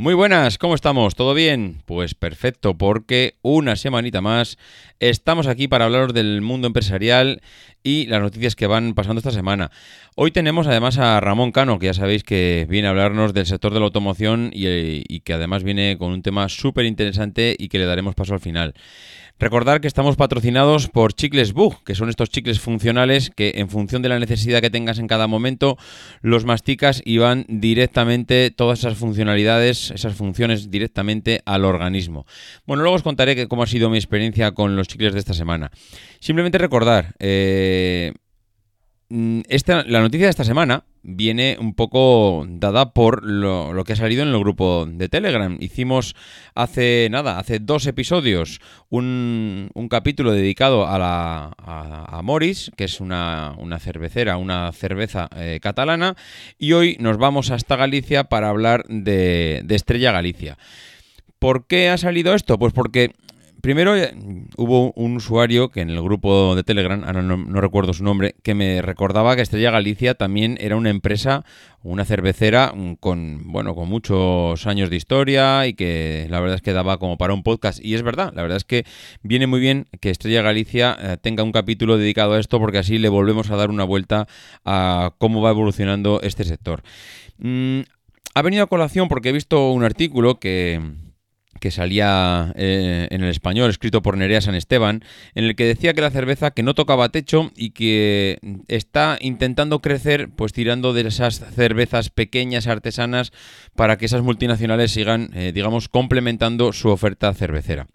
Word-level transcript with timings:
Muy 0.00 0.14
buenas, 0.14 0.56
¿cómo 0.56 0.74
estamos? 0.74 1.14
¿Todo 1.14 1.34
bien? 1.34 1.82
Pues 1.84 2.14
perfecto, 2.14 2.72
porque 2.78 3.34
una 3.42 3.76
semanita 3.76 4.22
más 4.22 4.56
estamos 4.98 5.46
aquí 5.46 5.68
para 5.68 5.84
hablaros 5.84 6.14
del 6.14 6.40
mundo 6.40 6.68
empresarial 6.68 7.42
y 7.82 8.06
las 8.06 8.22
noticias 8.22 8.56
que 8.56 8.66
van 8.66 8.94
pasando 8.94 9.18
esta 9.18 9.30
semana. 9.30 9.70
Hoy 10.16 10.30
tenemos 10.30 10.66
además 10.66 10.96
a 10.96 11.20
Ramón 11.20 11.52
Cano, 11.52 11.78
que 11.78 11.84
ya 11.84 11.92
sabéis 11.92 12.24
que 12.24 12.66
viene 12.70 12.88
a 12.88 12.92
hablarnos 12.92 13.34
del 13.34 13.44
sector 13.44 13.74
de 13.74 13.80
la 13.80 13.84
automoción 13.84 14.48
y, 14.54 15.04
y 15.06 15.20
que 15.20 15.34
además 15.34 15.64
viene 15.64 15.98
con 15.98 16.12
un 16.12 16.22
tema 16.22 16.48
súper 16.48 16.86
interesante 16.86 17.54
y 17.58 17.68
que 17.68 17.78
le 17.78 17.84
daremos 17.84 18.14
paso 18.14 18.32
al 18.32 18.40
final. 18.40 18.72
Recordar 19.40 19.80
que 19.80 19.88
estamos 19.88 20.16
patrocinados 20.16 20.88
por 20.88 21.14
Chicles 21.14 21.54
Bug, 21.54 21.82
que 21.82 21.94
son 21.94 22.10
estos 22.10 22.28
chicles 22.28 22.60
funcionales 22.60 23.30
que 23.30 23.54
en 23.56 23.70
función 23.70 24.02
de 24.02 24.10
la 24.10 24.18
necesidad 24.18 24.60
que 24.60 24.68
tengas 24.68 24.98
en 24.98 25.06
cada 25.06 25.26
momento, 25.26 25.78
los 26.20 26.44
masticas 26.44 27.00
y 27.04 27.16
van 27.16 27.46
directamente 27.48 28.50
todas 28.50 28.80
esas 28.80 28.98
funcionalidades, 28.98 29.92
esas 29.92 30.14
funciones 30.14 30.70
directamente 30.70 31.40
al 31.46 31.64
organismo. 31.64 32.26
Bueno, 32.66 32.82
luego 32.82 32.96
os 32.96 33.02
contaré 33.02 33.48
cómo 33.48 33.62
ha 33.62 33.66
sido 33.66 33.88
mi 33.88 33.96
experiencia 33.96 34.52
con 34.52 34.76
los 34.76 34.88
chicles 34.88 35.14
de 35.14 35.20
esta 35.20 35.32
semana. 35.32 35.70
Simplemente 36.20 36.58
recordar, 36.58 37.14
eh, 37.18 38.12
Mm, 39.10 39.40
esta, 39.48 39.82
la 39.82 40.00
noticia 40.00 40.26
de 40.26 40.30
esta 40.30 40.44
semana 40.44 40.84
viene 41.02 41.56
un 41.58 41.74
poco 41.74 42.46
dada 42.48 42.92
por 42.92 43.24
lo, 43.24 43.82
que 43.84 43.94
ha 43.94 43.96
salido 43.96 44.22
en 44.22 44.28
el 44.28 44.38
grupo 44.38 44.86
de 44.86 45.08
Telegram. 45.08 45.56
Hicimos 45.60 46.14
hace 46.54 47.08
nada, 47.10 47.38
hace 47.38 47.58
dos 47.58 47.86
episodios, 47.86 48.60
un, 48.88 49.70
capítulo 49.90 50.32
dedicado 50.32 50.86
a, 50.86 50.98
la, 50.98 51.52
a, 51.58 52.20
Morris, 52.22 52.70
que 52.76 52.84
es 52.84 53.00
una, 53.00 53.56
cervecera, 53.80 54.36
una 54.36 54.70
cerveza 54.72 55.28
eh, 55.36 55.58
catalana, 55.60 56.16
y 56.58 56.72
hoy 56.72 56.96
nos 57.00 57.18
vamos 57.18 57.50
hasta 57.50 57.76
Galicia 57.76 58.24
para 58.24 58.48
hablar 58.48 58.84
de, 58.88 59.62
de 59.64 59.74
Estrella 59.74 60.12
Galicia. 60.12 60.58
¿Por 61.38 61.66
qué 61.66 61.88
ha 61.88 61.96
salido 61.96 62.34
esto? 62.34 62.58
Pues 62.58 62.74
porque 62.74 63.12
Primero 63.60 63.96
eh, 63.96 64.14
hubo 64.56 64.92
un 64.92 65.16
usuario 65.16 65.70
que 65.70 65.80
en 65.80 65.90
el 65.90 66.02
grupo 66.02 66.54
de 66.54 66.62
Telegram, 66.62 67.02
ahora 67.04 67.22
no, 67.22 67.60
recuerdo 67.60 67.92
su 67.92 68.04
nombre, 68.04 68.34
que 68.42 68.54
me 68.54 68.80
recordaba 68.80 69.36
que 69.36 69.42
Estrella 69.42 69.70
Galicia 69.70 70.14
también 70.14 70.56
era 70.60 70.76
una 70.76 70.90
empresa, 70.90 71.44
una 71.82 72.04
cervecera 72.04 72.72
mm, 72.74 72.94
con, 72.94 73.52
bueno, 73.52 73.74
con 73.74 73.88
muchos 73.88 74.66
años 74.66 74.88
de 74.88 74.96
historia 74.96 75.66
y 75.66 75.74
que 75.74 76.26
la 76.30 76.40
verdad 76.40 76.56
es 76.56 76.62
que 76.62 76.72
daba 76.72 76.98
como 76.98 77.18
para 77.18 77.34
un 77.34 77.42
podcast. 77.42 77.84
Y 77.84 77.94
es 77.94 78.02
verdad, 78.02 78.32
la 78.34 78.42
verdad 78.42 78.56
es 78.56 78.64
que 78.64 78.84
viene 79.22 79.46
muy 79.46 79.60
bien 79.60 79.86
que 80.00 80.10
Estrella 80.10 80.42
Galicia 80.42 80.96
eh, 81.00 81.16
tenga 81.20 81.42
un 81.42 81.52
capítulo 81.52 81.98
dedicado 81.98 82.34
a 82.34 82.40
esto 82.40 82.58
porque 82.58 82.78
así 82.78 82.98
le 82.98 83.08
volvemos 83.08 83.50
a 83.50 83.56
dar 83.56 83.70
una 83.70 83.84
vuelta 83.84 84.26
a 84.64 85.12
cómo 85.18 85.42
va 85.42 85.50
evolucionando 85.50 86.20
este 86.22 86.44
sector. 86.44 86.82
Mm, 87.38 87.80
ha 88.34 88.42
venido 88.42 88.62
a 88.62 88.68
colación 88.68 89.08
porque 89.08 89.30
he 89.30 89.32
visto 89.32 89.72
un 89.72 89.84
artículo 89.84 90.38
que 90.38 90.80
que 91.60 91.70
salía 91.70 92.52
eh, 92.56 93.06
en 93.10 93.22
el 93.22 93.30
español, 93.30 93.70
escrito 93.70 94.02
por 94.02 94.16
Nerea 94.16 94.40
San 94.40 94.54
Esteban, 94.54 95.04
en 95.34 95.44
el 95.44 95.54
que 95.54 95.64
decía 95.64 95.94
que 95.94 96.00
la 96.00 96.10
cerveza 96.10 96.50
que 96.50 96.62
no 96.62 96.74
tocaba 96.74 97.10
techo 97.10 97.52
y 97.56 97.70
que 97.70 98.38
está 98.68 99.18
intentando 99.20 99.80
crecer, 99.80 100.30
pues 100.34 100.52
tirando 100.52 100.92
de 100.92 101.02
esas 101.06 101.40
cervezas 101.54 102.10
pequeñas 102.10 102.66
artesanas 102.66 103.32
para 103.76 103.96
que 103.96 104.06
esas 104.06 104.22
multinacionales 104.22 104.90
sigan, 104.90 105.30
eh, 105.34 105.52
digamos, 105.54 105.88
complementando 105.88 106.72
su 106.72 106.88
oferta 106.88 107.32
cervecera. 107.34 107.86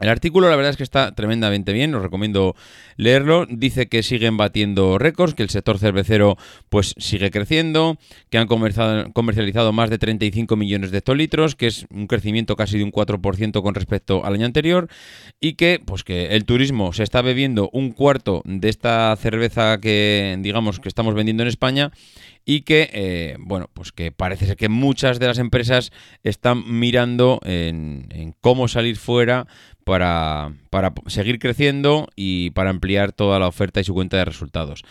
El 0.00 0.08
artículo 0.08 0.48
la 0.48 0.56
verdad 0.56 0.70
es 0.70 0.76
que 0.76 0.82
está 0.82 1.12
tremendamente 1.12 1.72
bien, 1.72 1.94
os 1.94 2.02
recomiendo 2.02 2.54
leerlo. 2.96 3.46
Dice 3.48 3.88
que 3.88 4.02
siguen 4.02 4.36
batiendo 4.36 4.98
récords, 4.98 5.34
que 5.34 5.42
el 5.42 5.50
sector 5.50 5.78
cervecero 5.78 6.36
pues 6.68 6.94
sigue 6.98 7.30
creciendo, 7.30 7.98
que 8.30 8.38
han 8.38 8.46
comercializado 8.46 9.72
más 9.72 9.90
de 9.90 9.98
35 9.98 10.56
millones 10.56 10.90
de 10.90 10.98
hectolitros, 10.98 11.56
que 11.56 11.66
es 11.66 11.86
un 11.90 12.06
crecimiento 12.06 12.56
casi 12.56 12.78
de 12.78 12.84
un 12.84 12.92
4% 12.92 13.62
con 13.62 13.74
respecto 13.74 14.24
al 14.24 14.34
año 14.34 14.46
anterior 14.46 14.88
y 15.40 15.54
que 15.54 15.80
pues 15.84 16.04
que 16.04 16.28
el 16.28 16.44
turismo 16.44 16.92
se 16.92 17.02
está 17.02 17.22
bebiendo 17.22 17.70
un 17.72 17.90
cuarto 17.92 18.42
de 18.44 18.68
esta 18.68 19.14
cerveza 19.16 19.78
que 19.80 20.36
digamos 20.40 20.80
que 20.80 20.88
estamos 20.88 21.14
vendiendo 21.14 21.42
en 21.42 21.48
España 21.48 21.90
y 22.44 22.62
que, 22.62 22.88
eh, 22.92 23.36
bueno, 23.38 23.68
pues 23.74 23.92
que 23.92 24.12
parece 24.12 24.46
ser 24.46 24.56
que 24.56 24.68
muchas 24.68 25.18
de 25.18 25.26
las 25.26 25.38
empresas 25.38 25.92
están 26.22 26.62
mirando 26.78 27.40
en, 27.44 28.34
cómo 28.40 28.68
salir 28.68 28.96
fuera 28.96 29.46
para, 29.84 30.52
para 30.70 30.92
seguir 31.06 31.38
creciendo 31.38 32.08
y 32.16 32.50
para 32.50 32.70
ampliar 32.70 33.12
toda 33.12 33.38
la 33.38 33.48
oferta 33.48 33.80
y 33.80 33.84
su 33.84 33.94
cuenta 33.94 34.16
de 34.16 34.24
resultados. 34.24 34.84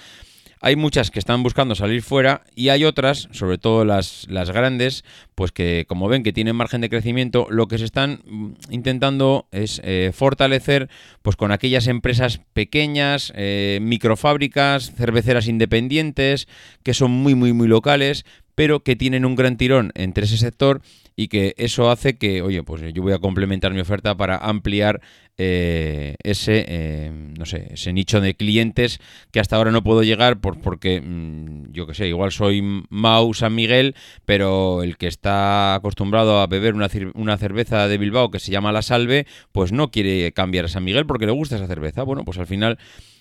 Hay 0.62 0.76
muchas 0.76 1.12
que 1.12 1.20
están 1.20 1.44
buscando 1.44 1.76
salir 1.76 2.02
fuera 2.02 2.44
y 2.56 2.70
hay 2.70 2.84
otras, 2.84 3.30
sobre 3.32 3.58
todo 3.58 3.86
las, 3.86 4.26
las, 4.30 4.52
grandes, 4.52 5.04
pues 5.36 5.52
que 5.52 5.86
como 5.88 6.08
ven 6.08 6.24
que 6.24 6.34
tienen 6.34 6.56
margen 6.56 6.82
de 6.82 6.90
crecimiento, 6.90 7.48
lo 7.50 7.68
que 7.68 7.78
se 7.78 7.86
están 7.86 8.22
mm, 8.26 8.52
intentando 8.72 9.48
es 9.52 9.82
eh, 9.84 10.12
fortalecer 10.14 10.90
pues 11.22 11.36
con 11.36 11.52
aquellas 11.52 11.88
empresas 11.88 12.42
pequeñas, 12.54 13.32
eh, 13.36 13.80
microfábricas, 13.82 14.94
cerveceras 14.96 15.48
independientes, 15.48 16.48
que 16.84 16.94
son 16.94 17.12
muy 17.12 17.36
muy 17.36 17.54
muy 17.54 17.68
locales, 17.68 18.26
pero 18.56 18.82
que 18.82 18.96
tienen 18.96 19.26
un 19.26 19.36
gran 19.36 19.58
tirón 19.58 19.92
entre 19.94 20.26
ese 20.26 20.38
sector 20.38 20.82
y 21.20 21.30
que 21.30 21.56
eso 21.58 21.90
hace 21.90 22.16
que, 22.18 22.44
oye, 22.44 22.62
pues 22.62 22.94
yo 22.94 23.02
voy 23.02 23.12
a 23.12 23.18
complementar 23.18 23.74
mi 23.74 23.80
oferta 23.80 24.16
para 24.16 24.38
ampliar 24.38 25.02
eh, 25.40 26.16
ese, 26.24 26.64
eh, 26.68 27.12
no 27.12 27.46
sé, 27.48 27.70
ese 27.72 27.92
nicho 27.92 28.22
de 28.22 28.36
clientes 28.36 29.00
que 29.32 29.40
hasta 29.40 29.56
ahora 29.56 29.72
no 29.72 29.84
puedo 29.84 30.04
llegar 30.04 30.40
por, 30.40 30.62
porque, 30.62 31.02
mm, 31.02 31.72
yo 31.72 31.88
que 31.88 31.96
sé, 31.96 32.08
igual 32.08 32.32
soy 32.32 32.62
Mau 32.90 33.34
San 33.34 33.56
Miguel, 33.56 33.96
pero 34.26 34.84
el 34.84 34.98
que 34.98 35.08
está 35.08 35.74
acostumbrado 35.74 36.40
a 36.40 36.46
beber 36.46 36.76
una, 36.76 36.88
una 37.16 37.38
cerveza 37.38 37.88
de 37.88 37.98
Bilbao 37.98 38.30
que 38.30 38.40
se 38.40 38.52
llama 38.52 38.72
La 38.72 38.84
Salve, 38.84 39.26
pues 39.52 39.72
no 39.72 39.90
quiere 39.90 40.32
cambiar 40.34 40.66
a 40.66 40.70
San 40.70 40.84
Miguel 40.84 41.08
porque 41.08 41.26
le 41.26 41.32
gusta 41.32 41.56
esa 41.56 41.66
cerveza. 41.66 42.04
Bueno, 42.04 42.26
pues 42.26 42.38
al 42.38 42.46
final 42.46 42.78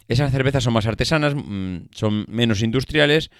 esas 0.08 0.30
cervezas 0.30 0.62
son 0.62 0.74
más 0.74 0.86
artesanas, 0.86 1.34
mm, 1.34 1.88
son 1.92 2.26
menos 2.28 2.62
industriales, 2.62 3.30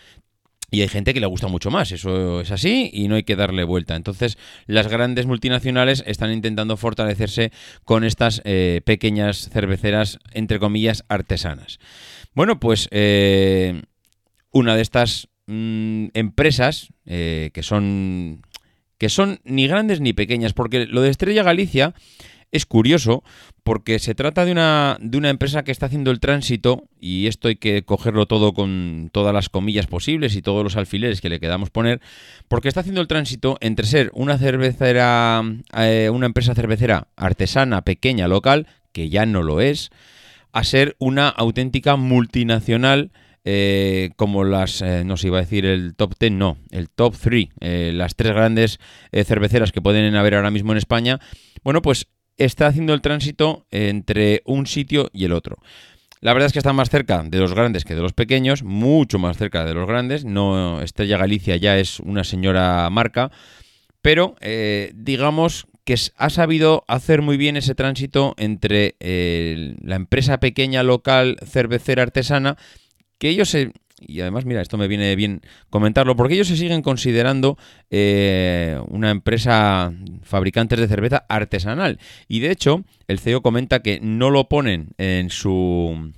y 0.70 0.80
hay 0.80 0.88
gente 0.88 1.14
que 1.14 1.20
le 1.20 1.26
gusta 1.26 1.48
mucho 1.48 1.70
más, 1.70 1.92
eso 1.92 2.40
es 2.40 2.50
así 2.50 2.90
y 2.92 3.08
no 3.08 3.14
hay 3.14 3.22
que 3.22 3.36
darle 3.36 3.64
vuelta. 3.64 3.94
Entonces, 3.94 4.36
las 4.66 4.88
grandes 4.88 5.26
multinacionales 5.26 6.02
están 6.06 6.32
intentando 6.32 6.76
fortalecerse 6.76 7.52
con 7.84 8.04
estas 8.04 8.42
eh, 8.44 8.80
pequeñas 8.84 9.48
cerveceras, 9.50 10.18
entre 10.32 10.58
comillas, 10.58 11.04
artesanas. 11.08 11.78
Bueno, 12.34 12.58
pues 12.58 12.88
eh, 12.90 13.82
una 14.50 14.74
de 14.76 14.82
estas 14.82 15.28
mm, 15.46 16.06
empresas 16.14 16.88
eh, 17.04 17.50
que 17.54 17.62
son 17.62 18.42
que 18.98 19.08
son 19.10 19.40
ni 19.44 19.68
grandes 19.68 20.00
ni 20.00 20.14
pequeñas, 20.14 20.54
porque 20.54 20.86
lo 20.86 21.02
de 21.02 21.10
Estrella 21.10 21.42
Galicia 21.42 21.94
es 22.56 22.66
curioso 22.66 23.22
porque 23.66 23.98
se 23.98 24.14
trata 24.14 24.44
de 24.44 24.52
una, 24.52 24.96
de 25.00 25.18
una 25.18 25.28
empresa 25.28 25.64
que 25.64 25.72
está 25.72 25.86
haciendo 25.86 26.12
el 26.12 26.20
tránsito, 26.20 26.84
y 27.00 27.26
esto 27.26 27.48
hay 27.48 27.56
que 27.56 27.82
cogerlo 27.82 28.26
todo 28.26 28.52
con 28.52 29.10
todas 29.12 29.34
las 29.34 29.48
comillas 29.48 29.88
posibles 29.88 30.36
y 30.36 30.42
todos 30.42 30.62
los 30.62 30.76
alfileres 30.76 31.20
que 31.20 31.28
le 31.28 31.40
quedamos 31.40 31.70
poner, 31.70 32.00
porque 32.46 32.68
está 32.68 32.80
haciendo 32.80 33.00
el 33.00 33.08
tránsito 33.08 33.58
entre 33.60 33.86
ser 33.86 34.12
una 34.14 34.38
cervecera, 34.38 35.42
eh, 35.76 36.10
una 36.12 36.26
empresa 36.26 36.54
cervecera 36.54 37.08
artesana, 37.16 37.82
pequeña, 37.82 38.28
local, 38.28 38.68
que 38.92 39.08
ya 39.08 39.26
no 39.26 39.42
lo 39.42 39.60
es, 39.60 39.90
a 40.52 40.62
ser 40.62 40.94
una 41.00 41.28
auténtica 41.28 41.96
multinacional. 41.96 43.10
Eh, 43.48 44.10
como 44.16 44.42
las, 44.42 44.82
eh, 44.82 45.04
no 45.04 45.16
se 45.16 45.28
iba 45.28 45.38
a 45.38 45.42
decir 45.42 45.66
el 45.66 45.94
top 45.94 46.14
10, 46.18 46.32
no, 46.32 46.58
el 46.72 46.90
top 46.90 47.14
3, 47.16 47.48
las 47.94 48.16
tres 48.16 48.32
grandes 48.32 48.80
cerveceras 49.12 49.70
que 49.70 49.80
pueden 49.80 50.16
haber 50.16 50.34
ahora 50.34 50.50
mismo 50.50 50.72
en 50.72 50.78
España, 50.78 51.20
bueno, 51.62 51.80
pues 51.80 52.08
está 52.36 52.66
haciendo 52.66 52.94
el 52.94 53.00
tránsito 53.00 53.66
entre 53.70 54.42
un 54.44 54.66
sitio 54.66 55.10
y 55.12 55.24
el 55.24 55.32
otro. 55.32 55.56
La 56.20 56.32
verdad 56.32 56.46
es 56.46 56.52
que 56.52 56.58
está 56.58 56.72
más 56.72 56.90
cerca 56.90 57.22
de 57.22 57.38
los 57.38 57.54
grandes 57.54 57.84
que 57.84 57.94
de 57.94 58.00
los 58.00 58.12
pequeños, 58.12 58.62
mucho 58.62 59.18
más 59.18 59.36
cerca 59.36 59.64
de 59.64 59.74
los 59.74 59.86
grandes. 59.86 60.24
No, 60.24 60.80
Estrella 60.82 61.18
Galicia 61.18 61.56
ya 61.56 61.78
es 61.78 62.00
una 62.00 62.24
señora 62.24 62.88
marca, 62.90 63.30
pero 64.02 64.34
eh, 64.40 64.92
digamos 64.94 65.66
que 65.84 65.94
ha 66.16 66.30
sabido 66.30 66.84
hacer 66.88 67.22
muy 67.22 67.36
bien 67.36 67.56
ese 67.56 67.76
tránsito 67.76 68.34
entre 68.38 68.96
eh, 68.98 69.76
la 69.82 69.94
empresa 69.94 70.40
pequeña 70.40 70.82
local 70.82 71.36
cervecera 71.46 72.02
artesana, 72.02 72.56
que 73.18 73.28
ellos 73.28 73.50
se, 73.50 73.72
y 73.98 74.20
además, 74.20 74.44
mira, 74.44 74.60
esto 74.60 74.76
me 74.76 74.88
viene 74.88 75.16
bien 75.16 75.40
comentarlo, 75.70 76.16
porque 76.16 76.34
ellos 76.34 76.48
se 76.48 76.56
siguen 76.56 76.82
considerando 76.82 77.56
eh, 77.90 78.78
una 78.88 79.10
empresa 79.10 79.93
fabricantes 80.22 80.78
de 80.78 80.88
cerveza 80.88 81.25
artesanal. 81.28 81.98
Y 82.28 82.40
de 82.40 82.50
hecho, 82.50 82.84
el 83.08 83.19
CEO 83.19 83.40
comenta 83.40 83.81
que 83.81 83.98
no 84.00 84.31
lo 84.31 84.48
ponen 84.48 84.90
en 84.98 85.31
su 85.31 86.12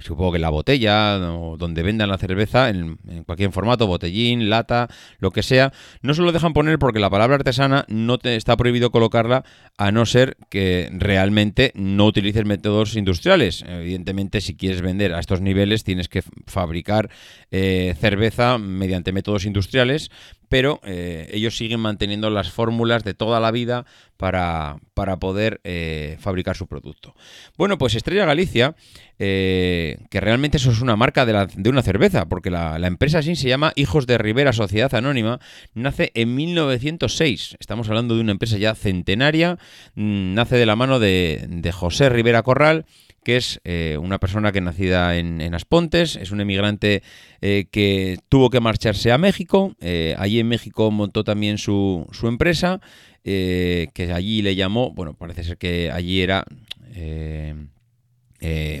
supongo 0.00 0.32
que 0.32 0.38
la 0.38 0.50
botella 0.50 1.18
o 1.32 1.56
donde 1.56 1.82
vendan 1.82 2.08
la 2.08 2.18
cerveza, 2.18 2.68
en, 2.68 2.98
cualquier 3.26 3.52
formato, 3.52 3.86
botellín, 3.86 4.50
lata, 4.50 4.88
lo 5.18 5.30
que 5.30 5.42
sea, 5.42 5.72
no 6.02 6.14
se 6.14 6.22
lo 6.22 6.32
dejan 6.32 6.52
poner 6.52 6.78
porque 6.78 7.00
la 7.00 7.10
palabra 7.10 7.36
artesana 7.36 7.84
no 7.88 8.18
te 8.18 8.36
está 8.36 8.56
prohibido 8.56 8.90
colocarla 8.90 9.44
a 9.76 9.90
no 9.92 10.06
ser 10.06 10.36
que 10.48 10.88
realmente 10.92 11.72
no 11.74 12.06
utilices 12.06 12.44
métodos 12.44 12.96
industriales. 12.96 13.64
Evidentemente, 13.66 14.40
si 14.40 14.56
quieres 14.56 14.82
vender 14.82 15.14
a 15.14 15.20
estos 15.20 15.40
niveles, 15.40 15.84
tienes 15.84 16.08
que 16.08 16.22
fabricar 16.46 17.10
eh, 17.50 17.94
cerveza 18.00 18.58
mediante 18.58 19.12
métodos 19.12 19.44
industriales, 19.44 20.10
pero 20.48 20.80
eh, 20.84 21.28
ellos 21.32 21.56
siguen 21.56 21.80
manteniendo 21.80 22.28
las 22.28 22.50
fórmulas 22.50 23.04
de 23.04 23.14
toda 23.14 23.40
la 23.40 23.50
vida 23.52 23.86
para, 24.20 24.76
poder 25.18 25.62
eh, 25.64 26.18
fabricar 26.20 26.54
su 26.54 26.66
producto. 26.66 27.14
Bueno, 27.56 27.78
pues 27.78 27.94
Estrella 27.94 28.26
Galicia, 28.26 28.76
eh, 29.18 29.96
que 30.10 30.20
realmente 30.20 30.58
eso 30.58 30.70
es 30.70 30.82
una 30.82 30.94
marca 30.94 31.24
de, 31.24 31.70
una 31.70 31.80
cerveza, 31.80 32.28
porque 32.28 32.50
la, 32.50 32.76
empresa 32.86 33.20
así 33.20 33.34
se 33.34 33.48
llama 33.48 33.72
Hijos 33.76 34.06
de 34.06 34.18
Rivera 34.18 34.52
Sociedad 34.52 34.94
Anónima, 34.94 35.40
nace 35.72 36.12
en 36.14 36.34
1906. 36.34 37.56
Estamos 37.60 37.88
hablando 37.88 38.14
de 38.14 38.20
una 38.20 38.32
empresa 38.32 38.58
ya 38.58 38.74
centenaria, 38.74 39.56
mm, 39.94 40.34
nace 40.34 40.56
de 40.56 40.66
la 40.66 40.76
mano 40.76 40.98
de, 40.98 41.46
de 41.48 41.72
José 41.72 42.10
Rivera 42.10 42.42
Corral 42.42 42.84
que 43.22 43.36
es 43.36 43.60
eh, 43.64 43.98
una 44.00 44.16
persona 44.18 44.50
que 44.50 44.62
nacida 44.62 45.18
en, 45.18 45.42
en 45.42 45.54
Aspontes, 45.54 46.16
es 46.16 46.30
un 46.30 46.40
emigrante 46.40 47.02
que 47.42 48.18
tuvo 48.30 48.48
que 48.48 48.60
marcharse 48.60 49.12
a 49.12 49.18
México, 49.18 49.74
allí 50.16 50.40
en 50.40 50.48
México 50.48 50.90
montó 50.90 51.22
también 51.22 51.58
su, 51.58 52.06
su 52.12 52.28
empresa, 52.28 52.80
que 53.22 54.12
allí 54.14 54.42
le 54.42 54.56
llamó, 54.56 54.92
bueno, 54.92 55.14
parece 55.14 55.44
ser 55.44 55.58
que 55.58 55.90
allí 55.90 56.20
era... 56.20 56.44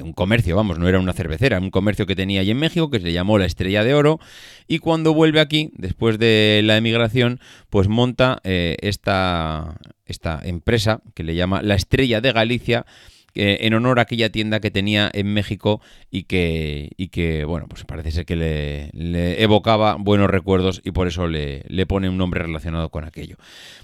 un 0.02 0.12
comercio, 0.14 0.56
vamos, 0.56 0.78
no 0.78 0.88
era 0.88 0.98
una 0.98 1.12
cervecera, 1.12 1.58
un 1.58 1.70
comercio 1.70 2.06
que 2.06 2.16
tenía 2.16 2.40
allí 2.40 2.50
en 2.50 2.58
México 2.58 2.90
que 2.90 3.00
se 3.00 3.12
llamó 3.12 3.38
La 3.38 3.44
Estrella 3.44 3.84
de 3.84 3.94
Oro 3.94 4.18
y 4.66 4.78
cuando 4.78 5.12
vuelve 5.12 5.40
aquí, 5.40 5.70
después 5.76 6.18
de 6.18 6.62
la 6.64 6.76
emigración, 6.76 7.40
pues 7.68 7.88
monta 7.88 8.40
esta, 8.42 9.76
esta 10.06 10.40
empresa 10.42 11.02
que 11.14 11.22
le 11.22 11.34
llama 11.34 11.62
La 11.62 11.74
Estrella 11.74 12.20
de 12.20 12.32
Galicia, 12.32 12.86
en 13.34 13.74
honor 13.74 13.98
a 13.98 14.02
aquella 14.02 14.30
tienda 14.30 14.60
que 14.60 14.70
tenía 14.70 15.10
en 15.12 15.32
México 15.32 15.80
y 16.10 16.24
que, 16.24 16.90
y 16.96 17.08
que 17.08 17.44
bueno, 17.44 17.66
pues 17.68 17.84
parece 17.84 18.10
ser 18.10 18.26
que 18.26 18.36
le, 18.36 19.42
evocaba 19.42 19.96
buenos 19.98 20.30
recuerdos 20.30 20.80
y 20.84 20.90
por 20.90 21.06
eso 21.06 21.26
le, 21.26 21.64
pone 21.86 22.08
un 22.08 22.18
nombre 22.18 22.42
relacionado 22.42 22.88
con 22.90 23.04
aquello. 23.04 23.36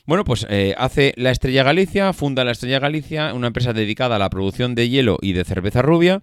Bueno, 0.07 0.25
pues 0.25 0.47
eh, 0.49 0.75
hace 0.79 1.13
la 1.17 1.31
Estrella 1.31 1.63
Galicia, 1.63 2.13
funda 2.13 2.45
la 2.45 2.53
Estrella 2.53 2.79
Galicia, 2.79 3.35
una 3.35 3.49
empresa 3.49 3.73
dedicada 3.73 4.17
a 4.17 4.19
la 4.19 4.31
producción 4.31 4.75
de 4.75 4.89
hielo 4.89 5.19
y 5.21 5.33
de 5.33 5.45
cerveza 5.45 5.83
rubia 5.83 6.23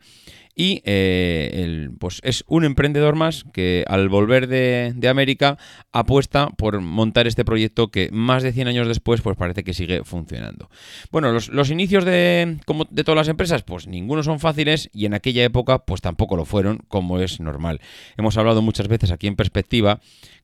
y 0.55 0.81
eh, 0.85 1.89
pues 1.99 2.19
es 2.23 2.43
un 2.47 2.63
emprendedor 2.63 3.15
más 3.15 3.45
que 3.53 3.85
al 3.87 4.09
volver 4.09 4.47
de, 4.47 4.93
América 5.09 5.57
apuesta 5.91 6.49
por 6.49 6.79
montar 6.79 7.27
este 7.27 7.45
proyecto 7.45 7.89
que 7.89 8.09
más 8.11 8.41
de 8.41 8.51
100 8.51 8.67
años 8.67 8.87
después 8.87 9.21
pues 9.21 9.35
parece 9.35 9.63
que 9.63 9.73
sigue 9.73 10.03
funcionando. 10.03 10.69
Bueno, 11.11 11.31
los, 11.31 11.69
inicios 11.69 12.05
de, 12.05 12.57
como 12.65 12.85
de 12.89 13.03
todas 13.03 13.17
las 13.17 13.27
empresas 13.27 13.63
pues 13.63 13.87
ninguno 13.87 14.23
son 14.23 14.39
fáciles 14.39 14.89
y 14.93 15.05
en 15.05 15.13
aquella 15.13 15.43
época 15.43 15.79
pues 15.79 16.01
tampoco 16.01 16.35
lo 16.35 16.45
fueron 16.45 16.79
como 16.87 17.19
es 17.19 17.39
normal. 17.39 17.81
Hemos 18.17 18.37
hablado 18.37 18.61
muchas 18.61 18.87
veces 18.87 19.11
aquí 19.11 19.27
en 19.27 19.35
perspectiva 19.35 19.99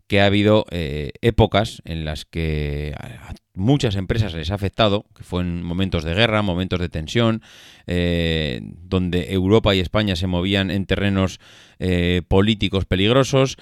que 0.10 0.20
ha 0.22 0.26
habido 0.26 0.66
eh, 0.72 1.12
épocas 1.22 1.84
en 1.86 2.04
las 2.04 2.26
que 2.26 2.96
a 2.98 3.36
muchas 3.54 3.96
empresas 3.96 4.34
les 4.34 4.50
ha 4.50 4.56
afectado, 4.56 5.06
que 5.16 5.22
fue 5.24 5.44
en 5.44 5.62
momentos 5.62 6.04
de 6.04 6.16
guerra, 6.16 6.42
momentos 6.42 6.80
de 6.80 6.90
tensión, 6.90 7.44
eh, 7.86 8.60
donde 8.64 9.34
Europa 9.34 9.76
y 9.76 9.80
España 9.80 10.16
se 10.16 10.26
movían 10.26 10.72
en 10.72 10.88
terrenos 10.88 11.40
eh, 11.78 12.24
políticos 12.28 12.86
peligrosos 12.86 13.58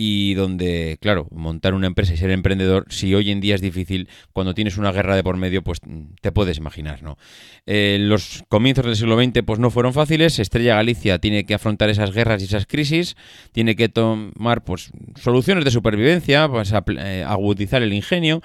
y 0.00 0.34
donde, 0.34 0.96
claro, 1.00 1.26
montar 1.32 1.74
una 1.74 1.88
empresa 1.88 2.14
y 2.14 2.16
ser 2.16 2.30
emprendedor, 2.30 2.86
si 2.88 3.16
hoy 3.16 3.32
en 3.32 3.40
día 3.40 3.56
es 3.56 3.60
difícil, 3.60 4.08
cuando 4.32 4.54
tienes 4.54 4.78
una 4.78 4.92
guerra 4.92 5.16
de 5.16 5.24
por 5.24 5.36
medio, 5.36 5.64
pues 5.64 5.80
te 6.20 6.30
puedes 6.30 6.56
imaginar, 6.56 7.02
¿no? 7.02 7.18
Eh, 7.66 7.98
los 8.00 8.44
comienzos 8.48 8.84
del 8.86 8.94
siglo 8.94 9.20
XX 9.20 9.42
pues 9.44 9.58
no 9.58 9.72
fueron 9.72 9.92
fáciles, 9.92 10.38
Estrella 10.38 10.76
Galicia 10.76 11.18
tiene 11.18 11.44
que 11.44 11.54
afrontar 11.54 11.90
esas 11.90 12.12
guerras 12.12 12.40
y 12.42 12.44
esas 12.44 12.66
crisis, 12.66 13.16
tiene 13.50 13.74
que 13.74 13.88
tomar 13.88 14.62
pues 14.62 14.90
soluciones 15.16 15.64
de 15.64 15.72
supervivencia, 15.72 16.48
pues 16.48 16.72
eh, 16.72 17.24
agudizar 17.26 17.82
el 17.82 17.92
ingenio, 17.92 18.40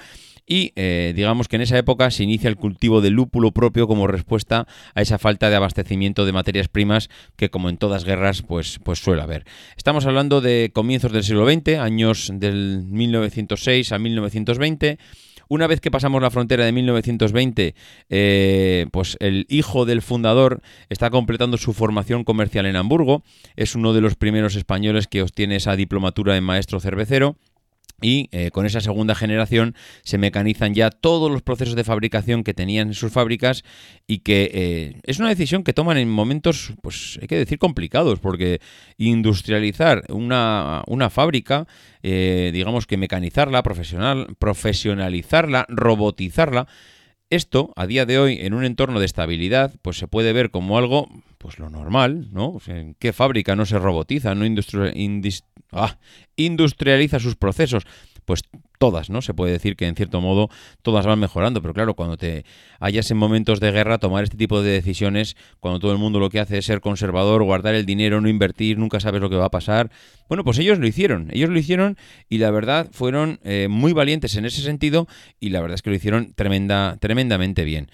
y 0.45 0.73
eh, 0.75 1.13
digamos 1.15 1.47
que 1.47 1.55
en 1.55 1.61
esa 1.61 1.77
época 1.77 2.11
se 2.11 2.23
inicia 2.23 2.49
el 2.49 2.55
cultivo 2.55 3.01
de 3.01 3.09
lúpulo 3.09 3.51
propio 3.51 3.87
como 3.87 4.07
respuesta 4.07 4.67
a 4.93 5.01
esa 5.01 5.17
falta 5.17 5.49
de 5.49 5.55
abastecimiento 5.55 6.25
de 6.25 6.33
materias 6.33 6.67
primas 6.67 7.09
que 7.35 7.49
como 7.49 7.69
en 7.69 7.77
todas 7.77 8.03
guerras 8.03 8.41
pues, 8.41 8.79
pues 8.83 8.99
suele 8.99 9.21
haber. 9.21 9.45
Estamos 9.77 10.05
hablando 10.05 10.41
de 10.41 10.71
comienzos 10.73 11.11
del 11.11 11.23
siglo 11.23 11.49
XX, 11.49 11.79
años 11.79 12.31
del 12.33 12.83
1906 12.85 13.91
a 13.91 13.99
1920. 13.99 14.97
Una 15.49 15.67
vez 15.67 15.81
que 15.81 15.91
pasamos 15.91 16.21
la 16.21 16.31
frontera 16.31 16.65
de 16.65 16.71
1920, 16.71 17.75
eh, 18.09 18.85
pues 18.91 19.17
el 19.19 19.45
hijo 19.49 19.85
del 19.85 20.01
fundador 20.01 20.61
está 20.89 21.09
completando 21.09 21.57
su 21.57 21.73
formación 21.73 22.23
comercial 22.23 22.65
en 22.65 22.75
Hamburgo. 22.75 23.23
Es 23.55 23.75
uno 23.75 23.93
de 23.93 24.01
los 24.01 24.15
primeros 24.15 24.55
españoles 24.55 25.07
que 25.07 25.21
obtiene 25.21 25.57
esa 25.57 25.75
diplomatura 25.75 26.37
en 26.37 26.43
maestro 26.43 26.79
cervecero 26.79 27.37
y 28.03 28.27
eh, 28.31 28.51
con 28.51 28.65
esa 28.65 28.81
segunda 28.81 29.15
generación 29.15 29.75
se 30.03 30.17
mecanizan 30.17 30.73
ya 30.73 30.91
todos 30.91 31.31
los 31.31 31.41
procesos 31.41 31.75
de 31.75 31.83
fabricación 31.83 32.43
que 32.43 32.53
tenían 32.53 32.89
en 32.89 32.93
sus 32.93 33.11
fábricas 33.11 33.63
y 34.05 34.19
que 34.19 34.51
eh, 34.53 34.99
es 35.03 35.19
una 35.19 35.29
decisión 35.29 35.63
que 35.63 35.73
toman 35.73 35.97
en 35.97 36.09
momentos, 36.09 36.73
pues 36.81 37.17
hay 37.21 37.27
que 37.27 37.37
decir, 37.37 37.57
complicados, 37.57 38.19
porque 38.19 38.59
industrializar 38.97 40.03
una, 40.09 40.83
una 40.87 41.09
fábrica, 41.09 41.65
eh, 42.03 42.51
digamos 42.53 42.85
que 42.85 42.97
mecanizarla, 42.97 43.63
profesional, 43.63 44.35
profesionalizarla, 44.37 45.65
robotizarla, 45.69 46.67
esto, 47.35 47.73
a 47.75 47.87
día 47.87 48.05
de 48.05 48.19
hoy, 48.19 48.39
en 48.41 48.53
un 48.53 48.63
entorno 48.63 48.99
de 48.99 49.05
estabilidad, 49.05 49.73
pues 49.81 49.97
se 49.97 50.07
puede 50.07 50.33
ver 50.33 50.51
como 50.51 50.77
algo, 50.77 51.07
pues 51.37 51.59
lo 51.59 51.69
normal, 51.69 52.29
¿no? 52.31 52.59
¿En 52.67 52.95
qué 52.95 53.13
fábrica 53.13 53.55
no 53.55 53.65
se 53.65 53.79
robotiza, 53.79 54.35
no 54.35 54.45
ah, 55.71 55.97
industrializa 56.35 57.19
sus 57.19 57.35
procesos? 57.35 57.83
Pues 58.25 58.43
todas, 58.79 59.09
¿no? 59.09 59.21
Se 59.21 59.33
puede 59.33 59.53
decir 59.53 59.75
que 59.75 59.87
en 59.87 59.95
cierto 59.95 60.19
modo 60.19 60.49
todas 60.81 61.05
van 61.05 61.19
mejorando, 61.19 61.61
pero 61.61 61.73
claro, 61.73 61.93
cuando 61.93 62.17
te 62.17 62.43
hayas 62.79 63.09
en 63.11 63.17
momentos 63.17 63.59
de 63.59 63.71
guerra, 63.71 63.97
tomar 63.97 64.23
este 64.23 64.35
tipo 64.35 64.61
de 64.61 64.71
decisiones, 64.71 65.37
cuando 65.59 65.79
todo 65.79 65.91
el 65.91 65.97
mundo 65.97 66.19
lo 66.19 66.29
que 66.29 66.39
hace 66.39 66.57
es 66.57 66.65
ser 66.65 66.81
conservador, 66.81 67.43
guardar 67.43 67.75
el 67.75 67.85
dinero, 67.85 68.19
no 68.19 68.27
invertir, 68.27 68.77
nunca 68.77 68.99
sabes 68.99 69.21
lo 69.21 69.29
que 69.29 69.37
va 69.37 69.45
a 69.45 69.51
pasar. 69.51 69.89
Bueno, 70.27 70.43
pues 70.43 70.59
ellos 70.59 70.79
lo 70.79 70.87
hicieron, 70.87 71.29
ellos 71.31 71.49
lo 71.49 71.57
hicieron 71.57 71.97
y 72.27 72.39
la 72.39 72.51
verdad 72.51 72.89
fueron 72.91 73.39
eh, 73.43 73.67
muy 73.69 73.93
valientes 73.93 74.35
en 74.35 74.45
ese 74.45 74.61
sentido 74.61 75.07
y 75.39 75.49
la 75.49 75.61
verdad 75.61 75.75
es 75.75 75.81
que 75.81 75.89
lo 75.89 75.95
hicieron 75.95 76.33
tremenda, 76.33 76.97
tremendamente 76.99 77.63
bien. 77.63 77.89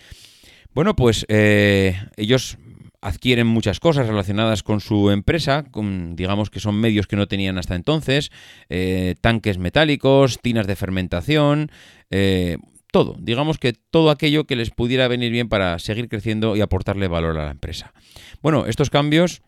Bueno, 0.74 0.96
pues 0.96 1.26
eh, 1.30 1.96
ellos 2.18 2.58
adquieren 3.02 3.48
muchas 3.48 3.80
cosas 3.80 4.08
relacionadas 4.08 4.64
con 4.64 4.82
su 4.82 5.10
empresa, 5.12 5.66
digamos 6.12 6.50
que 6.50 6.60
son 6.60 6.76
medios 6.76 7.08
que 7.08 7.16
no 7.16 7.28
tenían 7.28 7.58
hasta 7.58 7.76
entonces, 7.76 8.32
eh, 8.70 9.16
tanques 9.22 9.58
metálicos, 9.58 10.40
tinas 10.42 10.68
de 10.68 10.76
fermentación, 10.76 11.72
eh, 12.10 12.58
todo, 12.92 13.16
digamos 13.20 13.58
que 13.58 13.74
todo 13.74 14.10
aquello 14.10 14.46
que 14.46 14.56
les 14.56 14.72
pudiera 14.72 15.08
venir 15.08 15.32
bien 15.32 15.48
para 15.48 15.80
seguir 15.80 16.10
creciendo 16.10 16.56
y 16.56 16.62
aportarle 16.62 17.08
valor 17.08 17.38
a 17.38 17.46
la 17.46 17.52
empresa. 17.52 17.94
Bueno, 18.42 18.66
estos 18.66 18.90
cambios 18.90 19.42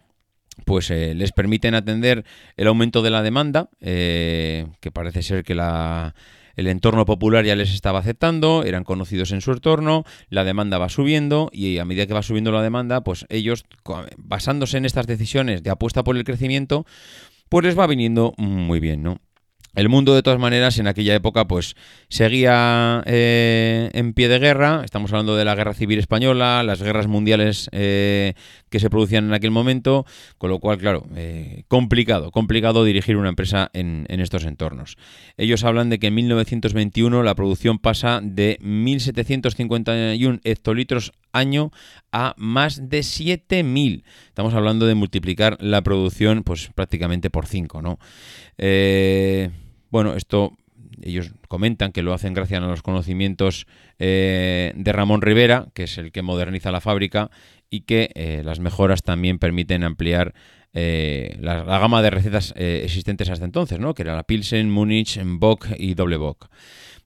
pues 0.66 0.92
eh, 0.92 1.16
les 1.16 1.32
permiten 1.32 1.76
atender 1.76 2.24
el 2.56 2.68
aumento 2.68 3.02
de 3.02 3.10
la 3.10 3.24
demanda, 3.24 3.70
que 3.80 4.92
parece 4.94 5.24
ser 5.24 5.44
que 5.44 5.56
la 5.56 6.14
el 6.62 6.68
entorno 6.68 7.06
popular 7.06 7.44
ya 7.44 7.56
les 7.56 7.74
estaba 7.74 8.00
aceptando, 8.00 8.64
eran 8.64 8.84
conocidos 8.84 9.32
en 9.32 9.42
su 9.42 9.52
entorno, 9.52 10.06
la 10.30 10.44
demanda 10.44 10.78
va 10.78 10.90
subiendo 10.90 11.50
y 11.52 11.80
a 11.80 11.86
medida 11.86 12.08
que 12.08 12.14
va 12.14 12.24
subiendo 12.24 12.52
la 12.52 12.62
demanda, 12.62 13.02
pues 13.02 13.26
ellos, 13.30 13.66
basándose 14.18 14.78
en 14.78 14.86
estas 14.86 15.08
decisiones 15.08 15.64
de 15.64 15.70
apuesta 15.70 16.04
por 16.04 16.16
el 16.16 16.24
crecimiento, 16.24 16.86
pues 17.50 17.66
les 17.66 17.78
va 17.78 17.88
viniendo 17.88 18.34
muy 18.38 18.80
bien, 18.80 19.04
¿no? 19.04 19.20
El 19.74 19.88
mundo, 19.88 20.14
de 20.14 20.22
todas 20.22 20.40
maneras, 20.40 20.80
en 20.80 20.88
aquella 20.88 21.16
época, 21.16 21.48
pues 21.48 21.76
seguía 22.10 23.02
eh, 23.06 23.90
en 23.94 24.14
pie 24.14 24.28
de 24.28 24.38
guerra. 24.38 24.82
Estamos 24.84 25.14
hablando 25.14 25.38
de 25.38 25.46
la 25.46 25.56
Guerra 25.56 25.74
Civil 25.74 25.98
Española, 25.98 26.62
las 26.64 26.82
guerras 26.82 27.08
mundiales 27.08 27.70
eh, 27.72 28.34
que 28.72 28.80
se 28.80 28.90
producían 28.90 29.26
en 29.26 29.34
aquel 29.34 29.52
momento, 29.52 30.06
con 30.38 30.50
lo 30.50 30.60
cual, 30.60 30.78
claro, 30.80 31.06
eh, 31.16 31.64
complicado, 31.68 32.32
complicado 32.32 32.86
dirigir 32.86 33.18
una 33.18 33.30
empresa 33.30 33.70
en, 33.74 34.06
en, 34.08 34.22
estos 34.22 34.46
entornos. 34.46 34.98
Ellos 35.38 35.64
hablan 35.66 35.90
de 35.90 36.00
que 36.00 36.08
en 36.08 36.16
1921 36.16 37.22
la 37.22 37.36
producción 37.36 37.78
pasa 37.80 38.22
de 38.24 38.58
1.751 38.62 40.40
hectolitros 40.46 41.12
año 41.34 41.72
a 42.14 42.34
más 42.38 42.90
de 42.90 43.02
7.000. 43.02 44.04
Estamos 44.28 44.54
hablando 44.54 44.86
de 44.86 44.96
multiplicar 44.96 45.58
la 45.60 45.82
producción, 45.82 46.44
pues 46.44 46.72
prácticamente 46.74 47.30
por 47.30 47.48
5, 47.48 47.82
¿no? 47.82 48.00
Eh, 48.58 49.50
bueno, 49.90 50.16
esto 50.16 50.54
ellos 51.04 51.32
comentan 51.48 51.92
que 51.92 52.04
lo 52.04 52.14
hacen 52.14 52.34
gracias 52.34 52.62
a 52.62 52.66
los 52.66 52.82
conocimientos 52.82 53.68
eh, 54.00 54.74
de 54.76 54.92
Ramón 54.92 55.22
Rivera, 55.22 55.68
que 55.74 55.84
es 55.84 55.98
el 55.98 56.12
que 56.12 56.22
moderniza 56.22 56.72
la 56.72 56.82
fábrica, 56.82 57.32
y 57.72 57.82
que 57.82 58.12
eh, 58.14 58.44
las 58.46 58.60
mejoras 58.60 59.02
también 59.02 59.40
permiten 59.40 59.84
ampliar 59.84 60.36
eh, 60.74 61.38
la, 61.40 61.64
gama 61.64 62.04
de 62.04 62.12
recetas 62.12 62.54
existentes 62.56 63.30
hasta 63.30 63.46
entonces, 63.46 63.80
¿no? 63.80 63.96
que 63.96 64.04
era 64.04 64.16
la 64.16 64.24
Pilsen, 64.24 64.70
Múnich, 64.70 65.20
Bock 65.24 65.68
y 65.78 65.96
Doble 65.96 66.18
Bock. 66.18 66.48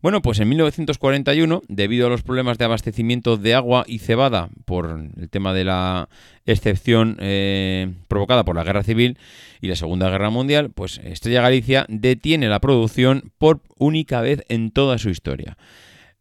Bueno, 0.05 0.21
pues 0.21 0.39
en 0.39 0.49
1941, 0.49 1.63
debido 1.67 2.05
a 2.05 2.09
los 2.11 2.21
problemas 2.21 2.59
de 2.59 2.65
abastecimiento 2.65 3.37
de 3.37 3.55
agua 3.55 3.85
y 3.87 3.97
cebada 3.97 4.49
por 4.65 5.09
el 5.17 5.29
tema 5.31 5.51
de 5.51 5.63
la 5.63 6.09
excepción 6.45 7.17
eh, 7.19 7.91
provocada 8.07 8.45
por 8.45 8.55
la 8.55 8.63
Guerra 8.63 8.83
Civil 8.83 9.17
y 9.61 9.67
la 9.67 9.75
Segunda 9.75 10.11
Guerra 10.11 10.29
Mundial, 10.29 10.69
pues 10.69 10.99
Estrella 11.03 11.41
Galicia 11.41 11.87
detiene 11.89 12.49
la 12.49 12.59
producción 12.59 13.31
por 13.39 13.61
única 13.79 14.21
vez 14.21 14.43
en 14.47 14.69
toda 14.69 14.99
su 14.99 15.09
historia. 15.09 15.57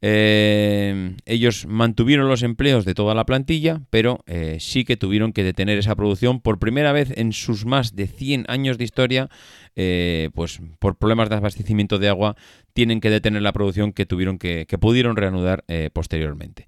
Eh, 0.07 1.17
ellos 1.25 1.65
mantuvieron 1.67 2.29
los 2.29 2.43
empleos 2.43 2.85
de 2.85 2.93
toda 2.93 3.15
la 3.15 3.25
plantilla, 3.25 3.81
pero 3.89 4.23
eh, 4.27 4.59
sí 4.61 4.85
que 4.85 4.99
tuvieron 4.99 5.33
que 5.33 5.43
detener 5.43 5.79
esa 5.79 5.97
producción 5.97 6.43
por 6.43 6.59
primera 6.59 6.93
vez 6.93 7.11
en 7.17 7.33
sus 7.33 7.65
más 7.65 7.97
de 7.97 8.07
100 8.07 8.45
años 8.49 8.77
de 8.77 8.85
historia, 8.85 9.31
eh, 9.77 10.29
pues 10.35 10.61
por 10.79 10.99
problemas 10.99 11.31
de 11.31 11.37
abastecimiento 11.37 11.99
de 11.99 12.11
agua, 12.11 12.37
tienen 12.75 13.01
que 13.01 13.09
detener 13.09 13.41
la 13.41 13.55
producción 13.55 13.95
que 13.95 14.05
tuvieron 14.05 14.37
que, 14.37 14.67
que 14.67 14.77
pudieron 14.77 15.17
reanudar 15.17 15.65
posteriormente. 15.95 16.67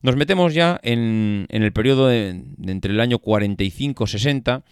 Nos 0.00 0.16
metemos 0.16 0.52
ya 0.52 0.80
en, 0.82 1.46
el 1.50 1.72
periodo 1.72 2.08
de, 2.08 2.30
entre 2.66 2.92
el 2.92 2.98
año 2.98 3.20
45-60 3.20 4.64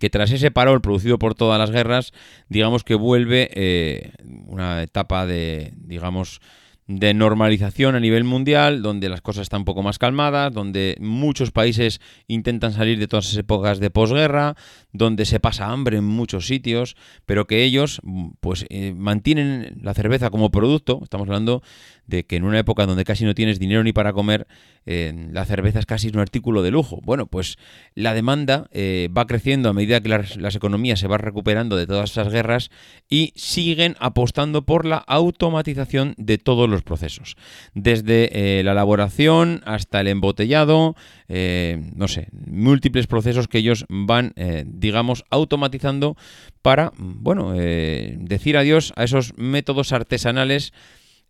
que 0.00 0.10
tras 0.10 0.32
ese 0.32 0.50
parol 0.50 0.82
producido 0.82 1.18
por 1.18 1.34
todas 1.34 1.58
las 1.58 1.70
guerras, 1.70 2.12
digamos 2.50 2.84
que 2.84 2.94
vuelve 2.94 4.12
una 4.48 4.82
etapa 4.82 5.24
de, 5.24 5.72
digamos, 5.76 6.42
de 6.88 7.12
normalización 7.12 7.94
a 7.94 8.00
nivel 8.00 8.24
mundial, 8.24 8.80
donde 8.80 9.10
las 9.10 9.20
cosas 9.20 9.42
están 9.42 9.60
un 9.60 9.64
poco 9.66 9.82
más 9.82 9.98
calmadas, 9.98 10.52
donde 10.54 10.96
muchos 11.00 11.50
países 11.50 12.00
intentan 12.26 12.72
salir 12.72 12.98
de 12.98 13.06
todas 13.06 13.26
esas 13.26 13.40
épocas 13.40 13.78
de 13.78 13.90
posguerra, 13.90 14.56
donde 14.92 15.26
se 15.26 15.38
pasa 15.38 15.66
hambre 15.66 15.98
en 15.98 16.04
muchos 16.04 16.46
sitios, 16.46 16.96
pero 17.26 17.46
que 17.46 17.62
ellos 17.62 18.00
pues 18.40 18.64
eh, 18.70 18.94
mantienen 18.96 19.78
la 19.82 19.92
cerveza 19.92 20.30
como 20.30 20.50
producto, 20.50 21.00
estamos 21.02 21.28
hablando 21.28 21.62
de 22.08 22.24
que 22.24 22.36
en 22.36 22.44
una 22.44 22.58
época 22.58 22.86
donde 22.86 23.04
casi 23.04 23.24
no 23.24 23.34
tienes 23.34 23.60
dinero 23.60 23.84
ni 23.84 23.92
para 23.92 24.12
comer, 24.12 24.48
eh, 24.86 25.28
la 25.30 25.44
cerveza 25.44 25.78
es 25.78 25.86
casi 25.86 26.08
un 26.08 26.18
artículo 26.18 26.62
de 26.62 26.70
lujo. 26.70 27.00
Bueno, 27.04 27.26
pues 27.26 27.58
la 27.94 28.14
demanda 28.14 28.66
eh, 28.72 29.10
va 29.16 29.26
creciendo 29.26 29.68
a 29.68 29.74
medida 29.74 30.00
que 30.00 30.08
las, 30.08 30.56
economías 30.56 30.98
se 30.98 31.06
van 31.06 31.20
recuperando 31.20 31.76
de 31.76 31.86
todas 31.86 32.10
esas 32.10 32.32
guerras 32.32 32.70
y 33.10 33.34
siguen 33.36 33.94
apostando 34.00 34.62
por 34.62 34.86
la 34.86 34.96
automatización 34.96 36.14
de 36.16 36.38
todos 36.38 36.68
los 36.68 36.82
procesos. 36.82 37.36
Desde 37.74 38.58
eh, 38.58 38.64
la 38.64 38.72
elaboración 38.72 39.60
hasta 39.66 40.00
el 40.00 40.08
embotellado, 40.08 40.96
no 41.28 42.08
sé, 42.08 42.28
múltiples 42.32 43.06
procesos 43.06 43.48
que 43.48 43.58
ellos 43.58 43.84
van, 43.90 44.32
digamos, 44.64 45.24
automatizando 45.28 46.16
para, 46.62 46.92
bueno, 46.96 47.52
decir 47.52 48.56
adiós 48.56 48.94
a 48.96 49.04
esos 49.04 49.34
métodos 49.36 49.92
artesanales 49.92 50.72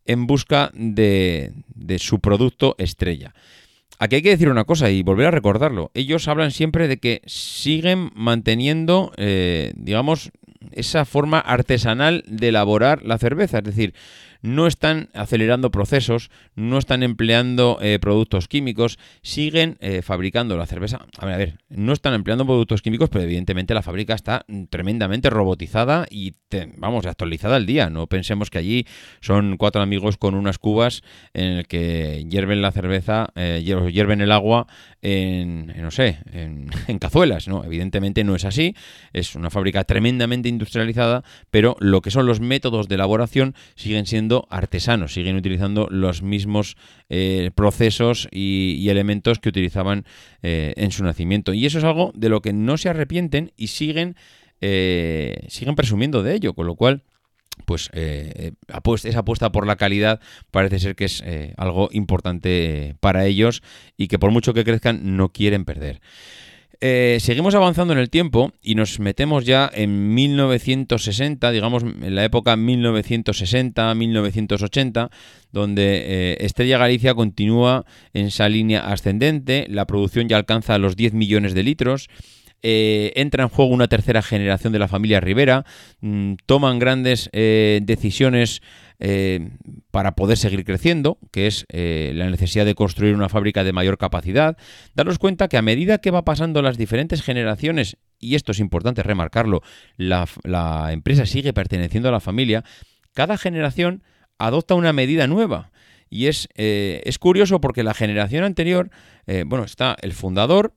en 0.08 0.26
busca 0.26 0.72
de, 0.74 1.52
su 1.98 2.18
producto 2.18 2.74
estrella. 2.78 3.34
Aquí 4.00 4.16
hay 4.16 4.22
que 4.22 4.30
decir 4.30 4.48
una 4.48 4.64
cosa 4.64 4.90
y 4.90 5.02
volver 5.02 5.26
a 5.26 5.30
recordarlo. 5.30 5.90
Ellos 5.94 6.26
hablan 6.26 6.50
siempre 6.50 6.88
de 6.88 6.96
que 6.96 7.22
siguen 7.26 8.10
manteniendo, 8.14 9.12
eh, 9.16 9.72
digamos, 9.76 10.30
esa 10.72 11.04
forma 11.04 11.38
artesanal 11.38 12.24
de 12.26 12.48
elaborar 12.48 13.04
la 13.04 13.18
cerveza. 13.18 13.58
Es 13.58 13.64
decir, 13.64 13.94
no 14.42 14.66
están 14.66 15.08
acelerando 15.14 15.70
procesos, 15.70 16.30
no 16.54 16.78
están 16.78 17.02
empleando 17.02 17.78
eh, 17.80 17.98
productos 18.00 18.48
químicos, 18.48 18.98
siguen 19.22 19.76
eh, 19.80 20.02
fabricando 20.02 20.56
la 20.56 20.66
cerveza. 20.66 21.06
A 21.18 21.26
ver, 21.26 21.34
a 21.34 21.38
ver, 21.38 21.58
no 21.68 21.92
están 21.92 22.14
empleando 22.14 22.46
productos 22.46 22.82
químicos, 22.82 23.08
pero 23.08 23.24
evidentemente 23.24 23.74
la 23.74 23.82
fábrica 23.82 24.14
está 24.14 24.44
tremendamente 24.70 25.30
robotizada 25.30 26.06
y, 26.10 26.34
vamos, 26.76 27.06
actualizada 27.06 27.56
al 27.56 27.66
día. 27.66 27.90
No 27.90 28.06
pensemos 28.06 28.50
que 28.50 28.58
allí 28.58 28.86
son 29.20 29.56
cuatro 29.56 29.82
amigos 29.82 30.16
con 30.16 30.34
unas 30.34 30.58
cubas 30.58 31.02
en 31.34 31.58
el 31.58 31.66
que 31.66 32.24
hierven 32.28 32.62
la 32.62 32.72
cerveza, 32.72 33.30
eh, 33.34 33.62
hierven 33.64 34.20
el 34.20 34.32
agua 34.32 34.66
en, 35.02 35.66
no 35.80 35.90
sé, 35.90 36.18
en, 36.32 36.70
en 36.86 36.98
cazuelas. 36.98 37.48
No, 37.48 37.64
evidentemente 37.64 38.24
no 38.24 38.36
es 38.36 38.44
así. 38.44 38.74
Es 39.12 39.34
una 39.34 39.50
fábrica 39.50 39.84
tremendamente 39.84 40.48
industrializada, 40.48 41.24
pero 41.50 41.76
lo 41.80 42.02
que 42.02 42.10
son 42.10 42.26
los 42.26 42.40
métodos 42.40 42.88
de 42.88 42.94
elaboración 42.94 43.54
siguen 43.74 44.06
siendo 44.06 44.27
artesanos, 44.50 45.12
siguen 45.14 45.36
utilizando 45.36 45.88
los 45.90 46.22
mismos 46.22 46.76
eh, 47.08 47.50
procesos 47.54 48.28
y, 48.30 48.88
elementos 48.88 49.38
que 49.38 49.48
utilizaban 49.48 50.04
eh, 50.42 50.74
en 50.76 50.90
su 50.90 51.04
nacimiento. 51.04 51.52
Y 51.52 51.66
eso 51.66 51.78
es 51.78 51.84
algo 51.84 52.12
de 52.14 52.28
lo 52.28 52.40
que 52.40 52.52
no 52.52 52.76
se 52.76 52.88
arrepienten 52.88 53.52
y 53.56 53.68
siguen, 53.68 54.16
eh, 54.60 55.46
siguen 55.48 55.74
presumiendo 55.74 56.22
de 56.22 56.34
ello, 56.34 56.54
con 56.54 56.66
lo 56.66 56.74
cual 56.74 57.02
pues 57.64 57.90
esa 57.92 59.18
apuesta 59.18 59.50
por 59.50 59.66
la 59.66 59.74
calidad 59.74 60.20
parece 60.52 60.78
ser 60.78 60.94
que 60.94 61.06
es 61.06 61.24
algo 61.56 61.88
importante 61.90 62.94
para 63.00 63.26
ellos 63.26 63.64
y 63.96 64.06
que 64.06 64.16
por 64.16 64.30
mucho 64.30 64.54
que 64.54 64.62
crezcan 64.62 65.16
no 65.16 65.30
quieren 65.32 65.64
perder. 65.64 66.00
Eh, 66.80 67.18
seguimos 67.20 67.56
avanzando 67.56 67.92
en 67.92 67.98
el 67.98 68.08
tiempo 68.08 68.52
y 68.62 68.76
nos 68.76 69.00
metemos 69.00 69.44
ya 69.44 69.68
en 69.74 70.14
1960, 70.14 71.50
digamos 71.50 71.82
en 71.82 72.14
la 72.14 72.24
época 72.24 72.56
1960-1980, 72.56 75.10
donde 75.50 76.04
eh, 76.06 76.36
Estrella 76.38 76.78
Galicia 76.78 77.14
continúa 77.14 77.84
en 78.14 78.26
esa 78.26 78.48
línea 78.48 78.92
ascendente, 78.92 79.66
la 79.68 79.86
producción 79.86 80.28
ya 80.28 80.36
alcanza 80.36 80.78
los 80.78 80.94
10 80.94 81.14
millones 81.14 81.54
de 81.54 81.64
litros. 81.64 82.08
Eh, 82.62 83.12
entra 83.16 83.42
en 83.42 83.48
juego 83.48 83.72
una 83.72 83.88
tercera 83.88 84.22
generación 84.22 84.72
de 84.72 84.78
la 84.78 84.86
familia 84.86 85.18
Rivera, 85.18 85.64
mm, 86.00 86.34
toman 86.46 86.78
grandes 86.78 87.28
decisiones 87.32 88.62
eh, 89.00 89.50
para 89.92 90.16
poder 90.16 90.36
seguir 90.36 90.64
creciendo, 90.64 91.18
que 91.30 91.46
es 91.46 91.66
eh, 91.68 92.12
la 92.14 92.28
necesidad 92.28 92.66
de 92.66 92.74
construir 92.74 93.14
una 93.14 93.28
fábrica 93.28 93.62
de 93.62 93.72
mayor 93.72 93.96
capacidad, 93.96 94.56
daros 94.94 95.18
cuenta 95.18 95.46
que 95.46 95.56
a 95.56 95.62
medida 95.62 95.98
que 95.98 96.10
va 96.10 96.24
pasando 96.24 96.62
las 96.62 96.76
diferentes 96.76 97.22
generaciones, 97.22 97.96
y 98.18 98.34
esto 98.34 98.50
es 98.50 98.58
importante 98.58 99.04
remarcarlo, 99.04 99.62
la, 99.96 100.26
empresa 100.90 101.26
sigue 101.26 101.52
perteneciendo 101.52 102.08
a 102.08 102.12
la 102.12 102.20
familia, 102.20 102.64
cada 103.14 103.38
generación 103.38 104.02
adopta 104.36 104.74
una 104.74 104.92
medida 104.92 105.28
nueva. 105.28 105.70
Y 106.10 106.26
es, 106.26 106.48
eh, 106.56 107.02
es 107.04 107.18
curioso 107.18 107.60
porque 107.60 107.84
la 107.84 107.94
generación 107.94 108.42
anterior, 108.42 108.90
bueno, 109.46 109.64
está 109.64 109.94
el 110.00 110.14
fundador, 110.14 110.72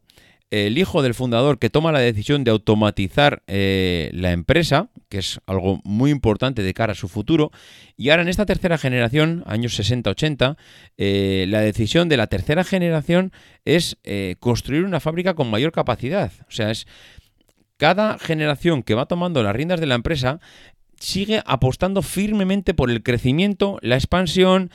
el 0.51 0.77
hijo 0.77 1.01
del 1.01 1.13
fundador 1.13 1.59
que 1.59 1.69
toma 1.69 1.93
la 1.93 1.99
decisión 1.99 2.43
de 2.43 2.51
automatizar 2.51 3.41
eh, 3.47 4.11
la 4.13 4.33
empresa, 4.33 4.89
que 5.07 5.19
es 5.19 5.39
algo 5.47 5.79
muy 5.85 6.11
importante 6.11 6.61
de 6.61 6.73
cara 6.73 6.91
a 6.91 6.95
su 6.95 7.07
futuro, 7.07 7.51
y 7.95 8.09
ahora 8.09 8.23
en 8.23 8.27
esta 8.27 8.45
tercera 8.45 8.77
generación, 8.77 9.43
años 9.47 9.79
60-80, 9.79 10.57
eh, 10.97 11.45
la 11.47 11.61
decisión 11.61 12.09
de 12.09 12.17
la 12.17 12.27
tercera 12.27 12.65
generación 12.65 13.31
es 13.63 13.97
eh, 14.03 14.35
construir 14.39 14.83
una 14.83 14.99
fábrica 14.99 15.35
con 15.35 15.49
mayor 15.49 15.71
capacidad. 15.71 16.33
O 16.49 16.51
sea, 16.51 16.69
es 16.69 16.85
cada 17.77 18.19
generación 18.19 18.83
que 18.83 18.93
va 18.93 19.05
tomando 19.05 19.43
las 19.43 19.55
riendas 19.55 19.79
de 19.79 19.87
la 19.87 19.95
empresa 19.95 20.41
sigue 20.99 21.41
apostando 21.45 22.01
firmemente 22.01 22.73
por 22.73 22.91
el 22.91 23.01
crecimiento, 23.01 23.79
la 23.81 23.95
expansión, 23.95 24.69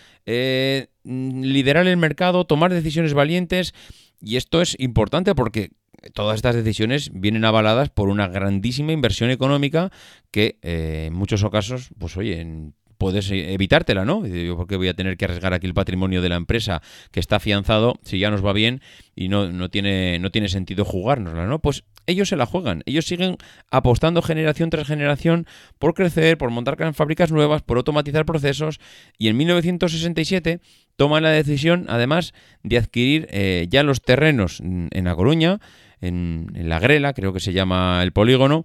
liderar 1.05 1.87
el 1.87 1.97
mercado, 1.99 2.47
tomar 2.47 2.75
decisiones 2.75 3.15
valientes 3.15 3.75
y 4.21 4.37
esto 4.37 4.61
es 4.61 4.77
importante 4.79 5.35
porque 5.35 5.71
todas 6.15 6.37
estas 6.37 6.55
decisiones 6.55 7.11
vienen 7.13 7.45
avaladas 7.45 7.91
por 7.91 8.09
una 8.09 8.29
grandísima 8.29 8.93
inversión 8.93 9.31
económica 9.31 9.91
que 10.31 10.59
eh, 10.63 11.07
en 11.09 11.15
muchos 11.15 11.45
casos, 11.51 11.91
pues 11.99 12.17
oye, 12.17 12.73
puedes 12.99 13.31
evitártela, 13.31 14.05
¿no? 14.05 14.23
Porque 14.57 14.77
voy 14.77 14.89
a 14.89 14.95
tener 14.95 15.17
que 15.17 15.27
arriesgar 15.27 15.53
aquí 15.53 15.67
el 15.67 15.75
patrimonio 15.75 16.23
de 16.23 16.29
la 16.29 16.37
empresa 16.37 16.83
que 17.11 17.21
está 17.21 17.37
afianzado 17.37 17.95
si 18.03 18.19
ya 18.19 18.31
nos 18.31 18.45
va 18.45 18.53
bien 18.53 18.81
y 19.15 19.29
no, 19.29 19.51
no, 19.51 19.69
tiene, 19.69 20.19
no 20.19 20.31
tiene 20.31 20.49
sentido 20.49 20.85
jugárnosla, 20.85 21.47
¿no? 21.47 21.61
Pues 21.61 21.85
ellos 22.07 22.29
se 22.29 22.37
la 22.37 22.47
juegan, 22.47 22.83
ellos 22.87 23.07
siguen 23.07 23.37
apostando 23.71 24.23
generación 24.23 24.71
tras 24.71 24.87
generación 24.87 25.47
por 25.79 25.95
crecer, 25.95 26.39
por 26.39 26.51
montar 26.51 26.95
fábricas 26.95 27.33
nuevas, 27.33 27.63
por 27.63 27.77
automatizar 27.77 28.25
procesos 28.25 28.81
y 29.19 29.29
en 29.29 29.37
1967 29.37 30.61
toman 30.97 31.23
la 31.23 31.31
decisión 31.31 31.87
además 31.89 32.35
de 32.63 32.79
adquirir 32.79 33.29
eh, 33.31 33.67
ya 33.71 33.83
los 33.83 34.03
terrenos 34.03 34.61
en 34.61 35.05
La 35.05 35.15
Coruña, 35.15 35.61
en, 36.01 36.51
La 36.55 36.79
Grela, 36.79 37.13
creo 37.13 37.33
que 37.33 37.41
se 37.41 37.53
llama 37.53 38.03
el 38.03 38.13
polígono, 38.13 38.65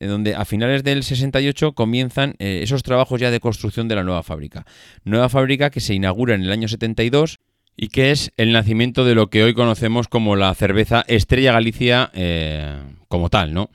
donde 0.00 0.34
a 0.34 0.44
finales 0.44 0.84
del 0.84 1.02
68 1.02 1.72
comienzan 1.72 2.34
eh, 2.38 2.60
esos 2.62 2.82
trabajos 2.82 3.20
ya 3.20 3.30
de 3.30 3.40
construcción 3.40 3.88
de 3.88 3.96
la 3.96 4.04
nueva 4.04 4.22
fábrica. 4.22 4.64
Nueva 5.04 5.28
fábrica 5.28 5.70
que 5.70 5.80
se 5.80 5.94
inaugura 5.94 6.34
en 6.34 6.42
el 6.42 6.52
año 6.52 6.68
72 6.68 7.38
y 7.76 7.88
que 7.88 8.10
es 8.10 8.32
el 8.36 8.52
nacimiento 8.52 9.04
de 9.04 9.14
lo 9.14 9.28
que 9.28 9.42
hoy 9.42 9.54
conocemos 9.54 10.08
como 10.08 10.36
la 10.36 10.54
cerveza 10.54 11.04
Estrella 11.08 11.52
Galicia 11.52 12.10
eh, 12.14 12.76
como 13.08 13.28
tal, 13.28 13.54
¿no? 13.54 13.70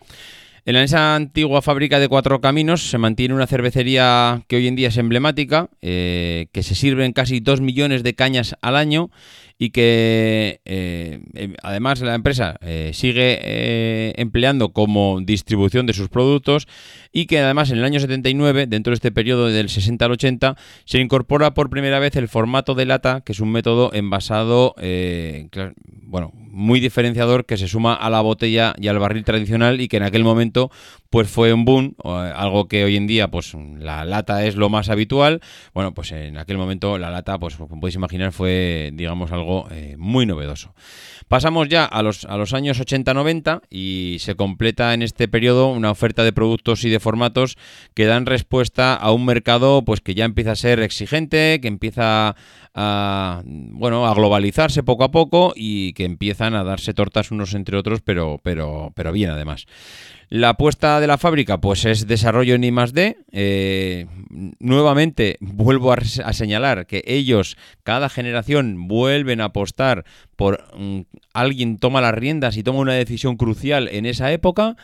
En 0.65 0.77
esa 0.77 1.15
antigua 1.15 1.61
fábrica 1.61 1.99
de 1.99 2.07
cuatro 2.07 2.39
caminos 2.39 2.89
se 2.89 2.97
mantiene 2.97 3.33
una 3.33 3.47
cervecería 3.47 4.43
que 4.47 4.55
hoy 4.55 4.67
en 4.67 4.77
día 4.77 4.87
es 4.87 4.97
emblemática, 4.97 5.69
eh, 5.81 6.47
que 6.53 6.63
se 6.63 6.73
sirven 6.73 7.11
casi 7.11 7.41
dos 7.41 7.59
millones 7.59 8.01
de 8.01 8.15
cañas 8.15 8.55
al 8.61 8.77
año 8.77 9.11
y 9.59 9.71
que 9.71 10.61
eh, 10.63 11.19
em, 11.33 11.55
además 11.63 11.99
la 11.99 12.15
empresa 12.15 12.55
eh, 12.61 12.91
sigue 12.93 14.19
empleando 14.19 14.71
como 14.71 15.19
distribución 15.19 15.85
de 15.85 15.93
sus 15.93 16.07
productos 16.07 16.69
y 17.13 17.27
que 17.27 17.39
además 17.39 17.69
en 17.71 17.77
el 17.77 17.85
año 17.85 17.99
79, 17.99 18.65
dentro 18.67 18.91
de 18.91 18.95
este 18.95 19.11
periodo 19.11 19.47
del 19.47 19.69
60 19.69 20.03
al 20.03 20.11
80, 20.11 20.57
se 20.83 20.99
incorpora 20.99 21.53
por 21.53 21.69
primera 21.69 21.99
vez 21.99 22.15
el 22.15 22.27
formato 22.27 22.73
de 22.73 22.85
lata, 22.85 23.21
que 23.21 23.31
es 23.31 23.39
un 23.39 23.51
método 23.51 23.93
envasado, 23.93 24.75
bueno, 26.05 26.31
muy 26.33 26.79
diferenciador 26.79 27.45
que 27.45 27.57
se 27.57 27.67
suma 27.67 27.93
a 27.93 28.09
la 28.09 28.21
botella 28.21 28.75
y 28.77 28.87
al 28.87 28.99
barril 28.99 29.23
tradicional 29.23 29.81
y 29.81 29.87
que 29.87 29.97
en 29.97 30.03
aquel 30.03 30.23
momento 30.23 30.69
pues 31.09 31.27
fue 31.29 31.53
un 31.53 31.65
boom, 31.65 31.95
algo 32.03 32.67
que 32.67 32.83
hoy 32.83 32.95
en 32.95 33.07
día 33.07 33.29
pues 33.29 33.53
la 33.79 34.05
lata 34.05 34.45
es 34.45 34.55
lo 34.55 34.69
más 34.69 34.89
habitual. 34.89 35.41
Bueno, 35.73 35.93
pues 35.93 36.11
en 36.11 36.37
aquel 36.37 36.57
momento 36.57 36.97
la 36.97 37.11
lata, 37.11 37.37
pues 37.39 37.55
como 37.55 37.79
podéis 37.79 37.95
imaginar, 37.95 38.31
fue 38.31 38.91
digamos 38.93 39.31
algo 39.31 39.67
eh, 39.71 39.95
muy 39.97 40.25
novedoso. 40.25 40.73
Pasamos 41.27 41.69
ya 41.69 41.85
a 41.85 42.03
los, 42.03 42.25
a 42.25 42.37
los 42.37 42.53
años 42.53 42.79
80-90 42.79 43.61
y 43.69 44.17
se 44.19 44.35
completa 44.35 44.93
en 44.93 45.01
este 45.01 45.27
periodo 45.27 45.67
una 45.67 45.91
oferta 45.91 46.23
de 46.23 46.33
productos 46.33 46.83
y 46.85 46.89
de 46.89 46.99
formatos 46.99 47.57
que 47.93 48.05
dan 48.05 48.25
respuesta 48.25 48.95
a 48.95 49.11
un 49.11 49.25
mercado 49.25 49.83
pues 49.83 50.01
que 50.01 50.15
ya 50.15 50.25
empieza 50.25 50.51
a 50.51 50.55
ser 50.55 50.79
exigente, 50.79 51.59
que 51.61 51.67
empieza 51.67 52.35
a 52.75 53.41
bueno 53.45 54.07
a 54.07 54.13
globalizarse 54.15 54.81
poco 54.83 55.03
a 55.03 55.11
poco 55.11 55.53
y 55.55 55.93
que 55.93 56.05
empiezan 56.05 56.55
a 56.55 56.63
darse 56.63 56.93
tortas 56.93 57.31
unos 57.31 57.53
entre 57.53 57.77
otros, 57.77 58.01
pero, 58.01 58.39
pero, 58.43 58.91
pero 58.95 59.11
bien 59.11 59.29
además. 59.29 59.65
La 60.33 60.49
apuesta 60.49 60.99
de 60.99 61.05
la 61.05 61.19
fábrica, 61.19 61.61
pues 61.61 61.85
es 61.85 62.07
desarrollo 62.07 62.55
en 62.55 62.63
I 62.63 62.71
D. 62.91 63.17
Eh, 63.31 64.07
nuevamente 64.57 65.37
vuelvo 65.41 65.93
a, 65.93 65.97
señalar 66.33 66.87
que 66.87 67.03
ellos, 67.05 67.55
cada 67.83 68.09
generación, 68.09 68.87
vuelven 68.87 69.41
a 69.41 69.45
apostar 69.45 70.05
por 70.35 70.63
mm, 70.75 71.01
alguien 71.35 71.77
toma 71.77 72.01
las 72.01 72.15
riendas 72.15 72.57
y 72.57 72.63
toma 72.63 72.79
una 72.79 72.93
decisión 72.93 73.37
crucial 73.37 73.87
en 73.91 74.07
esa 74.07 74.31
época. 74.31 74.75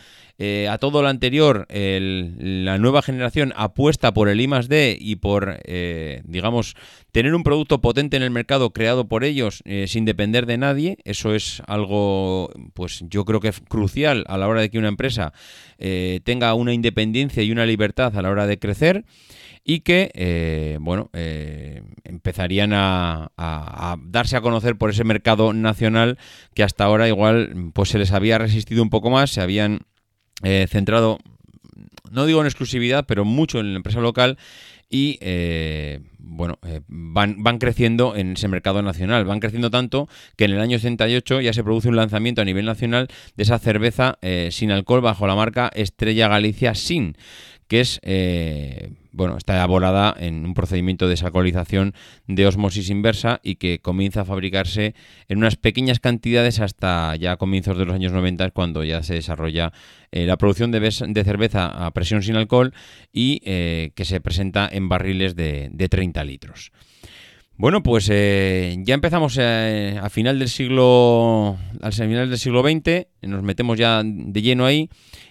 Eh, 0.41 0.69
a 0.69 0.77
todo 0.77 1.01
lo 1.01 1.09
anterior, 1.09 1.67
la 1.69 2.77
nueva 2.77 3.01
generación 3.01 3.51
apuesta 3.57 4.13
por 4.13 4.29
el 4.29 4.39
I 4.39 4.47
D 4.69 4.97
y 4.97 5.17
por, 5.17 5.59
eh, 5.65 6.21
digamos, 6.23 6.75
tener 7.11 7.35
un 7.35 7.43
producto 7.43 7.81
potente 7.81 8.15
en 8.15 8.23
el 8.23 8.31
mercado 8.31 8.71
creado 8.71 9.09
por 9.09 9.25
ellos 9.25 9.61
eh, 9.65 9.87
sin 9.89 10.05
depender 10.05 10.45
de 10.45 10.57
nadie. 10.57 10.97
Eso 11.03 11.35
es 11.35 11.61
algo, 11.67 12.51
pues 12.73 13.03
yo 13.09 13.25
creo 13.25 13.41
que 13.41 13.49
es 13.49 13.59
crucial 13.59 14.23
a 14.29 14.37
la 14.37 14.47
hora 14.47 14.61
de 14.61 14.69
que 14.69 14.79
una 14.79 14.87
empresa 14.87 15.33
tenga 16.23 16.53
una 16.53 16.73
independencia 16.73 17.41
y 17.41 17.51
una 17.51 17.65
libertad 17.65 18.15
a 18.17 18.21
la 18.21 18.29
hora 18.29 18.47
de 18.47 18.59
crecer 18.59 19.05
y 19.63 19.79
que, 19.81 20.77
bueno, 20.81 21.09
empezarían 22.03 22.73
a, 22.73 23.31
a, 23.37 23.95
darse 24.03 24.35
a 24.35 24.41
conocer 24.41 24.77
por 24.77 24.89
ese 24.89 25.03
mercado 25.03 25.53
nacional 25.53 26.17
que 26.53 26.63
hasta 26.63 26.83
ahora 26.83 27.07
igual 27.07 27.71
pues 27.73 27.89
se 27.89 27.99
les 27.99 28.11
había 28.11 28.37
resistido 28.37 28.83
un 28.83 28.89
poco 28.89 29.09
más, 29.09 29.29
se 29.29 29.41
habían 29.41 29.81
eh, 30.43 30.67
centrado, 30.69 31.19
no 32.11 32.25
digo 32.25 32.39
en 32.39 32.47
exclusividad, 32.47 33.05
pero 33.05 33.25
mucho 33.25 33.59
en 33.59 33.73
la 33.73 33.77
empresa 33.77 33.99
local 33.99 34.37
y 34.89 35.17
eh, 35.21 35.99
bueno, 36.17 36.57
eh, 36.65 36.81
van, 36.87 37.43
van 37.43 37.59
creciendo 37.59 38.15
en 38.15 38.33
ese 38.33 38.47
mercado 38.47 38.81
nacional. 38.81 39.25
Van 39.25 39.39
creciendo 39.39 39.69
tanto 39.69 40.09
que 40.35 40.45
en 40.45 40.51
el 40.51 40.59
año 40.59 40.77
68 40.77 41.41
ya 41.41 41.53
se 41.53 41.63
produce 41.63 41.89
un 41.89 41.95
lanzamiento 41.95 42.41
a 42.41 42.45
nivel 42.45 42.65
nacional 42.65 43.07
de 43.35 43.43
esa 43.43 43.59
cerveza 43.59 44.17
sin 44.51 44.71
alcohol 44.71 45.01
bajo 45.01 45.27
la 45.27 45.35
marca 45.35 45.71
Estrella 45.73 46.27
Galicia 46.27 46.75
Sin, 46.75 47.15
que 47.67 47.81
es 47.81 47.99
bueno, 49.11 49.37
está 49.37 49.55
elaborada 49.55 50.15
en 50.17 50.45
un 50.45 50.53
procedimiento 50.53 51.05
de 51.05 51.11
desalcoholización 51.11 51.93
de 52.27 52.45
osmosis 52.45 52.89
inversa 52.89 53.39
y 53.43 53.55
que 53.55 53.79
comienza 53.79 54.21
a 54.21 54.25
fabricarse 54.25 54.93
en 55.27 55.39
unas 55.39 55.55
pequeñas 55.55 55.99
cantidades 55.99 56.59
hasta 56.59 57.15
ya 57.15 57.37
comienzos 57.37 57.77
de 57.77 57.85
los 57.85 57.95
años 57.95 58.11
90 58.11 58.51
cuando 58.51 58.83
ya 58.83 59.01
se 59.03 59.15
desarrolla 59.15 59.73
eh, 60.11 60.25
la 60.25 60.37
producción 60.37 60.71
de, 60.71 61.23
cerveza 61.23 61.85
a 61.85 61.91
presión 61.91 62.21
sin 62.21 62.35
alcohol 62.35 62.73
y 63.11 63.41
eh, 63.45 63.91
que 63.95 64.05
se 64.05 64.21
presenta 64.21 64.69
en 64.71 64.89
barriles 64.89 65.35
de, 65.35 65.69
30 65.89 66.23
litros. 66.23 66.71
Bueno, 67.57 67.83
pues 67.83 68.07
eh, 68.09 68.77
ya 68.83 68.93
empezamos 68.93 69.37
a 69.37 70.09
final 70.09 70.39
del 70.39 70.47
siglo 70.47 71.57
al 71.81 71.91
final 71.91 72.29
del 72.29 72.39
siglo 72.39 72.61
XX, 72.61 73.07
nos 73.23 73.43
metemos 73.43 73.77
ya 73.77 74.01
de 74.03 74.41
lleno 74.41 74.65
ahí 74.65 74.89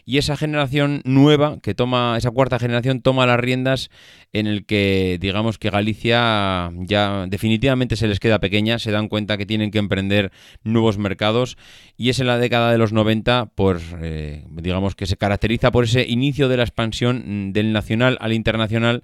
y 0.09 0.17
esa 0.17 0.39
generación 0.39 1.03
nueva 1.05 1.59
que 1.61 1.75
toma, 1.75 2.17
esa 2.17 2.31
cuarta 2.31 2.59
generación 2.59 3.03
toma 3.03 3.27
las 3.27 3.39
riendas 3.39 3.91
en 4.33 4.47
el 4.47 4.65
que 4.65 5.19
digamos 5.21 5.59
que 5.59 5.69
Galicia 5.69 6.73
ya 6.79 7.27
definitivamente 7.29 7.95
se 7.95 8.09
les 8.09 8.19
queda 8.19 8.39
pequeña, 8.39 8.79
se 8.79 8.91
dan 8.91 9.09
cuenta 9.09 9.37
que 9.37 9.45
tienen 9.45 9.71
que 9.71 9.77
emprender 9.77 10.33
nuevos 10.65 10.97
mercados. 10.97 11.59
Y 11.99 12.09
es 12.09 12.21
en 12.21 12.27
la 12.27 12.39
década 12.39 12.73
de 12.73 12.79
los 12.79 12.95
90 12.95 13.51
por, 13.55 13.83
eh, 14.01 14.47
digamos 14.51 14.95
que 14.95 15.05
se 15.05 15.19
caracteriza 15.19 15.71
por 15.73 15.85
ese 15.85 16.07
inicio 16.09 16.49
de 16.49 16.57
la 16.57 16.63
expansión 16.63 17.53
del 17.53 17.75
nacional 17.75 18.17
al 18.23 18.33
internacional 18.33 19.03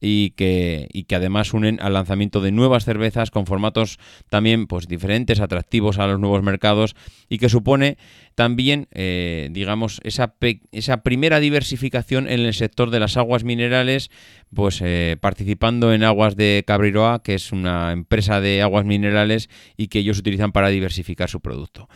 y 0.00 0.30
que, 0.30 0.88
y 0.92 1.04
que 1.04 1.16
además 1.16 1.54
unen 1.54 1.78
al 1.80 1.94
lanzamiento 1.94 2.40
de 2.40 2.52
nuevas 2.52 2.84
cervezas 2.84 3.30
con 3.30 3.46
formatos 3.46 3.98
también 4.28 4.66
pues 4.66 4.88
diferentes, 4.88 5.40
atractivos 5.40 5.98
a 5.98 6.06
los 6.06 6.20
nuevos 6.20 6.42
mercados 6.42 6.94
y 7.28 7.38
que 7.38 7.48
supone 7.48 7.96
también, 8.34 8.88
eh, 8.92 9.48
digamos, 9.52 10.00
esa, 10.04 10.34
esa 10.72 11.02
primera 11.02 11.40
diversificación 11.40 12.28
en 12.28 12.40
el 12.40 12.54
sector 12.54 12.90
de 12.90 13.00
las 13.00 13.16
aguas 13.16 13.44
minerales, 13.44 14.10
pues 14.54 14.80
eh, 14.84 15.16
participando 15.20 15.92
en 15.92 16.04
Aguas 16.04 16.36
de 16.36 16.62
Cabriroa, 16.66 17.22
que 17.22 17.34
es 17.34 17.52
una 17.52 17.92
empresa 17.92 18.40
de 18.40 18.62
aguas 18.62 18.84
minerales 18.84 19.48
y 19.76 19.88
que 19.88 20.00
ellos 20.00 20.18
utilizan 20.18 20.52
para 20.52 20.68
diversificar 20.68 21.30
su 21.30 21.40
producto. 21.40 21.88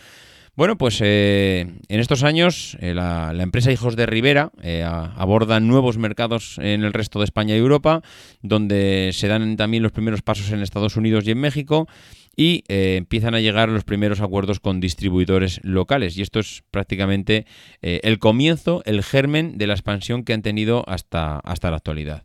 Bueno, 0.61 0.77
pues 0.77 1.01
eh, 1.03 1.61
en 1.89 2.01
estos 2.01 2.23
años 2.23 2.77
eh, 2.81 2.93
la, 2.93 3.33
empresa 3.39 3.73
Hijos 3.73 3.97
de 3.97 4.05
Rivera 4.05 4.53
eh, 4.63 4.83
aborda 4.85 5.59
nuevos 5.59 5.97
mercados 5.97 6.59
en 6.59 6.85
el 6.85 6.93
resto 6.93 7.19
de 7.19 7.25
España 7.25 7.55
y 7.55 7.59
Europa, 7.59 8.03
donde 8.43 9.09
se 9.15 9.27
dan 9.27 9.57
también 9.57 9.83
los 9.83 9.93
primeros 9.93 10.21
pasos 10.21 10.53
en 10.53 10.61
Estados 10.61 10.99
Unidos 10.99 11.27
y 11.27 11.31
en 11.31 11.39
México 11.39 11.89
y 12.37 12.65
empiezan 12.69 13.35
a 13.35 13.41
llegar 13.41 13.71
los 13.71 13.85
primeros 13.85 14.21
acuerdos 14.21 14.61
con 14.61 14.81
distribuidores 14.81 15.61
locales. 15.65 16.19
Y 16.19 16.21
esto 16.21 16.41
es 16.41 16.63
prácticamente 16.71 17.47
el 17.81 18.19
comienzo, 18.19 18.83
el 18.85 19.03
germen 19.03 19.57
de 19.57 19.67
la 19.67 19.73
expansión 19.73 20.25
que 20.25 20.35
han 20.35 20.43
tenido 20.43 20.85
hasta, 20.87 21.39
hasta 21.39 21.71
la 21.71 21.79
actualidad. 21.79 22.25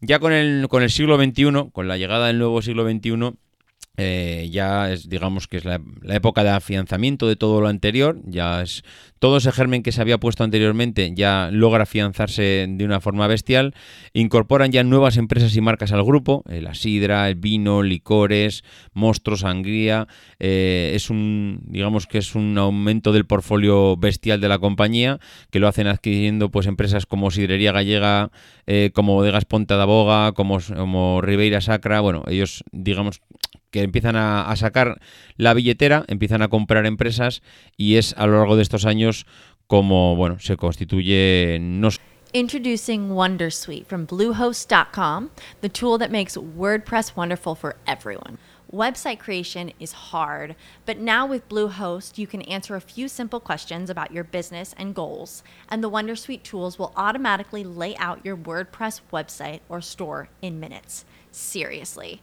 Ya 0.00 0.18
con 0.18 0.32
el, 0.32 0.66
con 0.68 0.82
el 0.82 0.90
siglo 0.90 1.22
XXI, 1.22 1.70
con 1.72 1.86
la 1.86 1.98
llegada 1.98 2.26
del 2.26 2.38
nuevo 2.38 2.62
siglo 2.62 2.84
XXI, 2.90 3.36
eh, 4.02 4.48
ya 4.50 4.90
es, 4.90 5.10
digamos 5.10 5.46
que 5.46 5.58
es 5.58 5.66
la, 5.66 5.78
época 6.08 6.42
de 6.42 6.48
afianzamiento 6.48 7.28
de 7.28 7.36
todo 7.36 7.60
lo 7.60 7.68
anterior, 7.68 8.18
ya 8.24 8.62
es 8.62 8.82
todo 9.18 9.36
ese 9.36 9.52
germen 9.52 9.82
que 9.82 9.92
se 9.92 10.00
había 10.00 10.16
puesto 10.16 10.42
anteriormente 10.42 11.12
ya 11.14 11.50
logra 11.52 11.82
afianzarse 11.82 12.64
de 12.66 12.84
una 12.86 13.02
forma 13.02 13.26
bestial, 13.26 13.74
incorporan 14.14 14.72
ya 14.72 14.84
nuevas 14.84 15.18
empresas 15.18 15.54
y 15.54 15.60
marcas 15.60 15.92
al 15.92 16.02
grupo, 16.02 16.44
eh, 16.48 16.62
la 16.62 16.72
sidra, 16.72 17.28
el 17.28 17.34
vino, 17.34 17.82
licores, 17.82 18.64
monstruos, 18.94 19.40
sangría, 19.40 20.08
eh, 20.38 20.92
es 20.94 21.10
un, 21.10 21.60
digamos 21.66 22.06
que 22.06 22.16
es 22.16 22.34
un 22.34 22.56
aumento 22.56 23.12
del 23.12 23.26
portfolio 23.26 23.98
bestial 23.98 24.40
de 24.40 24.48
la 24.48 24.58
compañía, 24.58 25.20
que 25.50 25.58
lo 25.58 25.68
hacen 25.68 25.88
adquiriendo 25.88 26.50
pues 26.50 26.66
empresas 26.66 27.04
como 27.04 27.30
Sidrería 27.30 27.72
Gallega, 27.72 28.30
como 28.94 29.14
Bodegas 29.14 29.46
Ponta 29.46 29.76
da 29.76 29.84
Boga, 29.84 30.32
como, 30.32 30.58
como 30.60 31.20
Ribeira 31.20 31.60
Sacra, 31.60 32.00
bueno, 32.00 32.22
ellos 32.28 32.62
digamos 32.70 33.20
que 33.70 33.82
empiezan 33.82 34.16
a, 34.16 34.54
sacar 34.56 35.00
la 35.36 35.54
billetera, 35.54 36.04
empiezan 36.08 36.42
a 36.42 36.48
comprar 36.48 36.86
empresas 36.86 37.42
y 37.76 37.96
es 37.96 38.14
a 38.16 38.26
lo 38.26 38.38
largo 38.38 38.56
de 38.56 38.62
estos 38.62 38.84
años 38.84 39.26
como, 39.66 40.16
bueno, 40.16 40.38
se 40.40 40.56
constituye 40.56 41.58
no 41.60 41.90
Introducing 42.32 43.10
Wondersuite 43.10 43.86
from 43.86 44.06
Bluehost.com, 44.06 45.32
the 45.62 45.68
tool 45.68 45.98
that 45.98 46.12
makes 46.12 46.36
WordPress 46.36 47.16
wonderful 47.16 47.56
for 47.56 47.74
everyone. 47.88 48.38
Website 48.72 49.18
creation 49.18 49.72
is 49.80 49.90
hard, 49.90 50.54
but 50.86 50.96
now 50.96 51.26
with 51.26 51.48
Bluehost, 51.48 52.18
you 52.18 52.28
can 52.28 52.42
answer 52.42 52.76
a 52.76 52.80
few 52.80 53.08
simple 53.08 53.40
questions 53.40 53.90
about 53.90 54.12
your 54.12 54.22
business 54.22 54.76
and 54.78 54.94
goals, 54.94 55.42
and 55.68 55.82
the 55.82 55.90
Wondersuite 55.90 56.44
tools 56.44 56.78
will 56.78 56.92
automatically 56.96 57.64
lay 57.64 57.96
out 57.96 58.24
your 58.24 58.36
WordPress 58.36 59.00
website 59.12 59.58
or 59.68 59.80
store 59.80 60.28
in 60.40 60.60
minutes. 60.60 61.04
Seriously. 61.32 62.22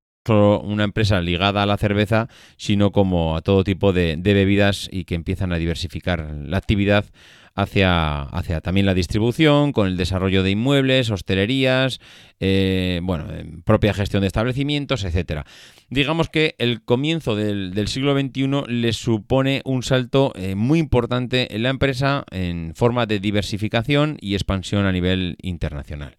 Solo 0.25 0.61
una 0.61 0.83
empresa 0.83 1.21
ligada 1.21 1.63
a 1.63 1.65
la 1.65 1.77
cerveza, 1.77 2.27
sino 2.57 2.91
como 2.91 3.35
a 3.35 3.41
todo 3.41 3.63
tipo 3.63 3.93
de, 3.93 4.17
bebidas 4.21 4.87
y 4.91 5.05
que 5.05 5.15
empiezan 5.15 5.51
a 5.51 5.57
diversificar 5.57 6.31
la 6.45 6.57
actividad 6.57 7.05
hacia, 7.53 8.21
hacia 8.21 8.61
también 8.61 8.85
la 8.85 8.93
distribución, 8.93 9.73
con 9.73 9.87
el 9.87 9.97
desarrollo 9.97 10.41
de 10.43 10.51
inmuebles, 10.51 11.09
hostelerías, 11.09 11.99
eh, 12.39 13.01
bueno, 13.03 13.27
propia 13.65 13.93
gestión 13.93 14.21
de 14.21 14.27
establecimientos, 14.27 15.03
etcétera. 15.03 15.45
Digamos 15.89 16.29
que 16.29 16.55
el 16.59 16.83
comienzo 16.83 17.35
del, 17.35 17.87
siglo 17.87 18.17
XXI 18.17 18.63
les 18.67 18.95
supone 18.95 19.61
un 19.65 19.83
salto 19.83 20.31
eh, 20.35 20.55
muy 20.55 20.79
importante 20.79 21.53
en 21.53 21.63
la 21.63 21.69
empresa 21.69 22.23
en 22.31 22.73
forma 22.75 23.05
de 23.05 23.19
diversificación 23.19 24.17
y 24.21 24.35
expansión 24.35 24.85
a 24.85 24.91
nivel 24.91 25.35
internacional. 25.41 26.15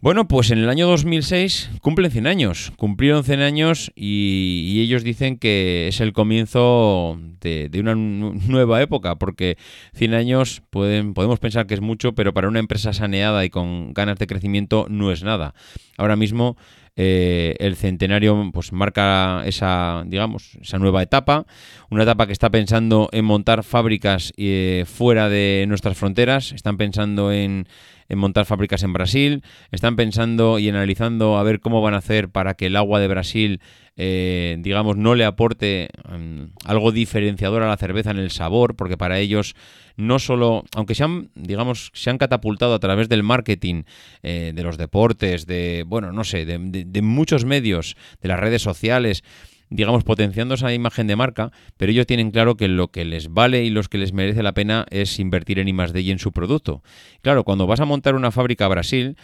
Bueno, 0.00 0.28
pues 0.28 0.52
en 0.52 0.58
el 0.58 0.68
año 0.68 0.86
2006 0.86 1.70
cumplen 1.80 2.12
100 2.12 2.28
años, 2.28 2.72
cumplieron 2.76 3.24
100 3.24 3.40
años 3.40 3.90
y, 3.96 4.80
ellos 4.80 5.02
dicen 5.02 5.38
que 5.38 5.88
es 5.88 6.00
el 6.00 6.12
comienzo 6.12 7.18
de, 7.40 7.68
una 7.80 7.96
nueva 7.96 8.80
época, 8.80 9.16
porque 9.16 9.58
100 9.94 10.14
años 10.14 10.62
pueden, 10.70 11.14
podemos 11.14 11.40
pensar 11.40 11.66
que 11.66 11.74
es 11.74 11.80
mucho, 11.80 12.14
pero 12.14 12.32
para 12.32 12.46
una 12.46 12.60
empresa 12.60 12.92
saneada 12.92 13.44
y 13.44 13.50
con 13.50 13.92
ganas 13.92 14.18
de 14.18 14.28
crecimiento 14.28 14.86
no 14.88 15.10
es 15.10 15.24
nada. 15.24 15.52
Ahora 15.96 16.14
mismo 16.14 16.56
eh, 17.00 17.54
el 17.60 17.76
centenario 17.76 18.50
pues 18.52 18.72
marca 18.72 19.44
esa, 19.46 20.02
digamos, 20.04 20.56
esa 20.60 20.80
nueva 20.80 21.00
etapa, 21.00 21.46
una 21.90 22.02
etapa 22.02 22.26
que 22.26 22.32
está 22.32 22.50
pensando 22.50 23.08
en 23.12 23.24
montar 23.24 23.62
fábricas 23.62 24.32
eh, 24.36 24.84
fuera 24.84 25.28
de 25.28 25.64
nuestras 25.68 25.96
fronteras, 25.96 26.50
están 26.50 26.76
pensando 26.76 27.30
en 27.30 27.68
en 28.08 28.18
montar 28.18 28.46
fábricas 28.46 28.82
en 28.82 28.92
Brasil, 28.92 29.42
están 29.70 29.96
pensando 29.96 30.58
y 30.58 30.68
analizando 30.68 31.38
a 31.38 31.42
ver 31.42 31.60
cómo 31.60 31.82
van 31.82 31.94
a 31.94 31.98
hacer 31.98 32.30
para 32.30 32.54
que 32.54 32.66
el 32.66 32.76
agua 32.76 33.00
de 33.00 33.08
Brasil, 33.08 33.60
eh, 33.96 34.56
digamos, 34.60 34.96
no 34.96 35.14
le 35.14 35.24
aporte 35.24 35.90
mm, 36.08 36.44
algo 36.64 36.90
diferenciador 36.90 37.62
a 37.62 37.68
la 37.68 37.76
cerveza 37.76 38.10
en 38.10 38.18
el 38.18 38.30
sabor, 38.30 38.76
porque 38.76 38.96
para 38.96 39.18
ellos 39.18 39.54
no 39.98 40.18
solo, 40.18 40.64
aunque 40.74 40.94
se 40.94 41.04
han, 41.04 41.30
digamos, 41.34 41.90
se 41.92 42.08
han 42.08 42.16
catapultado 42.16 42.72
a 42.72 42.78
través 42.78 43.10
del 43.10 43.22
marketing, 43.22 43.82
eh, 44.22 44.52
de 44.54 44.62
los 44.62 44.78
deportes, 44.78 45.44
de, 45.44 45.84
bueno, 45.86 46.12
no 46.12 46.24
sé, 46.24 46.46
de 46.46 47.02
muchos 47.02 47.44
medios, 47.44 47.96
de 48.22 48.28
las 48.28 48.40
redes 48.40 48.62
sociales, 48.62 49.22
digamos, 49.70 50.04
potenciando 50.04 50.54
esa 50.54 50.72
imagen 50.72 51.06
de 51.06 51.16
marca, 51.16 51.52
pero 51.76 51.92
ellos 51.92 52.06
tienen 52.06 52.30
claro 52.30 52.56
que 52.56 52.68
lo 52.68 52.88
que 52.88 53.04
les 53.04 53.28
vale 53.28 53.64
y 53.64 53.70
los 53.70 53.88
que 53.88 53.98
les 53.98 54.12
merece 54.12 54.42
la 54.42 54.54
pena 54.54 54.86
es 54.90 55.18
invertir 55.18 55.58
en 55.58 55.68
I+.D. 55.68 56.00
y 56.00 56.10
en 56.10 56.18
su 56.18 56.32
producto. 56.32 56.82
Claro, 57.20 57.44
cuando 57.44 57.66
vas 57.66 57.80
a 57.80 57.84
montar 57.84 58.14
una 58.14 58.30
fábrica 58.30 58.64
a 58.64 58.68
Brasil, 58.68 59.16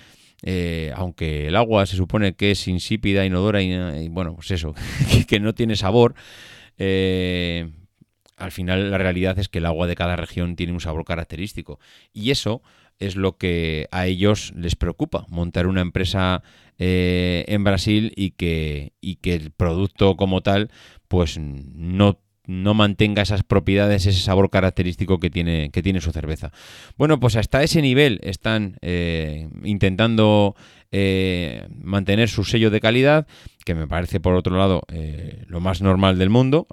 eh, 0.42 0.92
aunque 0.94 1.46
el 1.46 1.56
agua 1.56 1.86
se 1.86 1.96
supone 1.96 2.34
que 2.34 2.50
es 2.50 2.68
insípida, 2.68 3.24
inodora 3.24 3.62
y, 3.62 4.08
bueno, 4.08 4.34
pues 4.34 4.50
eso, 4.50 4.74
que, 5.28 5.40
no 5.40 5.54
tiene 5.54 5.76
sabor, 5.76 6.14
eh, 6.76 7.70
al 8.36 8.52
final 8.52 8.90
la 8.90 8.98
realidad 8.98 9.38
es 9.38 9.48
que 9.48 9.58
el 9.58 9.66
agua 9.66 9.86
de 9.86 9.96
cada 9.96 10.16
región 10.16 10.56
tiene 10.56 10.72
un 10.72 10.80
sabor 10.80 11.04
característico. 11.04 11.78
Y 12.12 12.30
eso 12.30 12.62
es 12.98 13.16
lo 13.16 13.36
que 13.36 13.88
a 13.90 14.06
ellos 14.06 14.52
les 14.56 14.76
preocupa, 14.76 15.26
montar 15.28 15.66
una 15.66 15.80
empresa 15.80 16.42
eh, 16.78 17.44
en 17.48 17.64
Brasil 17.64 18.12
y 18.16 18.32
que, 18.32 18.92
y 19.00 19.16
que 19.16 19.34
el 19.34 19.50
producto 19.50 20.16
como 20.16 20.42
tal 20.42 20.70
pues 21.08 21.38
no 21.38 22.18
no 22.46 22.74
mantenga 22.74 23.22
esas 23.22 23.42
propiedades, 23.42 24.06
ese 24.06 24.20
sabor 24.20 24.50
característico 24.50 25.18
que 25.18 25.30
tiene, 25.30 25.70
que 25.70 25.82
tiene 25.82 26.00
su 26.00 26.12
cerveza. 26.12 26.52
Bueno, 26.96 27.18
pues 27.20 27.36
hasta 27.36 27.62
ese 27.62 27.80
nivel 27.82 28.20
están 28.22 28.76
eh, 28.82 29.48
intentando 29.62 30.54
eh, 30.92 31.66
mantener 31.82 32.28
su 32.28 32.44
sello 32.44 32.70
de 32.70 32.80
calidad, 32.80 33.26
que 33.64 33.74
me 33.74 33.86
parece 33.86 34.20
por 34.20 34.34
otro 34.34 34.56
lado 34.56 34.82
eh, 34.92 35.44
lo 35.46 35.60
más 35.60 35.80
normal 35.80 36.18
del 36.18 36.30
mundo. 36.30 36.66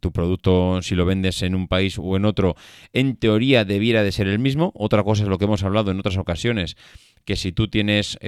Tu 0.00 0.12
producto, 0.12 0.80
si 0.82 0.94
lo 0.94 1.04
vendes 1.04 1.42
en 1.42 1.54
un 1.54 1.68
país 1.68 1.98
o 1.98 2.16
en 2.16 2.24
otro, 2.24 2.56
en 2.92 3.16
teoría 3.16 3.64
debiera 3.64 4.02
de 4.02 4.12
ser 4.12 4.26
el 4.26 4.38
mismo. 4.38 4.72
Otra 4.74 5.02
cosa 5.02 5.22
es 5.22 5.28
lo 5.28 5.38
que 5.38 5.44
hemos 5.44 5.62
hablado 5.62 5.90
en 5.90 5.98
otras 5.98 6.16
ocasiones, 6.16 6.76
que 7.24 7.36
si 7.36 7.52
tú 7.52 7.68
tienes 7.68 8.18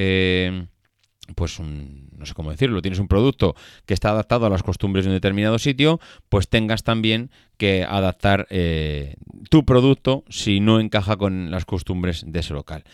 pues 1.35 1.59
un, 1.59 2.02
no 2.23 2.27
sé 2.27 2.35
cómo 2.35 2.53
decirlo, 2.53 2.81
tienes 2.83 3.01
un 3.01 3.09
producto 3.09 3.57
que 3.85 3.95
está 3.95 4.11
adaptado 4.11 4.47
a 4.47 4.49
las 4.49 4.63
costumbres 4.63 5.05
de 5.05 5.11
un 5.11 5.17
determinado 5.17 5.59
sitio, 5.59 5.99
pues 6.29 6.49
tengas 6.49 6.85
también 6.85 7.31
que 7.57 7.85
adaptar 7.85 8.47
eh, 8.51 9.17
tu 9.51 9.65
producto 9.65 10.25
si 10.29 10.61
no 10.61 10.79
encaja 10.79 11.17
con 11.17 11.51
las 11.51 11.65
costumbres 11.65 12.25
de 12.27 12.39
ese 12.39 12.55
local. 12.55 12.85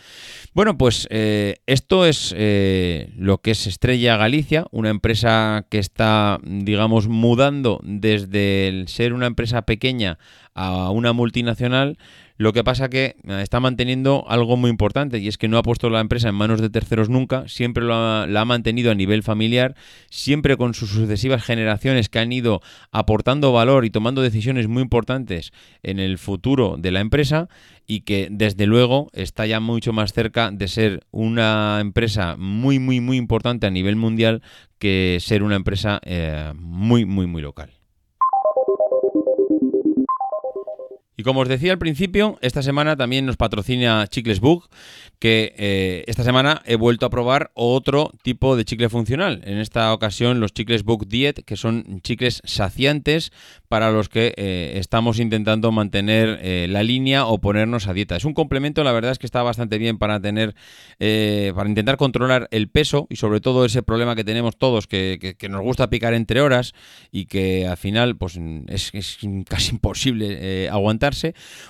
Bueno, 0.53 0.79
pues 0.79 1.07
eh, 1.11 1.57
esto 1.67 2.05
es 2.05 2.33
eh, 2.35 3.11
lo 3.15 3.37
que 3.37 3.51
es 3.51 3.67
Estrella 3.67 4.17
Galicia, 4.17 4.65
una 4.71 4.89
empresa 4.89 5.67
que 5.69 5.77
está, 5.77 6.39
digamos, 6.43 7.07
mudando 7.07 7.79
desde 7.83 8.67
el 8.67 8.87
ser 8.87 9.13
una 9.13 9.27
empresa 9.27 9.61
pequeña 9.61 10.17
a 10.55 10.89
una 10.89 11.13
multinacional 11.13 11.99
lo 12.39 12.53
que 12.53 12.63
pasa 12.63 12.89
que 12.89 13.17
eh, 13.27 13.41
está 13.41 13.59
manteniendo 13.59 14.23
algo 14.29 14.55
muy 14.55 14.69
importante 14.69 15.19
y 15.19 15.27
es 15.27 15.37
que 15.37 15.49
no 15.49 15.57
ha 15.57 15.61
puesto 15.61 15.89
la 15.89 15.99
empresa 15.99 16.29
en 16.29 16.35
manos 16.35 16.61
de 16.61 16.69
terceros 16.69 17.09
nunca, 17.09 17.45
siempre 17.49 17.83
lo 17.83 17.93
ha, 17.93 18.27
la 18.27 18.41
ha 18.41 18.45
mantenido 18.45 18.91
a 18.91 18.95
nivel 18.95 19.23
familiar, 19.23 19.75
siempre 20.09 20.55
con 20.55 20.73
sus 20.73 20.89
sucesivas 20.89 21.43
generaciones 21.43 22.07
que 22.07 22.19
han 22.19 22.31
ido 22.31 22.61
aportando 22.91 23.51
valor 23.51 23.83
y 23.83 23.89
tomando 23.89 24.21
decisiones 24.21 24.69
muy 24.69 24.81
importantes 24.81 25.51
en 25.83 25.99
el 25.99 26.17
futuro 26.17 26.77
de 26.79 26.91
la 26.91 27.01
empresa 27.01 27.49
y 27.85 28.01
que 28.01 28.29
desde 28.31 28.67
luego 28.67 29.09
está 29.11 29.45
ya 29.45 29.59
mucho 29.59 29.91
más 29.91 30.13
cerca 30.13 30.49
de 30.49 30.69
ser 30.69 31.03
una 31.11 31.79
empresa 31.81 32.37
muy 32.37 32.79
muy 32.79 33.01
muy 33.01 33.17
importante 33.17 33.67
a 33.67 33.69
nivel 33.69 33.97
mundial 33.97 34.41
que 34.77 35.17
ser 35.19 35.43
una 35.43 35.57
empresa 35.57 35.99
eh, 36.05 36.53
muy 36.55 37.03
muy 37.03 37.27
muy 37.27 37.41
local. 37.41 37.78
Y 41.19 41.23
como 41.23 41.41
os 41.41 41.49
decía 41.49 41.73
al 41.73 41.79
principio, 41.79 42.39
esta 42.41 42.63
semana 42.63 42.95
también 42.95 43.25
nos 43.25 43.35
patrocina 43.35 44.07
Chicles 44.07 44.39
Bug, 44.39 44.69
que 45.19 45.53
eh, 45.57 46.05
esta 46.07 46.23
semana 46.23 46.61
he 46.65 46.77
vuelto 46.77 47.05
a 47.05 47.09
probar 47.09 47.51
otro 47.55 48.13
tipo 48.23 48.55
de 48.55 48.63
chicle 48.63 48.87
funcional. 48.87 49.41
En 49.43 49.57
esta 49.57 49.91
ocasión 49.91 50.39
los 50.39 50.53
chicles 50.53 50.83
Bug 50.83 51.09
Diet, 51.09 51.43
que 51.43 51.57
son 51.57 51.99
chicles 52.03 52.41
saciantes 52.45 53.33
para 53.69 53.91
los 53.91 54.09
que 54.09 54.33
eh, 54.35 54.73
estamos 54.75 55.19
intentando 55.19 55.71
mantener 55.71 56.39
eh, 56.41 56.67
la 56.69 56.83
línea 56.83 57.25
o 57.25 57.39
ponernos 57.39 57.87
a 57.87 57.93
dieta. 57.93 58.17
Es 58.17 58.25
un 58.25 58.33
complemento, 58.33 58.83
la 58.83 58.91
verdad 58.91 59.11
es 59.11 59.19
que 59.19 59.25
está 59.25 59.41
bastante 59.41 59.77
bien 59.77 59.97
para 59.97 60.19
tener, 60.19 60.55
para 60.99 61.69
intentar 61.69 61.97
controlar 61.97 62.49
el 62.51 62.67
peso 62.67 63.07
y 63.09 63.15
sobre 63.15 63.39
todo 63.39 63.65
ese 63.65 63.81
problema 63.83 64.15
que 64.15 64.23
tenemos 64.23 64.57
todos, 64.57 64.87
que, 64.87 65.37
nos 65.49 65.61
gusta 65.61 65.89
picar 65.89 66.13
entre 66.13 66.41
horas 66.41 66.73
y 67.11 67.25
que 67.25 67.65
al 67.65 67.77
final 67.77 68.17
pues 68.17 68.39
es, 68.67 68.91
casi 69.47 69.71
imposible 69.71 70.69
aguantar 70.69 70.99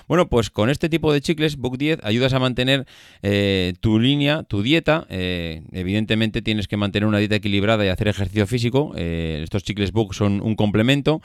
bueno, 0.08 0.28
pues 0.28 0.50
con 0.50 0.70
este 0.70 0.88
tipo 0.88 1.12
de 1.12 1.20
chicles, 1.20 1.56
Book 1.56 1.78
10, 1.78 2.00
ayudas 2.02 2.32
a 2.32 2.38
mantener 2.38 2.86
eh, 3.22 3.74
tu 3.80 3.98
línea, 3.98 4.42
tu 4.42 4.62
dieta. 4.62 5.06
Eh, 5.08 5.62
evidentemente 5.72 6.42
tienes 6.42 6.68
que 6.68 6.76
mantener 6.76 7.06
una 7.06 7.18
dieta 7.18 7.36
equilibrada 7.36 7.84
y 7.84 7.88
hacer 7.88 8.08
ejercicio 8.08 8.46
físico. 8.46 8.92
Eh, 8.96 9.40
estos 9.42 9.62
chicles 9.62 9.92
Book 9.92 10.14
son 10.14 10.40
un 10.40 10.56
complemento. 10.56 11.20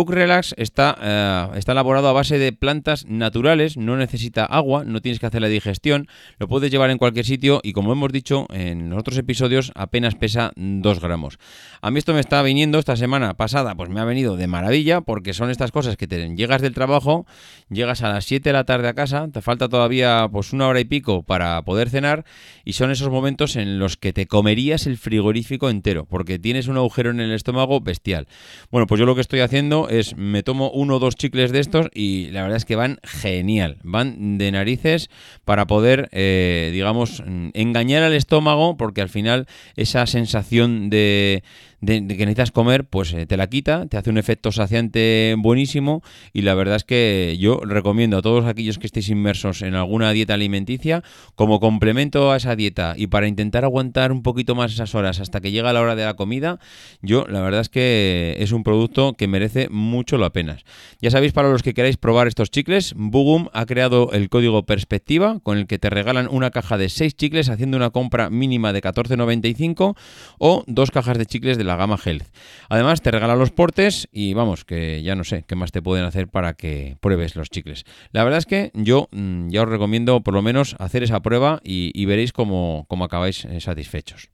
Book 0.00 0.12
Relax 0.12 0.54
está, 0.56 1.50
está 1.56 1.72
elaborado 1.72 2.08
a 2.08 2.14
base 2.14 2.38
de 2.38 2.54
plantas 2.54 3.04
naturales, 3.04 3.76
no 3.76 3.98
necesita 3.98 4.46
agua, 4.46 4.82
no 4.82 5.02
tienes 5.02 5.20
que 5.20 5.26
hacer 5.26 5.42
la 5.42 5.48
digestión, 5.48 6.08
lo 6.38 6.48
puedes 6.48 6.70
llevar 6.70 6.88
en 6.88 6.96
cualquier 6.96 7.26
sitio 7.26 7.60
y 7.62 7.74
como 7.74 7.92
hemos 7.92 8.10
dicho 8.10 8.46
en 8.48 8.94
otros 8.94 9.18
episodios, 9.18 9.72
apenas 9.74 10.14
pesa 10.14 10.52
2 10.56 11.00
gramos. 11.00 11.38
A 11.82 11.90
mí 11.90 11.98
esto 11.98 12.14
me 12.14 12.20
está 12.20 12.40
viniendo 12.40 12.78
esta 12.78 12.96
semana 12.96 13.34
pasada, 13.34 13.74
pues 13.74 13.90
me 13.90 14.00
ha 14.00 14.06
venido 14.06 14.38
de 14.38 14.46
maravilla 14.46 15.02
porque 15.02 15.34
son 15.34 15.50
estas 15.50 15.70
cosas 15.70 15.98
que 15.98 16.06
te 16.06 16.34
llegas 16.34 16.62
del 16.62 16.72
trabajo, 16.72 17.26
llegas 17.68 18.02
a 18.02 18.08
las 18.08 18.24
7 18.24 18.48
de 18.48 18.52
la 18.54 18.64
tarde 18.64 18.88
a 18.88 18.94
casa, 18.94 19.28
te 19.30 19.42
falta 19.42 19.68
todavía 19.68 20.26
pues 20.32 20.54
una 20.54 20.66
hora 20.66 20.80
y 20.80 20.84
pico 20.84 21.24
para 21.24 21.60
poder 21.60 21.90
cenar 21.90 22.24
y 22.64 22.72
son 22.72 22.90
esos 22.90 23.10
momentos 23.10 23.54
en 23.54 23.78
los 23.78 23.98
que 23.98 24.14
te 24.14 24.24
comerías 24.24 24.86
el 24.86 24.96
frigorífico 24.96 25.68
entero 25.68 26.06
porque 26.06 26.38
tienes 26.38 26.68
un 26.68 26.78
agujero 26.78 27.10
en 27.10 27.20
el 27.20 27.32
estómago 27.32 27.82
bestial. 27.82 28.28
Bueno, 28.70 28.86
pues 28.86 28.98
yo 28.98 29.04
lo 29.04 29.14
que 29.14 29.20
estoy 29.20 29.40
haciendo 29.40 29.89
es 29.90 30.16
me 30.16 30.42
tomo 30.42 30.70
uno 30.70 30.96
o 30.96 30.98
dos 30.98 31.16
chicles 31.16 31.52
de 31.52 31.60
estos 31.60 31.88
y 31.92 32.28
la 32.30 32.42
verdad 32.42 32.56
es 32.56 32.64
que 32.64 32.76
van 32.76 32.98
genial, 33.02 33.78
van 33.82 34.38
de 34.38 34.52
narices 34.52 35.10
para 35.44 35.66
poder, 35.66 36.08
eh, 36.12 36.70
digamos, 36.72 37.22
engañar 37.52 38.02
al 38.02 38.14
estómago 38.14 38.76
porque 38.76 39.02
al 39.02 39.08
final 39.08 39.46
esa 39.76 40.06
sensación 40.06 40.90
de 40.90 41.42
de, 41.80 42.06
que 42.06 42.26
necesitas 42.26 42.50
comer, 42.50 42.84
pues 42.84 43.12
eh, 43.12 43.26
te 43.26 43.36
la 43.36 43.48
quita, 43.48 43.86
te 43.86 43.96
hace 43.96 44.10
un 44.10 44.18
efecto 44.18 44.52
saciante 44.52 45.34
buenísimo 45.38 46.02
y 46.32 46.42
la 46.42 46.54
verdad 46.54 46.76
es 46.76 46.84
que 46.84 47.36
yo 47.38 47.60
recomiendo 47.64 48.18
a 48.18 48.22
todos 48.22 48.46
aquellos 48.46 48.78
que 48.78 48.86
estéis 48.86 49.08
inmersos 49.08 49.62
en 49.62 49.74
alguna 49.74 50.12
dieta 50.12 50.34
alimenticia, 50.34 51.02
como 51.34 51.60
complemento 51.60 52.32
a 52.32 52.36
esa 52.36 52.56
dieta 52.56 52.94
y 52.96 53.06
para 53.06 53.28
intentar 53.28 53.64
aguantar 53.64 54.12
un 54.12 54.22
poquito 54.22 54.54
más 54.54 54.72
esas 54.72 54.94
horas 54.94 55.20
hasta 55.20 55.40
que 55.40 55.50
llega 55.50 55.72
la 55.72 55.80
hora 55.80 55.96
de 55.96 56.04
la 56.04 56.14
comida, 56.14 56.58
yo 57.02 57.26
la 57.28 57.40
verdad 57.40 57.60
es 57.60 57.68
que 57.68 58.36
es 58.38 58.52
un 58.52 58.62
producto 58.62 59.14
que 59.14 59.28
merece 59.28 59.68
mucho 59.70 60.18
la 60.18 60.30
pena. 60.30 60.58
Ya 61.00 61.10
sabéis, 61.10 61.32
para 61.32 61.50
los 61.50 61.62
que 61.62 61.74
queráis 61.74 61.96
probar 61.96 62.26
estos 62.26 62.50
chicles, 62.50 62.94
Bugum 62.96 63.48
ha 63.52 63.66
creado 63.66 64.10
el 64.12 64.28
código 64.28 64.64
Perspectiva 64.64 65.40
con 65.42 65.58
el 65.58 65.66
que 65.66 65.78
te 65.78 65.90
regalan 65.90 66.28
una 66.30 66.50
caja 66.50 66.76
de 66.76 66.88
6 66.88 67.16
chicles 67.16 67.48
haciendo 67.48 67.76
una 67.76 67.90
compra 67.90 68.30
mínima 68.30 68.72
de 68.72 68.82
14,95 68.82 69.96
o 70.38 70.64
dos 70.66 70.90
cajas 70.90 71.18
de 71.18 71.26
chicles 71.26 71.56
de 71.58 71.64
la 71.64 71.69
gama 71.76 71.98
Health. 72.02 72.26
Además, 72.68 73.02
te 73.02 73.10
regala 73.10 73.36
los 73.36 73.50
portes 73.50 74.08
y 74.12 74.34
vamos, 74.34 74.64
que 74.64 75.02
ya 75.02 75.14
no 75.14 75.24
sé 75.24 75.44
qué 75.46 75.56
más 75.56 75.72
te 75.72 75.82
pueden 75.82 76.04
hacer 76.04 76.28
para 76.28 76.54
que 76.54 76.96
pruebes 77.00 77.36
los 77.36 77.50
chicles. 77.50 77.84
La 78.12 78.24
verdad 78.24 78.38
es 78.38 78.46
que 78.46 78.70
yo 78.74 79.08
mm, 79.12 79.48
ya 79.50 79.62
os 79.62 79.68
recomiendo 79.68 80.20
por 80.20 80.34
lo 80.34 80.42
menos 80.42 80.76
hacer 80.78 81.02
esa 81.02 81.20
prueba 81.20 81.60
y, 81.64 82.04
veréis 82.04 82.32
cómo, 82.32 82.86
cómo 82.88 83.04
acabáis 83.04 83.44
eh, 83.44 83.60
satisfechos. 83.60 84.30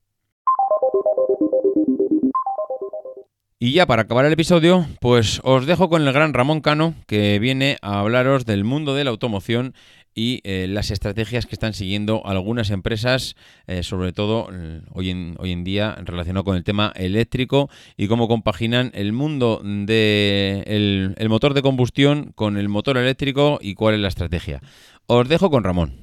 Y 3.58 3.72
ya 3.72 3.86
para 3.86 4.02
acabar 4.02 4.26
el 4.26 4.34
episodio, 4.34 4.86
pues 5.00 5.40
os 5.42 5.64
dejo 5.64 5.88
con 5.88 6.06
el 6.06 6.12
gran 6.12 6.34
Ramón 6.34 6.60
Cano, 6.60 6.94
que 7.06 7.38
viene 7.38 7.78
a 7.80 8.00
hablaros 8.00 8.44
del 8.44 8.64
mundo 8.64 8.94
de 8.94 9.04
la 9.04 9.10
automoción 9.10 9.72
y 10.18 10.40
eh, 10.44 10.66
las 10.66 10.90
estrategias 10.90 11.44
que 11.44 11.54
están 11.54 11.74
siguiendo 11.74 12.22
algunas 12.24 12.70
empresas, 12.70 13.36
eh, 13.66 13.82
sobre 13.82 14.12
todo 14.12 14.48
hoy 14.94 15.10
en, 15.10 15.36
hoy 15.38 15.52
en 15.52 15.62
día 15.62 15.94
relacionado 16.02 16.42
con 16.42 16.56
el 16.56 16.64
tema 16.64 16.90
eléctrico 16.96 17.68
y 17.98 18.08
cómo 18.08 18.26
compaginan 18.26 18.90
el 18.94 19.12
mundo 19.12 19.60
del 19.62 19.86
de 19.86 21.14
el 21.18 21.28
motor 21.28 21.52
de 21.52 21.60
combustión 21.60 22.32
con 22.34 22.56
el 22.56 22.70
motor 22.70 22.96
eléctrico 22.96 23.58
y 23.60 23.74
cuál 23.74 23.94
es 23.94 24.00
la 24.00 24.08
estrategia. 24.08 24.60
Os 25.06 25.28
dejo 25.28 25.50
con 25.50 25.62
Ramón. 25.62 26.00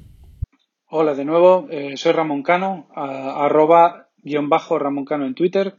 Hola 0.90 1.16
de 1.16 1.26
nuevo, 1.26 1.68
eh, 1.72 1.98
soy 1.98 2.12
Ramón 2.12 2.44
Cano, 2.44 2.88
arroba 2.96 4.10
guion 4.18 4.48
bajo 4.48 4.78
Ramón 4.78 5.06
Cano 5.06 5.26
en 5.26 5.34
Twitter. 5.34 5.76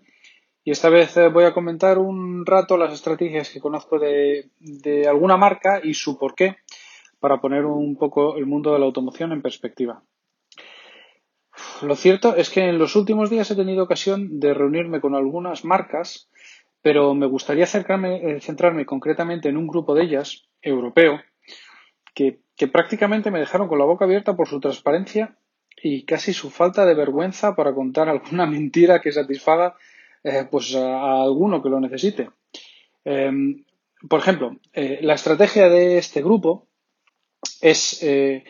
Y 0.64 0.72
esta 0.72 0.88
vez 0.88 1.14
voy 1.32 1.44
a 1.44 1.52
comentar 1.52 1.98
un 1.98 2.44
rato 2.44 2.76
las 2.76 2.92
estrategias 2.92 3.50
que 3.50 3.60
conozco 3.60 3.98
de, 3.98 4.48
de 4.58 5.06
alguna 5.06 5.36
marca 5.36 5.80
y 5.84 5.94
su 5.94 6.18
porqué 6.18 6.56
para 7.24 7.40
poner 7.40 7.64
un 7.64 7.96
poco 7.96 8.36
el 8.36 8.44
mundo 8.44 8.74
de 8.74 8.78
la 8.78 8.84
automoción 8.84 9.32
en 9.32 9.40
perspectiva. 9.40 10.02
Lo 11.80 11.96
cierto 11.96 12.36
es 12.36 12.50
que 12.50 12.68
en 12.68 12.76
los 12.76 12.96
últimos 12.96 13.30
días 13.30 13.50
he 13.50 13.56
tenido 13.56 13.84
ocasión 13.84 14.40
de 14.40 14.52
reunirme 14.52 15.00
con 15.00 15.14
algunas 15.14 15.64
marcas, 15.64 16.28
pero 16.82 17.14
me 17.14 17.24
gustaría 17.24 17.64
eh, 17.64 18.40
centrarme 18.42 18.84
concretamente 18.84 19.48
en 19.48 19.56
un 19.56 19.66
grupo 19.66 19.94
de 19.94 20.02
ellas, 20.02 20.50
europeo, 20.60 21.18
que, 22.14 22.40
prácticamente 22.70 23.30
me 23.30 23.40
dejaron 23.40 23.68
con 23.68 23.78
la 23.78 23.86
boca 23.86 24.04
abierta 24.04 24.36
por 24.36 24.46
su 24.46 24.60
transparencia 24.60 25.38
y 25.82 26.04
casi 26.04 26.34
su 26.34 26.50
falta 26.50 26.84
de 26.84 26.94
vergüenza 26.94 27.56
para 27.56 27.74
contar 27.74 28.10
alguna 28.10 28.44
mentira 28.56 29.00
que 29.00 29.12
satisfaga 29.12 29.76
eh, 30.24 30.46
pues 30.50 30.76
a, 30.76 31.22
alguno 31.22 31.62
que 31.62 31.70
lo 31.70 31.80
necesite. 31.80 32.28
Em, 33.02 33.64
por 34.10 34.20
ejemplo, 34.20 34.58
eh, 34.74 34.98
la 35.00 35.14
estrategia 35.14 35.70
de 35.70 35.96
este 35.96 36.20
grupo 36.20 36.68
es 37.60 38.02
eh, 38.02 38.44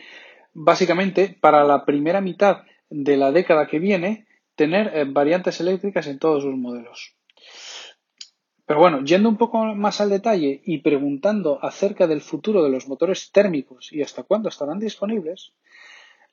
básicamente 0.53 1.37
para 1.39 1.63
la 1.63 1.85
primera 1.85 2.21
mitad 2.21 2.63
de 2.89 3.17
la 3.17 3.31
década 3.31 3.67
que 3.67 3.79
viene 3.79 4.27
tener 4.55 4.91
eh, 4.93 5.05
variantes 5.07 5.59
eléctricas 5.59 6.07
en 6.07 6.19
todos 6.19 6.43
sus 6.43 6.55
modelos. 6.55 7.15
Pero 8.65 8.79
bueno, 8.79 9.03
yendo 9.03 9.29
un 9.29 9.37
poco 9.37 9.63
más 9.75 10.01
al 10.01 10.09
detalle 10.09 10.61
y 10.65 10.79
preguntando 10.79 11.63
acerca 11.63 12.07
del 12.07 12.21
futuro 12.21 12.63
de 12.63 12.69
los 12.69 12.87
motores 12.87 13.31
térmicos 13.31 13.93
y 13.93 14.01
hasta 14.01 14.23
cuándo 14.23 14.49
estarán 14.49 14.79
disponibles, 14.79 15.53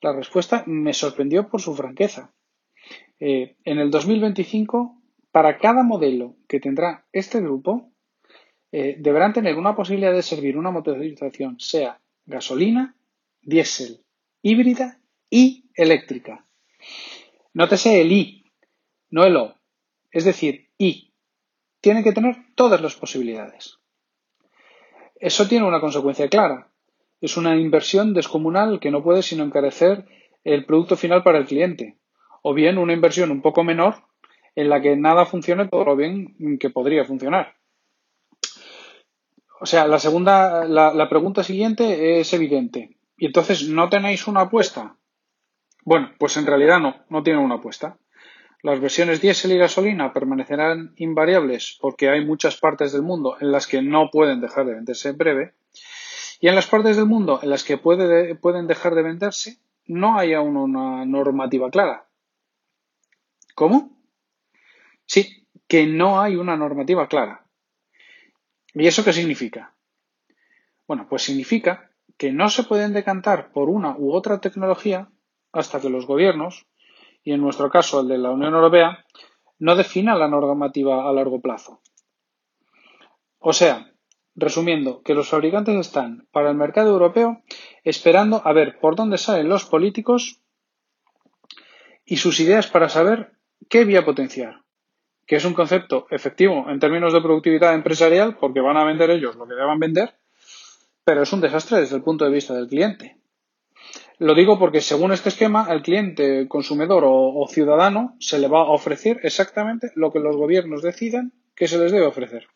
la 0.01 0.13
respuesta 0.13 0.63
me 0.65 0.93
sorprendió 0.93 1.47
por 1.47 1.61
su 1.61 1.75
franqueza. 1.75 2.33
Eh, 3.19 3.55
en 3.63 3.77
el 3.77 3.91
2025, 3.91 4.99
para 5.31 5.59
cada 5.59 5.83
modelo 5.83 6.35
que 6.47 6.59
tendrá 6.59 7.05
este 7.11 7.39
grupo, 7.39 7.89
deberán 8.71 9.33
tener 9.33 9.55
una 9.55 9.75
posibilidad 9.75 10.11
de 10.11 10.23
servir 10.23 10.57
una 10.57 10.71
motorización, 10.71 11.59
sea 11.59 12.01
gasolina, 12.25 12.95
diésel, 13.41 14.03
híbrida 14.41 14.99
y 15.29 15.69
eléctrica. 15.75 16.45
Nótese 17.53 18.01
el 18.01 18.11
I, 18.11 18.45
no 19.09 19.23
el 19.25 19.35
O, 19.37 19.55
es 20.11 20.25
decir, 20.25 20.69
I 20.77 21.13
tiene 21.83 22.01
que 22.01 22.13
tener 22.13 22.37
todas 22.55 22.79
las 22.79 22.95
posibilidades. 22.95 23.77
Eso 25.19 25.47
tiene 25.49 25.65
una 25.65 25.81
consecuencia 25.81 26.29
clara. 26.29 26.69
Es 27.19 27.35
una 27.35 27.57
inversión 27.57 28.13
descomunal 28.13 28.79
que 28.79 28.89
no 28.89 29.03
puede 29.03 29.21
sino 29.21 29.43
encarecer 29.43 30.05
el 30.45 30.65
producto 30.65 30.95
final 30.95 31.23
para 31.23 31.39
el 31.39 31.45
cliente. 31.45 31.97
O 32.41 32.53
bien 32.53 32.77
una 32.77 32.93
inversión 32.93 33.31
un 33.31 33.41
poco 33.41 33.65
menor 33.65 33.95
en 34.55 34.69
la 34.69 34.81
que 34.81 34.95
nada 34.95 35.25
funcione 35.25 35.67
todo 35.67 35.83
lo 35.83 35.95
bien 35.97 36.57
que 36.57 36.69
podría 36.69 37.03
funcionar. 37.03 37.55
O 39.63 39.65
sea, 39.65 39.87
la 39.87 39.97
segunda, 39.97 40.65
la, 40.65 40.93
la 40.93 41.07
pregunta 41.07 41.41
siguiente 41.41 42.19
es 42.19 42.33
evidente. 42.33 42.97
¿Y 43.15 43.27
entonces 43.27 43.69
no 43.69 43.87
tenéis 43.87 44.27
una 44.27 44.41
apuesta? 44.41 44.97
Bueno, 45.85 46.11
pues 46.19 46.35
en 46.35 46.45
realidad 46.45 46.81
no, 46.81 46.97
no 47.07 47.23
tienen 47.23 47.41
una 47.41 47.55
apuesta. 47.55 47.97
Las 48.61 48.81
versiones 48.81 49.21
diésel 49.21 49.53
y 49.53 49.57
gasolina 49.57 50.11
permanecerán 50.11 50.91
invariables 50.97 51.77
porque 51.79 52.09
hay 52.09 52.25
muchas 52.25 52.57
partes 52.57 52.91
del 52.91 53.03
mundo 53.03 53.37
en 53.39 53.53
las 53.53 53.65
que 53.65 53.81
no 53.81 54.09
pueden 54.11 54.41
dejar 54.41 54.65
de 54.65 54.73
venderse 54.73 55.07
en 55.07 55.17
breve 55.17 55.53
y 56.41 56.49
en 56.49 56.55
las 56.55 56.67
partes 56.67 56.97
del 56.97 57.05
mundo 57.05 57.39
en 57.41 57.49
las 57.49 57.63
que 57.63 57.77
pueden 57.77 58.67
dejar 58.67 58.95
de 58.95 59.01
venderse 59.01 59.59
no 59.85 60.19
hay 60.19 60.33
aún 60.33 60.57
una 60.57 61.05
normativa 61.05 61.69
clara. 61.69 62.05
¿Cómo? 63.55 63.97
Sí, 65.05 65.47
que 65.69 65.87
no 65.87 66.19
hay 66.19 66.35
una 66.35 66.57
normativa 66.57 67.07
clara. 67.07 67.42
¿Y 68.73 68.87
eso 68.87 69.03
qué 69.03 69.13
significa? 69.13 69.75
Bueno, 70.87 71.07
pues 71.09 71.23
significa 71.23 71.91
que 72.17 72.31
no 72.31 72.49
se 72.49 72.63
pueden 72.63 72.93
decantar 72.93 73.51
por 73.51 73.69
una 73.69 73.95
u 73.97 74.13
otra 74.13 74.39
tecnología 74.39 75.09
hasta 75.51 75.79
que 75.79 75.89
los 75.89 76.05
gobiernos 76.05 76.67
y 77.23 77.31
en 77.31 77.41
nuestro 77.41 77.69
caso 77.69 78.01
el 78.01 78.07
de 78.07 78.17
la 78.17 78.31
Unión 78.31 78.53
Europea, 78.53 79.05
no 79.59 79.75
defina 79.75 80.15
la 80.15 80.27
normativa 80.27 81.09
a 81.09 81.13
largo 81.13 81.41
plazo. 81.41 81.81
O 83.39 83.53
sea, 83.53 83.93
resumiendo, 84.35 85.01
que 85.03 85.13
los 85.13 85.29
fabricantes 85.29 85.75
están 85.75 86.27
para 86.31 86.49
el 86.49 86.55
mercado 86.55 86.89
europeo 86.89 87.41
esperando 87.83 88.41
a 88.43 88.51
ver 88.53 88.79
por 88.79 88.95
dónde 88.95 89.17
salen 89.17 89.49
los 89.49 89.65
políticos 89.65 90.41
y 92.05 92.17
sus 92.17 92.39
ideas 92.39 92.67
para 92.67 92.89
saber 92.89 93.37
qué 93.69 93.85
vía 93.85 94.03
potenciar, 94.03 94.62
que 95.25 95.37
es 95.37 95.45
un 95.45 95.53
concepto 95.53 96.07
efectivo 96.09 96.65
en 96.69 96.79
términos 96.79 97.13
de 97.13 97.21
productividad 97.21 97.73
empresarial 97.73 98.37
porque 98.37 98.61
van 98.61 98.77
a 98.77 98.83
vender 98.83 99.09
ellos 99.09 99.35
lo 99.35 99.47
que 99.47 99.55
deban 99.55 99.79
vender, 99.79 100.15
pero 101.03 101.23
es 101.23 101.33
un 101.33 101.41
desastre 101.41 101.79
desde 101.79 101.95
el 101.95 102.03
punto 102.03 102.25
de 102.25 102.31
vista 102.31 102.53
del 102.53 102.67
cliente. 102.67 103.17
Lo 104.19 104.35
digo 104.35 104.59
porque 104.59 104.79
según 104.79 105.11
este 105.11 105.29
esquema, 105.29 105.63
al 105.63 105.81
cliente, 105.81 106.47
consumidor 106.47 107.03
o, 107.05 107.45
ciudadano 107.49 108.15
se 108.19 108.39
le 108.39 108.47
va 108.47 108.61
a 108.61 108.71
ofrecer 108.71 109.19
exactamente 109.23 109.91
lo 109.95 110.11
que 110.11 110.19
los 110.19 110.37
gobiernos 110.37 110.81
decidan 110.81 111.33
que 111.55 111.67
se 111.67 111.77
les 111.77 111.91
debe 111.91 112.05
ofrecer. 112.05 112.47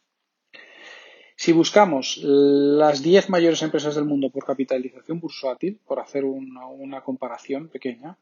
Si 1.35 1.51
buscamos 1.51 2.19
las 2.23 3.03
10 3.03 3.29
mayores 3.29 3.61
empresas 3.61 3.95
del 3.95 4.05
mundo 4.05 4.29
por 4.29 4.45
capitalización 4.45 5.19
bursátil, 5.19 5.79
por 5.85 5.99
hacer 5.99 6.25
una, 6.25 7.01
comparación 7.01 7.69
pequeña, 7.69 8.17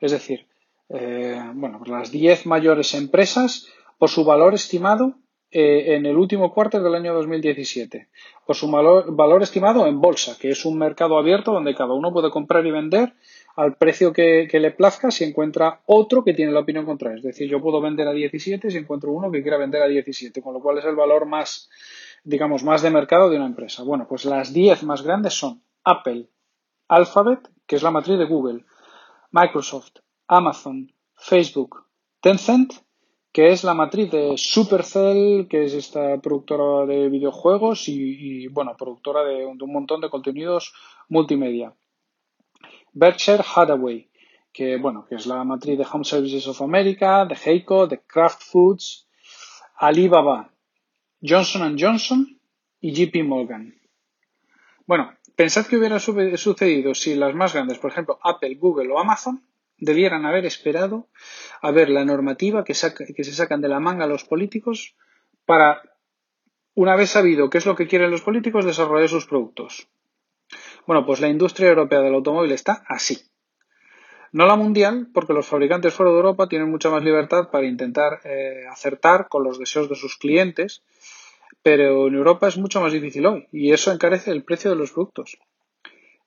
es 0.00 0.12
decir, 0.12 0.46
eh, 0.88 1.40
bueno, 1.54 1.80
las 1.86 2.10
10 2.10 2.46
mayores 2.46 2.94
empresas 2.94 3.68
por 3.98 4.08
su 4.08 4.24
valor 4.24 4.54
estimado 4.54 5.14
eh, 5.50 5.96
en 5.96 6.04
el 6.04 6.16
último 6.16 6.52
cuarto 6.52 6.78
del 6.78 6.94
año 6.94 7.14
2017, 7.14 8.08
por 8.46 8.54
su 8.54 8.70
valor, 8.70 9.42
estimado 9.42 9.86
en 9.86 9.98
bolsa, 9.98 10.36
que 10.38 10.50
es 10.50 10.66
un 10.66 10.76
mercado 10.76 11.16
abierto 11.16 11.52
donde 11.52 11.74
cada 11.74 11.94
uno 11.94 12.12
puede 12.12 12.30
comprar 12.30 12.66
y 12.66 12.70
vender 12.70 13.14
al 13.56 13.76
precio 13.76 14.12
que, 14.12 14.46
le 14.52 14.70
plazca 14.72 15.10
si 15.10 15.24
encuentra 15.24 15.80
otro 15.86 16.22
que 16.22 16.34
tiene 16.34 16.52
la 16.52 16.60
opinión 16.60 16.84
contraria. 16.84 17.16
Es 17.16 17.24
decir, 17.24 17.48
yo 17.48 17.62
puedo 17.62 17.80
vender 17.80 18.06
a 18.06 18.12
17 18.12 18.70
si 18.70 18.76
encuentro 18.76 19.10
uno 19.10 19.30
que 19.30 19.40
quiera 19.40 19.56
vender 19.56 19.82
a 19.82 19.88
17, 19.88 20.42
con 20.42 20.52
lo 20.52 20.60
cual 20.60 20.78
es 20.78 20.84
el 20.84 20.94
valor 20.94 21.24
más, 21.24 21.70
digamos, 22.24 22.62
más 22.62 22.82
de 22.82 22.90
mercado 22.90 23.30
de 23.30 23.36
una 23.36 23.46
empresa. 23.46 23.82
Bueno, 23.84 24.06
pues 24.06 24.26
las 24.26 24.52
10 24.52 24.82
más 24.82 25.02
grandes 25.02 25.32
son 25.32 25.62
Apple, 25.82 26.28
Alphabet, 26.88 27.48
que 27.66 27.76
es 27.76 27.82
la 27.82 27.90
matriz 27.90 28.18
de 28.18 28.26
Google, 28.26 28.66
Microsoft, 29.30 30.00
Amazon, 30.26 30.92
Facebook, 31.14 31.86
Tencent 32.20 32.74
que 33.32 33.48
es 33.48 33.64
la 33.64 33.74
matriz 33.74 34.10
de 34.10 34.34
Supercell, 34.36 35.48
que 35.48 35.64
es 35.64 35.74
esta 35.74 36.18
productora 36.18 36.86
de 36.86 37.08
videojuegos 37.08 37.88
y, 37.88 38.46
bueno, 38.48 38.76
productora 38.76 39.22
de, 39.24 39.44
un 39.44 39.58
montón 39.72 40.00
de 40.00 40.10
contenidos 40.10 40.72
multimedia. 41.08 41.74
Berkshire 42.92 43.44
Hathaway, 43.54 44.08
que 44.52 44.76
bueno, 44.76 45.06
que 45.08 45.16
es 45.16 45.26
la 45.26 45.44
matriz 45.44 45.78
de 45.78 45.86
Home 45.90 46.04
Services 46.04 46.48
of 46.48 46.62
America, 46.62 47.26
de 47.26 47.36
Heiko, 47.36 47.86
de 47.86 48.00
Kraft 48.00 48.42
Foods, 48.42 49.06
Alibaba, 49.76 50.50
Johnson 51.22 51.76
Johnson 51.78 52.40
y 52.80 52.92
JP 52.92 53.24
Morgan. 53.24 53.74
Bueno, 54.86 55.12
pensad 55.36 55.66
que 55.66 55.76
hubiera 55.76 56.00
sucedido 56.00 56.94
si 56.94 57.14
las 57.14 57.34
más 57.34 57.52
grandes, 57.52 57.78
por 57.78 57.90
ejemplo, 57.90 58.18
Apple, 58.22 58.54
Google 58.54 58.90
o 58.90 58.98
Amazon, 58.98 59.42
debieran 59.78 60.26
haber 60.26 60.44
esperado 60.44 61.08
a 61.60 61.70
ver 61.70 61.88
la 61.88 62.04
normativa 62.04 62.64
que, 62.64 62.74
que 62.74 63.24
se 63.24 63.32
sacan 63.32 63.60
de 63.60 63.68
la 63.68 63.80
manga 63.80 64.06
los 64.06 64.24
políticos 64.24 64.94
para, 65.46 65.82
una 66.74 66.96
vez 66.96 67.10
sabido 67.10 67.50
qué 67.50 67.58
es 67.58 67.66
lo 67.66 67.76
que 67.76 67.86
quieren 67.86 68.10
los 68.10 68.22
políticos, 68.22 68.64
desarrollar 68.64 69.08
sus 69.08 69.26
productos. 69.26 69.88
Bueno, 70.86 71.04
pues 71.04 71.20
la 71.20 71.28
industria 71.28 71.68
europea 71.68 72.00
del 72.00 72.14
automóvil 72.14 72.52
está 72.52 72.84
así. 72.88 73.18
No 74.32 74.46
la 74.46 74.56
mundial, 74.56 75.08
porque 75.12 75.32
los 75.32 75.46
fabricantes 75.46 75.94
fuera 75.94 76.12
de 76.12 76.18
Europa 76.18 76.48
tienen 76.48 76.70
mucha 76.70 76.90
más 76.90 77.02
libertad 77.02 77.50
para 77.50 77.66
intentar 77.66 78.20
eh, 78.24 78.64
acertar 78.70 79.28
con 79.28 79.42
los 79.42 79.58
deseos 79.58 79.88
de 79.88 79.94
sus 79.94 80.16
clientes, 80.18 80.82
pero 81.62 82.08
en 82.08 82.14
Europa 82.14 82.48
es 82.48 82.58
mucho 82.58 82.80
más 82.80 82.92
difícil 82.92 83.26
hoy 83.26 83.48
y 83.52 83.72
eso 83.72 83.90
encarece 83.90 84.30
el 84.30 84.44
precio 84.44 84.70
de 84.70 84.76
los 84.76 84.92
productos. 84.92 85.38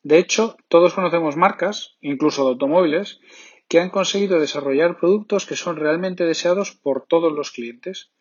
De 0.03 0.17
hecho, 0.17 0.57
todos 0.67 0.93
conocemos 0.93 1.37
marcas, 1.37 1.97
incluso 2.01 2.43
de 2.43 2.49
automóviles, 2.49 3.19
que 3.67 3.79
han 3.79 3.89
conseguido 3.89 4.39
desarrollar 4.39 4.99
productos 4.99 5.45
que 5.45 5.55
son 5.55 5.77
realmente 5.77 6.25
deseados 6.25 6.71
por 6.71 7.05
todos 7.05 7.31
los 7.31 7.51
clientes 7.51 8.11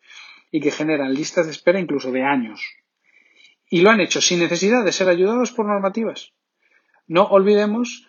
y 0.51 0.61
que 0.61 0.71
generan 0.71 1.13
listas 1.13 1.45
de 1.45 1.51
espera 1.51 1.79
incluso 1.79 2.11
de 2.11 2.23
años. 2.23 2.61
Y 3.69 3.81
lo 3.81 3.89
han 3.89 4.01
hecho 4.01 4.21
sin 4.21 4.39
necesidad 4.39 4.85
de 4.85 4.91
ser 4.91 5.09
ayudados 5.09 5.51
por 5.51 5.65
normativas. 5.65 6.33
No 7.07 7.23
olvidemos 7.23 8.07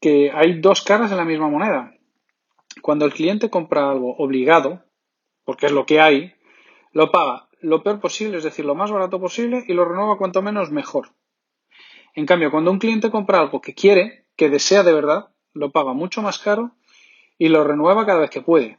que 0.00 0.30
hay 0.32 0.60
dos 0.60 0.82
caras 0.82 1.10
de 1.10 1.16
la 1.16 1.24
misma 1.24 1.48
moneda. 1.48 1.94
Cuando 2.82 3.04
el 3.04 3.12
cliente 3.12 3.50
compra 3.50 3.90
algo 3.90 4.16
obligado, 4.16 4.84
porque 5.44 5.66
es 5.66 5.72
lo 5.72 5.86
que 5.86 6.00
hay, 6.00 6.34
lo 6.92 7.10
paga 7.10 7.48
lo 7.62 7.82
peor 7.82 8.00
posible, 8.00 8.38
es 8.38 8.44
decir, 8.44 8.64
lo 8.64 8.74
más 8.74 8.90
barato 8.90 9.20
posible, 9.20 9.64
y 9.66 9.72
lo 9.72 9.84
renueva 9.84 10.18
cuanto 10.18 10.42
menos 10.42 10.70
mejor. 10.70 11.10
En 12.14 12.26
cambio, 12.26 12.50
cuando 12.50 12.70
un 12.70 12.78
cliente 12.78 13.10
compra 13.10 13.40
algo 13.40 13.60
que 13.60 13.74
quiere, 13.74 14.26
que 14.36 14.50
desea 14.50 14.82
de 14.82 14.92
verdad, 14.92 15.28
lo 15.54 15.70
paga 15.70 15.92
mucho 15.92 16.22
más 16.22 16.38
caro 16.38 16.72
y 17.38 17.48
lo 17.48 17.64
renueva 17.64 18.06
cada 18.06 18.20
vez 18.20 18.30
que 18.30 18.42
puede. 18.42 18.78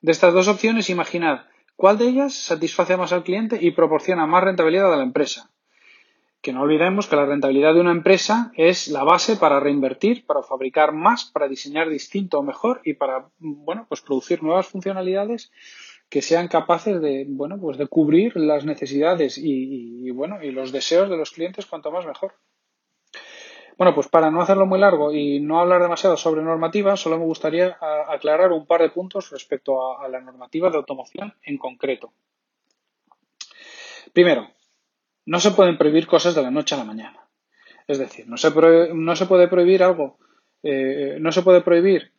De 0.00 0.12
estas 0.12 0.32
dos 0.32 0.48
opciones, 0.48 0.90
imaginad 0.90 1.46
cuál 1.76 1.96
de 1.96 2.08
ellas 2.08 2.34
satisface 2.34 2.96
más 2.98 3.12
al 3.12 3.24
cliente 3.24 3.58
y 3.60 3.70
proporciona 3.70 4.26
más 4.26 4.44
rentabilidad 4.44 4.92
a 4.92 4.98
la 4.98 5.02
empresa. 5.02 5.50
Que 6.42 6.52
no 6.52 6.62
olvidemos 6.62 7.06
que 7.06 7.16
la 7.16 7.24
rentabilidad 7.24 7.74
de 7.74 7.80
una 7.80 7.92
empresa 7.92 8.52
es 8.54 8.88
la 8.88 9.02
base 9.02 9.36
para 9.36 9.60
reinvertir, 9.60 10.26
para 10.26 10.42
fabricar 10.42 10.92
más, 10.92 11.24
para 11.24 11.48
diseñar 11.48 11.88
distinto 11.88 12.38
o 12.38 12.42
mejor 12.42 12.82
y 12.84 12.94
para, 12.94 13.28
bueno, 13.38 13.86
pues 13.88 14.02
producir 14.02 14.42
nuevas 14.42 14.66
funcionalidades 14.66 15.52
que 16.10 16.22
sean 16.22 16.48
capaces 16.48 17.00
de, 17.00 17.24
bueno, 17.28 17.58
pues 17.60 17.78
de 17.78 17.86
cubrir 17.86 18.36
las 18.36 18.64
necesidades 18.64 19.38
y, 19.38 20.10
bueno, 20.10 20.42
y 20.42 20.50
los 20.50 20.72
deseos 20.72 21.08
de 21.08 21.16
los 21.16 21.30
clientes 21.30 21.66
cuanto 21.66 21.92
más 21.92 22.04
mejor. 22.04 22.34
Bueno, 23.78 23.94
pues 23.94 24.08
para 24.08 24.30
no 24.30 24.42
hacerlo 24.42 24.66
muy 24.66 24.80
largo 24.80 25.12
y 25.12 25.40
no 25.40 25.60
hablar 25.60 25.80
demasiado 25.80 26.16
sobre 26.16 26.42
normativa, 26.42 26.96
solo 26.96 27.16
me 27.16 27.24
gustaría 27.24 27.78
aclarar 28.08 28.50
un 28.50 28.66
par 28.66 28.82
de 28.82 28.90
puntos 28.90 29.30
respecto 29.30 29.98
a, 29.98 30.08
la 30.08 30.20
normativa 30.20 30.68
de 30.68 30.76
automoción 30.78 31.32
en 31.44 31.56
concreto. 31.56 32.12
Primero, 34.12 34.50
no 35.26 35.38
se 35.38 35.52
pueden 35.52 35.78
prohibir 35.78 36.08
cosas 36.08 36.34
de 36.34 36.42
la 36.42 36.50
noche 36.50 36.74
a 36.74 36.78
la 36.78 36.84
mañana. 36.84 37.24
Es 37.86 37.98
decir, 37.98 38.28
no 38.28 38.36
se, 38.36 38.50
no 38.92 39.16
se 39.16 39.26
puede 39.26 39.46
prohibir 39.46 39.84
algo, 39.84 40.18
eh, 40.64 41.18
no 41.20 41.30
se 41.30 41.42
puede 41.42 41.60
prohibir 41.60 42.12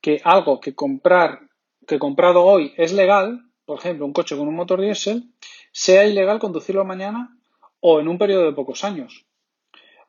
que 0.00 0.20
algo 0.24 0.60
que 0.60 0.74
comprar 0.74 1.42
que 1.86 1.98
comprado 1.98 2.44
hoy 2.44 2.72
es 2.76 2.92
legal 2.92 3.44
por 3.64 3.78
ejemplo, 3.78 4.04
un 4.04 4.12
coche 4.12 4.36
con 4.36 4.48
un 4.48 4.56
motor 4.56 4.80
diésel, 4.80 5.24
sea 5.72 6.06
ilegal 6.06 6.38
conducirlo 6.38 6.84
mañana 6.84 7.36
o 7.80 8.00
en 8.00 8.08
un 8.08 8.18
periodo 8.18 8.44
de 8.44 8.52
pocos 8.52 8.84
años. 8.84 9.26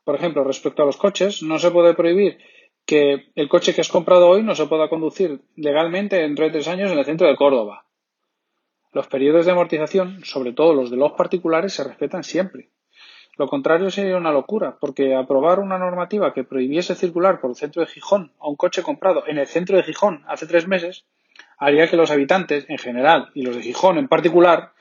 Por 0.03 0.15
ejemplo, 0.15 0.43
respecto 0.43 0.83
a 0.83 0.85
los 0.85 0.97
coches, 0.97 1.41
no 1.41 1.57
se 1.57 1.71
puede 1.71 1.93
prohibir 1.93 2.37
que 2.85 3.31
el 3.33 3.49
coche 3.49 3.73
que 3.73 3.81
has 3.81 3.89
comprado 3.89 4.27
hoy 4.27 4.43
no 4.43 4.53
se 4.55 4.67
pueda 4.67 4.89
conducir 4.89 5.41
legalmente 5.55 6.17
dentro 6.17 6.45
de 6.45 6.51
tres 6.51 6.67
años 6.67 6.91
en 6.91 6.99
el 6.99 7.05
centro 7.05 7.27
de 7.27 7.35
Córdoba. 7.35 7.85
Los 8.91 9.07
periodos 9.07 9.45
de 9.45 9.53
amortización, 9.53 10.23
sobre 10.23 10.53
todo 10.53 10.73
los 10.73 10.91
de 10.91 10.97
los 10.97 11.13
particulares, 11.13 11.73
se 11.73 11.83
respetan 11.83 12.23
siempre. 12.23 12.69
Lo 13.37 13.47
contrario 13.47 13.89
sería 13.89 14.15
una 14.15 14.31
locura, 14.31 14.77
porque 14.79 15.15
aprobar 15.15 15.59
una 15.59 15.77
normativa 15.77 16.33
que 16.33 16.43
prohibiese 16.43 16.95
circular 16.95 17.41
por 17.41 17.49
el 17.49 17.55
centro 17.55 17.81
de 17.81 17.87
Gijón 17.87 18.31
a 18.39 18.47
un 18.47 18.55
coche 18.55 18.83
comprado 18.83 19.23
en 19.27 19.39
el 19.39 19.47
centro 19.47 19.75
de 19.75 19.83
Gijón 19.83 20.23
hace 20.27 20.45
tres 20.45 20.67
meses 20.67 21.05
haría 21.57 21.87
que 21.87 21.97
los 21.97 22.11
habitantes 22.11 22.65
en 22.69 22.77
general 22.77 23.29
y 23.33 23.43
los 23.43 23.55
de 23.55 23.63
Gijón 23.63 23.97
en 23.97 24.07
particular 24.07 24.73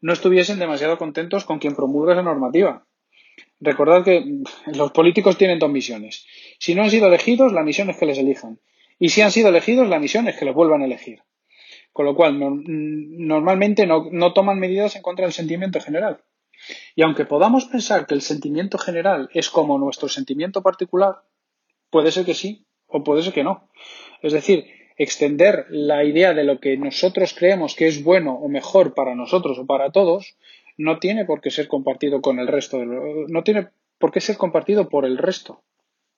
no 0.00 0.12
estuviesen 0.12 0.58
demasiado 0.58 0.98
contentos 0.98 1.44
con 1.44 1.58
quien 1.58 1.74
promulga 1.74 2.12
esa 2.12 2.22
normativa. 2.22 2.86
Recordad 3.60 4.04
que 4.04 4.42
los 4.74 4.90
políticos 4.90 5.38
tienen 5.38 5.58
dos 5.58 5.70
misiones. 5.70 6.26
Si 6.58 6.74
no 6.74 6.82
han 6.82 6.90
sido 6.90 7.06
elegidos, 7.06 7.52
la 7.52 7.62
misión 7.62 7.90
es 7.90 7.96
que 7.96 8.06
les 8.06 8.18
elijan. 8.18 8.58
Y 8.98 9.10
si 9.10 9.20
han 9.20 9.30
sido 9.30 9.48
elegidos, 9.48 9.88
la 9.88 10.00
misión 10.00 10.26
es 10.28 10.36
que 10.36 10.44
les 10.44 10.54
vuelvan 10.54 10.82
a 10.82 10.86
elegir. 10.86 11.22
Con 11.92 12.06
lo 12.06 12.16
cual, 12.16 12.38
normalmente 12.38 13.86
no, 13.86 14.08
no 14.10 14.32
toman 14.32 14.58
medidas 14.58 14.96
en 14.96 15.02
contra 15.02 15.24
del 15.24 15.32
sentimiento 15.32 15.80
general. 15.80 16.22
Y 16.94 17.02
aunque 17.02 17.24
podamos 17.24 17.66
pensar 17.66 18.06
que 18.06 18.14
el 18.14 18.22
sentimiento 18.22 18.78
general 18.78 19.28
es 19.32 19.50
como 19.50 19.78
nuestro 19.78 20.08
sentimiento 20.08 20.62
particular, 20.62 21.22
puede 21.90 22.10
ser 22.10 22.24
que 22.24 22.34
sí 22.34 22.66
o 22.86 23.04
puede 23.04 23.22
ser 23.22 23.32
que 23.32 23.44
no. 23.44 23.68
Es 24.22 24.32
decir, 24.32 24.66
extender 24.96 25.66
la 25.70 26.04
idea 26.04 26.34
de 26.34 26.44
lo 26.44 26.60
que 26.60 26.76
nosotros 26.76 27.34
creemos 27.34 27.74
que 27.74 27.86
es 27.86 28.02
bueno 28.02 28.34
o 28.34 28.48
mejor 28.48 28.94
para 28.94 29.14
nosotros 29.14 29.58
o 29.58 29.66
para 29.66 29.90
todos 29.90 30.36
no 30.76 30.98
tiene 30.98 31.24
por 31.24 31.40
qué 31.40 31.50
ser 31.50 31.68
compartido 31.68 32.20
con 32.22 32.38
el 32.38 32.48
resto, 32.48 32.78
de 32.78 32.86
no 33.28 33.42
tiene 33.44 33.68
por 33.98 34.10
qué 34.10 34.20
ser 34.20 34.36
compartido 34.36 34.88
por 34.88 35.04
el 35.04 35.18
resto. 35.18 35.62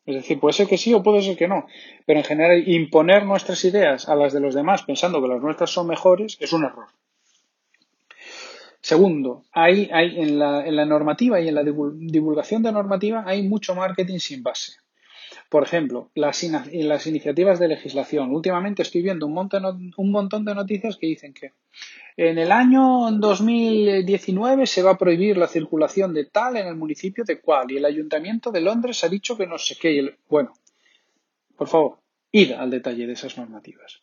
Es 0.06 0.14
decir, 0.16 0.38
puede 0.38 0.52
ser 0.52 0.66
que 0.66 0.76
sí 0.76 0.92
o 0.92 1.02
puede 1.02 1.22
ser 1.22 1.36
que 1.36 1.48
no, 1.48 1.66
pero 2.06 2.20
en 2.20 2.24
general 2.24 2.68
imponer 2.68 3.24
nuestras 3.24 3.64
ideas 3.64 4.08
a 4.08 4.14
las 4.14 4.32
de 4.32 4.40
los 4.40 4.54
demás 4.54 4.82
pensando 4.82 5.20
que 5.22 5.28
las 5.28 5.40
nuestras 5.40 5.70
son 5.70 5.86
mejores 5.86 6.36
es 6.40 6.52
un 6.52 6.64
error. 6.64 6.88
Segundo, 8.80 9.44
hay, 9.50 9.88
hay 9.92 10.20
en, 10.20 10.38
la, 10.38 10.66
en 10.66 10.76
la 10.76 10.84
normativa 10.84 11.40
y 11.40 11.48
en 11.48 11.54
la 11.54 11.62
divulgación 11.62 12.62
de 12.62 12.70
normativa 12.70 13.24
hay 13.26 13.42
mucho 13.42 13.74
marketing 13.74 14.18
sin 14.18 14.42
base. 14.42 14.74
Por 15.54 15.62
ejemplo, 15.62 16.10
las, 16.16 16.42
las 16.42 17.06
iniciativas 17.06 17.60
de 17.60 17.68
legislación. 17.68 18.32
Últimamente 18.32 18.82
estoy 18.82 19.02
viendo 19.02 19.24
un 19.24 19.34
montón, 19.34 19.92
un 19.96 20.10
montón 20.10 20.44
de 20.44 20.52
noticias 20.52 20.96
que 20.96 21.06
dicen 21.06 21.32
que 21.32 21.52
en 22.16 22.38
el 22.38 22.50
año 22.50 23.08
2019 23.12 24.66
se 24.66 24.82
va 24.82 24.90
a 24.90 24.98
prohibir 24.98 25.36
la 25.36 25.46
circulación 25.46 26.12
de 26.12 26.24
tal 26.24 26.56
en 26.56 26.66
el 26.66 26.74
municipio 26.74 27.22
de 27.22 27.38
cual 27.38 27.70
y 27.70 27.76
el 27.76 27.84
ayuntamiento 27.84 28.50
de 28.50 28.62
Londres 28.62 29.04
ha 29.04 29.08
dicho 29.08 29.36
que 29.36 29.46
no 29.46 29.56
sé 29.56 29.76
qué. 29.80 30.16
Bueno, 30.28 30.54
por 31.56 31.68
favor, 31.68 31.98
id 32.32 32.50
al 32.50 32.70
detalle 32.70 33.06
de 33.06 33.12
esas 33.12 33.38
normativas. 33.38 34.02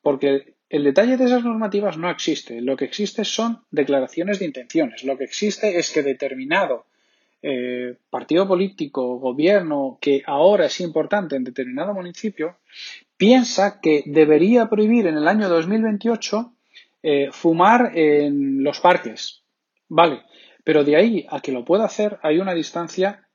Porque 0.00 0.54
el 0.70 0.84
detalle 0.84 1.18
de 1.18 1.24
esas 1.26 1.44
normativas 1.44 1.98
no 1.98 2.08
existe. 2.08 2.62
Lo 2.62 2.78
que 2.78 2.86
existe 2.86 3.26
son 3.26 3.62
declaraciones 3.70 4.38
de 4.38 4.46
intenciones. 4.46 5.04
Lo 5.04 5.18
que 5.18 5.24
existe 5.24 5.78
es 5.78 5.92
que 5.92 6.02
determinado 6.02 6.86
eh, 7.42 7.96
partido 8.10 8.46
político, 8.48 9.18
gobierno, 9.18 9.98
que 10.00 10.22
ahora 10.26 10.66
es 10.66 10.80
importante 10.80 11.36
en 11.36 11.44
determinado 11.44 11.94
municipio, 11.94 12.56
piensa 13.16 13.80
que 13.80 14.02
debería 14.06 14.68
prohibir 14.68 15.06
en 15.06 15.16
el 15.16 15.28
año 15.28 15.48
2028 15.48 16.52
eh, 17.02 17.28
fumar 17.30 17.92
en 17.94 18.62
los 18.62 18.80
parques. 18.80 19.42
Vale, 19.88 20.22
pero 20.64 20.84
de 20.84 20.96
ahí 20.96 21.26
a 21.30 21.40
que 21.40 21.52
lo 21.52 21.64
pueda 21.64 21.84
hacer 21.84 22.18
hay 22.22 22.38
una 22.38 22.54
distancia 22.54 23.28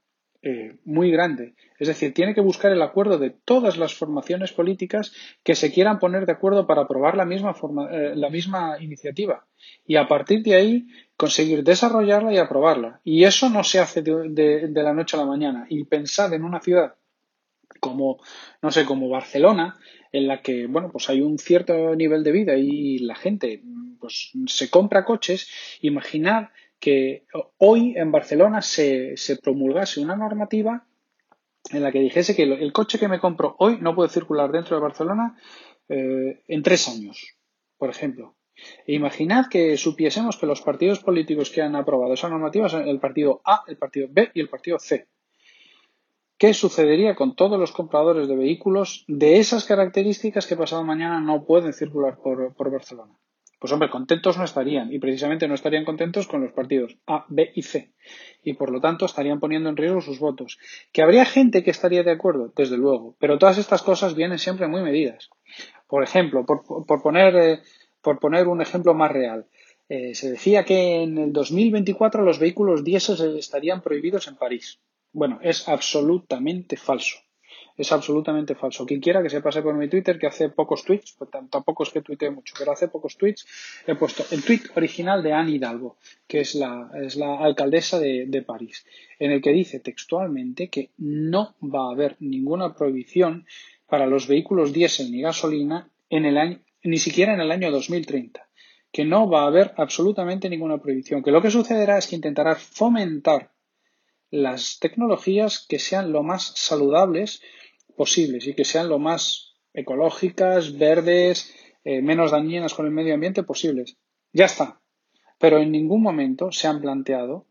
eh, 0.46 0.76
muy 0.84 1.10
grande. 1.10 1.56
Es 1.80 1.88
decir, 1.88 2.14
tiene 2.14 2.36
que 2.36 2.42
buscar 2.42 2.74
el 2.74 2.82
acuerdo 2.82 3.18
de 3.18 3.30
todas 3.30 3.78
las 3.78 3.96
formaciones 3.96 4.52
políticas 4.52 5.14
que 5.42 5.56
se 5.56 5.72
quieran 5.72 6.00
poner 6.00 6.26
de 6.26 6.34
acuerdo 6.34 6.68
para 6.68 6.82
aprobar 6.82 7.16
la 7.16 7.24
misma, 7.24 7.56
eh, 7.90 8.12
la 8.16 8.30
misma 8.30 8.76
iniciativa. 8.82 9.46
Y 9.88 9.96
a 9.96 10.06
partir 10.06 10.44
de 10.44 10.56
ahí 10.56 10.88
conseguir 11.24 11.64
desarrollarla 11.64 12.34
y 12.34 12.38
aprobarla. 12.38 13.00
Y 13.06 13.24
eso 13.24 13.50
no 13.50 13.64
se 13.64 13.80
hace 13.80 14.02
de, 14.02 14.68
de 14.68 14.84
la 14.84 14.94
noche 14.94 15.16
a 15.16 15.22
la 15.22 15.26
mañana. 15.26 15.66
Y 15.70 15.86
pensar 15.86 16.34
en 16.34 16.44
una 16.44 16.60
ciudad 16.60 16.96
como, 17.80 18.20
no 18.62 18.72
sé, 18.72 18.86
como 18.86 19.10
Barcelona, 19.10 19.78
en 20.12 20.28
la 20.28 20.42
que, 20.42 20.68
bueno, 20.68 20.90
pues 20.92 21.10
hay 21.10 21.22
un 21.22 21.38
cierto 21.38 21.96
nivel 21.96 22.24
de 22.24 22.32
vida 22.32 22.56
y 22.58 23.00
la 23.00 23.16
gente, 23.16 23.64
pues, 24.00 24.32
se 24.48 24.70
compra 24.70 25.06
coches, 25.06 25.50
imaginar 25.82 26.52
que 26.80 27.26
hoy 27.58 27.94
en 27.96 28.12
Barcelona 28.12 28.62
se, 28.62 29.16
promulgase 29.42 30.02
una 30.02 30.18
normativa 30.18 30.86
en 31.72 31.84
la 31.84 31.92
que 31.94 32.00
dijese 32.00 32.36
que 32.36 32.44
el 32.44 32.74
coche 32.74 33.00
que 33.00 33.08
me 33.08 33.22
compro 33.22 33.56
hoy 33.60 33.78
no 33.80 33.96
puede 33.96 34.10
circular 34.10 34.52
dentro 34.52 34.76
de 34.76 34.82
Barcelona 34.82 35.38
eh, 35.88 36.44
en 36.48 36.64
tres 36.64 36.90
años, 36.90 37.38
por 37.78 37.90
ejemplo. 37.90 38.36
Imaginad 38.88 39.48
que 39.48 39.78
supiésemos 39.78 40.38
que 40.38 40.46
los 40.46 40.62
partidos 40.62 41.00
políticos 41.00 41.50
que 41.50 41.62
han 41.62 41.76
aprobado 41.76 42.14
esa 42.14 42.30
normativa 42.30 42.70
son 42.70 42.88
el 42.88 43.00
partido 43.00 43.42
A, 43.46 43.64
el 43.68 43.78
partido 43.78 44.08
B 44.12 44.32
y 44.34 44.42
el 44.42 44.50
partido 44.50 44.80
C. 44.80 45.08
¿Qué 46.38 46.54
sucedería 46.54 47.16
con 47.16 47.36
todos 47.36 47.60
los 47.60 47.72
compradores 47.72 48.28
de 48.28 48.36
vehículos 48.36 49.06
de 49.08 49.38
esas 49.38 49.66
características 49.66 50.48
que 50.48 50.58
pasado 50.58 50.84
mañana 50.84 51.20
no 51.20 51.46
pueden 51.46 51.74
circular 51.74 52.18
por 52.20 52.72
Barcelona? 52.72 53.14
Pues 53.64 53.72
hombre, 53.72 53.90
contentos 53.90 54.38
no 54.38 54.44
estarían 54.44 54.92
y 54.92 55.00
precisamente 55.00 55.48
no 55.48 55.54
estarían 55.54 55.86
contentos 55.86 56.28
con 56.28 56.42
los 56.42 56.52
partidos 56.52 56.98
A, 57.08 57.26
B 57.30 57.50
y 57.56 57.62
C 57.62 57.94
y 58.44 58.56
por 58.56 58.70
lo 58.70 58.82
tanto 58.82 59.06
estarían 59.06 59.40
poniendo 59.40 59.70
en 59.70 59.78
riesgo 59.78 60.02
sus 60.02 60.20
votos. 60.20 60.60
¿Que 60.92 61.02
habría 61.02 61.24
gente 61.24 61.64
que 61.64 61.72
estaría 61.72 62.04
de 62.04 62.12
acuerdo? 62.12 62.52
Desde 62.58 62.76
luego, 62.76 63.16
pero 63.22 63.38
todas 63.38 63.58
estas 63.58 63.82
cosas 63.82 64.16
vienen 64.16 64.38
siempre 64.38 64.68
muy 64.68 64.82
medidas. 64.82 65.30
Por 65.88 66.04
ejemplo, 66.04 66.46
por, 66.46 67.02
poner, 67.02 67.36
eh, 67.38 67.60
por 68.04 68.20
poner 68.20 68.48
un 68.48 68.62
ejemplo 68.62 68.94
más 68.94 69.12
real, 69.12 69.48
eh, 69.90 70.14
se 70.14 70.30
decía 70.30 70.64
que 70.64 71.02
en 71.02 71.18
el 71.18 71.34
2024 71.34 72.24
los 72.24 72.38
vehículos 72.38 72.84
diésel 72.84 73.38
estarían 73.38 73.82
prohibidos 73.82 74.28
en 74.28 74.36
París. 74.36 74.80
Bueno, 75.12 75.40
es 75.42 75.68
absolutamente 75.68 76.78
falso 76.78 77.18
es 77.76 77.92
absolutamente 77.92 78.56
falso. 78.56 78.86
Quien 78.86 79.00
quiera 79.00 79.24
que 79.24 79.30
se 79.30 79.42
pase 79.42 79.62
por 79.62 79.74
mi 79.74 79.88
Twitter, 79.88 80.20
que 80.20 80.28
hace 80.28 80.50
pocos 80.50 80.84
tweets, 80.84 81.16
pues 81.18 81.30
tampoco 81.50 81.84
es 81.84 81.90
que 81.90 82.02
tuitee 82.02 82.30
mucho, 82.30 82.54
pero 82.58 82.72
hace 82.72 82.88
pocos 82.88 83.18
tweets, 83.18 83.46
he 83.88 83.96
puesto 83.96 84.24
el 84.32 84.44
tweet 84.44 84.62
original 84.76 85.24
de 85.24 85.34
Anne 85.34 85.52
Hidalgo, 85.52 85.98
que 86.28 86.42
es 86.42 86.56
la, 86.56 86.92
es 87.02 87.16
la 87.16 87.40
alcaldesa 87.40 88.00
de, 88.00 88.26
de 88.28 88.42
París, 88.42 88.86
en 89.20 89.32
el 89.32 89.42
que 89.42 89.52
dice 89.52 89.80
textualmente 89.80 90.70
que 90.70 90.92
no 90.98 91.56
va 91.62 91.88
a 91.90 91.94
haber 91.94 92.16
ninguna 92.20 92.76
prohibición 92.76 93.46
para 93.88 94.06
los 94.06 94.28
vehículos 94.28 94.74
diésel 94.74 95.12
ni 95.12 95.22
gasolina 95.22 95.90
en 96.10 96.26
el 96.26 96.38
año, 96.38 96.60
ni 96.84 96.98
siquiera 96.98 97.34
en 97.34 97.42
el 97.42 97.52
año 97.52 97.72
2030 97.72 98.48
que 98.94 99.06
no 99.06 99.28
va 99.28 99.44
a 99.44 99.48
haber 99.48 99.74
absolutamente 99.78 100.48
ninguna 100.50 100.78
prohibición, 100.78 101.24
que 101.24 101.32
lo 101.32 101.42
que 101.42 101.50
sucederá 101.50 101.98
es 101.98 102.08
que 102.08 102.16
intentará 102.16 102.56
fomentar 102.56 103.52
las 104.30 104.78
tecnologías 104.80 105.66
que 105.68 105.80
sean 105.80 106.12
lo 106.12 106.22
más 106.22 106.54
saludables 106.56 107.42
posibles 107.98 108.46
y 108.48 108.54
que 108.54 108.66
sean 108.66 108.90
lo 108.90 109.00
más 109.00 109.56
ecológicas, 109.74 110.78
verdes, 110.78 111.54
eh, 111.84 112.04
menos 112.04 112.32
dañinas 112.32 112.76
con 112.76 112.86
el 112.86 112.92
medio 112.92 113.16
ambiente 113.16 113.42
posibles. 113.42 113.98
Ya 114.32 114.46
está. 114.46 114.80
Pero 115.40 115.58
en 115.58 115.72
ningún 115.72 116.04
momento 116.04 116.52
se 116.52 116.68
han 116.68 116.80
planteado 116.80 117.48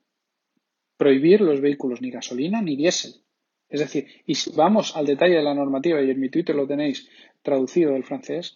prohibir 0.96 1.40
los 1.40 1.60
vehículos 1.60 2.00
ni 2.00 2.10
gasolina 2.10 2.62
ni 2.62 2.76
diésel. 2.76 3.14
Es 3.68 3.80
decir, 3.80 4.06
y 4.26 4.36
si 4.36 4.52
vamos 4.54 4.96
al 4.96 5.06
detalle 5.06 5.36
de 5.36 5.42
la 5.42 5.54
normativa, 5.54 6.00
y 6.00 6.10
en 6.10 6.20
mi 6.20 6.28
Twitter 6.28 6.54
lo 6.54 6.68
tenéis 6.68 7.08
traducido 7.42 7.92
del 7.92 8.04
francés, 8.04 8.54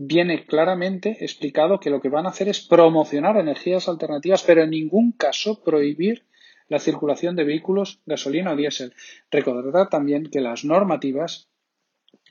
viene 0.00 0.46
claramente 0.46 1.24
explicado 1.24 1.80
que 1.80 1.90
lo 1.90 2.00
que 2.00 2.08
van 2.08 2.26
a 2.26 2.28
hacer 2.28 2.48
es 2.48 2.60
promocionar 2.60 3.36
energías 3.36 3.88
alternativas, 3.88 4.44
pero 4.44 4.62
en 4.62 4.70
ningún 4.70 5.10
caso 5.10 5.60
prohibir 5.64 6.22
la 6.68 6.78
circulación 6.78 7.34
de 7.34 7.42
vehículos 7.42 8.00
gasolina 8.06 8.52
o 8.52 8.56
diésel. 8.56 8.94
Recordad 9.28 9.88
también 9.88 10.30
que 10.30 10.40
las 10.40 10.64
normativas 10.64 11.48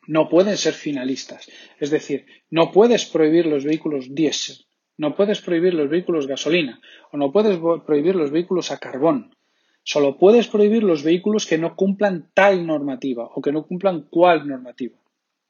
no 0.07 0.29
pueden 0.29 0.55
ser 0.55 0.75
finalistas. 0.75 1.51
Es 1.77 1.89
decir, 1.89 2.25
no 2.49 2.71
puedes 2.71 3.05
prohibir 3.05 3.45
los 3.45 3.65
vehículos 3.65 4.15
diésel, 4.15 4.65
no 4.95 5.17
puedes 5.17 5.41
prohibir 5.41 5.73
los 5.73 5.89
vehículos 5.89 6.25
gasolina 6.25 6.79
o 7.11 7.17
no 7.17 7.33
puedes 7.33 7.59
prohibir 7.85 8.15
los 8.15 8.31
vehículos 8.31 8.71
a 8.71 8.77
carbón. 8.77 9.35
Solo 9.83 10.17
puedes 10.17 10.47
prohibir 10.47 10.83
los 10.83 11.03
vehículos 11.03 11.45
que 11.45 11.57
no 11.57 11.75
cumplan 11.75 12.29
tal 12.33 12.65
normativa 12.65 13.25
o 13.35 13.41
que 13.41 13.51
no 13.51 13.65
cumplan 13.65 14.03
cual 14.03 14.47
normativa. 14.47 14.97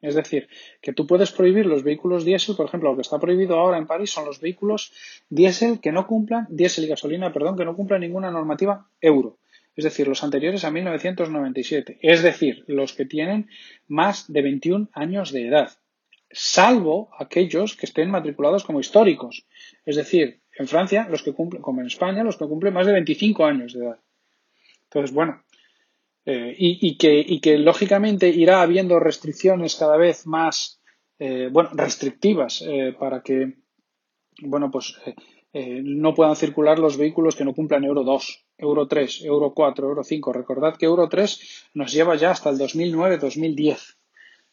Es 0.01 0.15
decir, 0.15 0.47
que 0.81 0.93
tú 0.93 1.07
puedes 1.07 1.31
prohibir 1.31 1.65
los 1.65 1.83
vehículos 1.83 2.23
diésel, 2.23 2.55
por 2.55 2.67
ejemplo, 2.67 2.91
lo 2.91 2.95
que 2.95 3.01
está 3.01 3.19
prohibido 3.19 3.57
ahora 3.57 3.77
en 3.77 3.87
París 3.87 4.11
son 4.11 4.25
los 4.25 4.39
vehículos 4.39 4.93
diésel 5.29 5.79
que 5.79 5.91
no 5.91 6.05
cumplan, 6.05 6.45
diésel 6.49 6.85
y 6.85 6.87
gasolina, 6.87 7.33
perdón, 7.33 7.57
que 7.57 7.65
no 7.65 7.75
cumplan 7.75 8.01
ninguna 8.01 8.29
normativa 8.29 8.87
euro. 9.01 9.39
Es 9.75 9.83
decir, 9.83 10.07
los 10.07 10.23
anteriores 10.23 10.63
a 10.65 10.71
1997. 10.71 11.99
Es 12.01 12.23
decir, 12.23 12.63
los 12.67 12.93
que 12.93 13.05
tienen 13.05 13.49
más 13.87 14.31
de 14.31 14.41
21 14.41 14.89
años 14.93 15.31
de 15.31 15.47
edad. 15.47 15.71
salvo 16.29 17.09
aquellos 17.17 17.77
que 17.77 17.85
estén 17.85 18.11
matriculados 18.11 18.65
como 18.65 18.81
históricos. 18.81 19.45
Es 19.85 19.95
decir, 19.95 20.41
en 20.57 20.67
Francia, 20.67 21.07
los 21.09 21.23
que 21.23 21.31
cumplen, 21.31 21.61
como 21.61 21.79
en 21.79 21.87
España, 21.87 22.23
los 22.23 22.35
que 22.35 22.45
cumplen 22.45 22.73
más 22.73 22.85
de 22.85 22.91
25 22.91 23.45
años 23.45 23.73
de 23.73 23.85
edad. 23.85 23.99
Entonces, 24.83 25.13
bueno, 25.13 25.43
eh, 26.29 26.53
y, 26.57 26.97
que, 26.97 27.39
que, 27.41 27.57
lógicamente 27.57 28.27
irá 28.27 28.61
habiendo 28.61 28.99
restricciones 28.99 29.77
cada 29.77 29.95
vez 29.95 30.27
más, 30.27 30.81
eh, 31.19 31.47
bueno, 31.49 31.69
restrictivas 31.71 32.61
eh, 32.67 32.93
para 32.99 33.21
que, 33.21 33.53
bueno, 34.41 34.69
pues 34.69 34.93
no 35.53 36.13
puedan 36.13 36.35
circular 36.35 36.77
los 36.77 36.97
vehículos 36.97 37.35
que 37.35 37.45
no 37.45 37.55
cumplan 37.55 37.85
Euro 37.85 38.03
2, 38.03 38.45
Euro 38.57 38.87
3, 38.87 39.23
Euro 39.23 39.53
4, 39.53 39.87
Euro 39.87 40.03
5. 40.03 40.33
Recordad 40.33 40.75
que 40.75 40.85
Euro 40.85 41.07
3 41.07 41.69
nos 41.73 41.93
lleva 41.93 42.15
ya 42.15 42.31
hasta 42.31 42.49
el 42.49 42.57
2009-2010. 42.57 43.96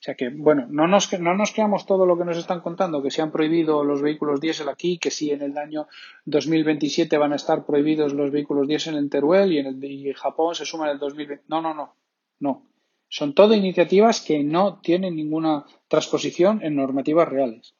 Sea 0.04 0.16
que, 0.16 0.28
bueno, 0.28 0.66
no 0.68 0.86
nos, 0.86 1.18
no 1.18 1.34
nos 1.34 1.52
creamos 1.52 1.86
todo 1.86 2.04
lo 2.04 2.18
que 2.18 2.26
nos 2.26 2.36
están 2.36 2.60
contando, 2.60 3.02
que 3.02 3.10
se 3.10 3.22
han 3.22 3.32
prohibido 3.32 3.82
los 3.84 4.02
vehículos 4.02 4.38
diésel 4.38 4.68
aquí, 4.68 4.98
que 4.98 5.10
sí 5.10 5.30
en 5.30 5.40
el 5.40 5.56
año 5.56 5.88
2027 6.26 7.16
van 7.16 7.32
a 7.32 7.36
estar 7.36 7.64
prohibidos 7.64 8.12
los 8.12 8.30
vehículos 8.30 8.68
diésel 8.68 8.98
en 8.98 9.08
Teruel 9.08 9.50
y 9.54 9.60
en 9.60 10.12
Japón 10.12 10.54
se 10.54 10.66
suman 10.66 10.88
en 10.88 10.92
el 10.96 10.98
2020. 10.98 11.44
No, 11.48 11.62
no, 11.62 11.72
no, 11.72 11.96
no. 12.38 12.66
Son 13.08 13.34
todo 13.34 13.54
iniciativas 13.54 14.20
que 14.20 14.44
no 14.44 14.78
tienen 14.82 15.16
ninguna 15.16 15.64
transposición 15.88 16.62
en 16.62 16.76
normativas 16.76 17.26
reales. 17.26 17.74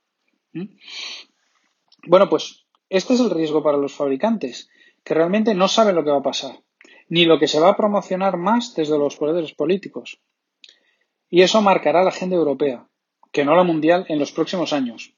¿Mm? 0.55 0.79
Bueno, 2.07 2.31
pues 2.31 2.65
este 2.89 3.13
es 3.13 3.21
el 3.21 3.29
riesgo 3.29 3.63
para 3.63 3.77
los 3.77 3.93
fabricantes, 3.93 4.71
que 5.05 5.13
realmente 5.13 5.55
no 5.55 5.69
saben 5.69 5.95
lo 5.95 6.05
que 6.05 6.11
va 6.11 6.21
a 6.21 6.31
pasar, 6.31 6.59
ni 7.11 7.27
lo 7.27 7.39
que 7.39 7.49
se 7.49 7.61
va 7.61 7.69
a 7.69 7.77
promocionar 7.77 8.39
más 8.39 8.75
desde 8.75 8.97
los 8.97 9.17
poderes 9.17 9.53
políticos. 9.53 10.23
Y 11.31 11.43
eso 11.43 11.63
marcará 11.63 12.03
la 12.03 12.11
agenda 12.11 12.37
europea, 12.37 12.89
que 13.33 13.45
no 13.45 13.57
la 13.57 13.65
mundial, 13.65 14.07
en 14.09 14.19
los 14.19 14.33
próximos 14.33 14.73
años. 14.73 15.15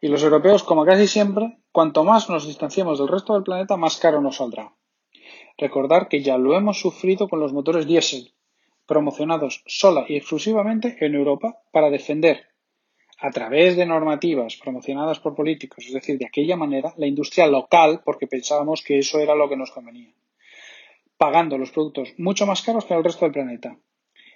Y 0.00 0.08
los 0.08 0.22
europeos, 0.22 0.62
como 0.62 0.84
casi 0.84 1.06
siempre, 1.06 1.58
cuanto 1.72 2.04
más 2.04 2.28
nos 2.28 2.46
distanciemos 2.46 2.98
del 2.98 3.08
resto 3.08 3.34
del 3.34 3.42
planeta, 3.42 3.76
más 3.76 3.96
caro 3.98 4.20
nos 4.20 4.36
saldrá. 4.36 4.74
Recordar 5.58 6.08
que 6.08 6.22
ya 6.22 6.38
lo 6.38 6.56
hemos 6.56 6.80
sufrido 6.80 7.28
con 7.28 7.40
los 7.40 7.52
motores 7.52 7.86
diésel, 7.86 8.32
promocionados 8.86 9.62
sola 9.66 10.04
y 10.08 10.16
exclusivamente 10.16 10.96
en 11.00 11.14
Europa 11.14 11.58
para 11.70 11.90
defender, 11.90 12.48
a 13.20 13.30
través 13.30 13.76
de 13.76 13.84
normativas 13.86 14.56
promocionadas 14.56 15.20
por 15.20 15.34
políticos, 15.34 15.84
es 15.86 15.92
decir, 15.92 16.18
de 16.18 16.26
aquella 16.26 16.56
manera, 16.56 16.94
la 16.96 17.06
industria 17.06 17.46
local, 17.46 18.00
porque 18.04 18.26
pensábamos 18.26 18.82
que 18.82 18.98
eso 18.98 19.18
era 19.20 19.34
lo 19.34 19.48
que 19.48 19.56
nos 19.56 19.70
convenía, 19.70 20.12
pagando 21.18 21.58
los 21.58 21.70
productos 21.70 22.14
mucho 22.16 22.46
más 22.46 22.62
caros 22.62 22.86
que 22.86 22.94
el 22.94 23.04
resto 23.04 23.26
del 23.26 23.32
planeta. 23.32 23.76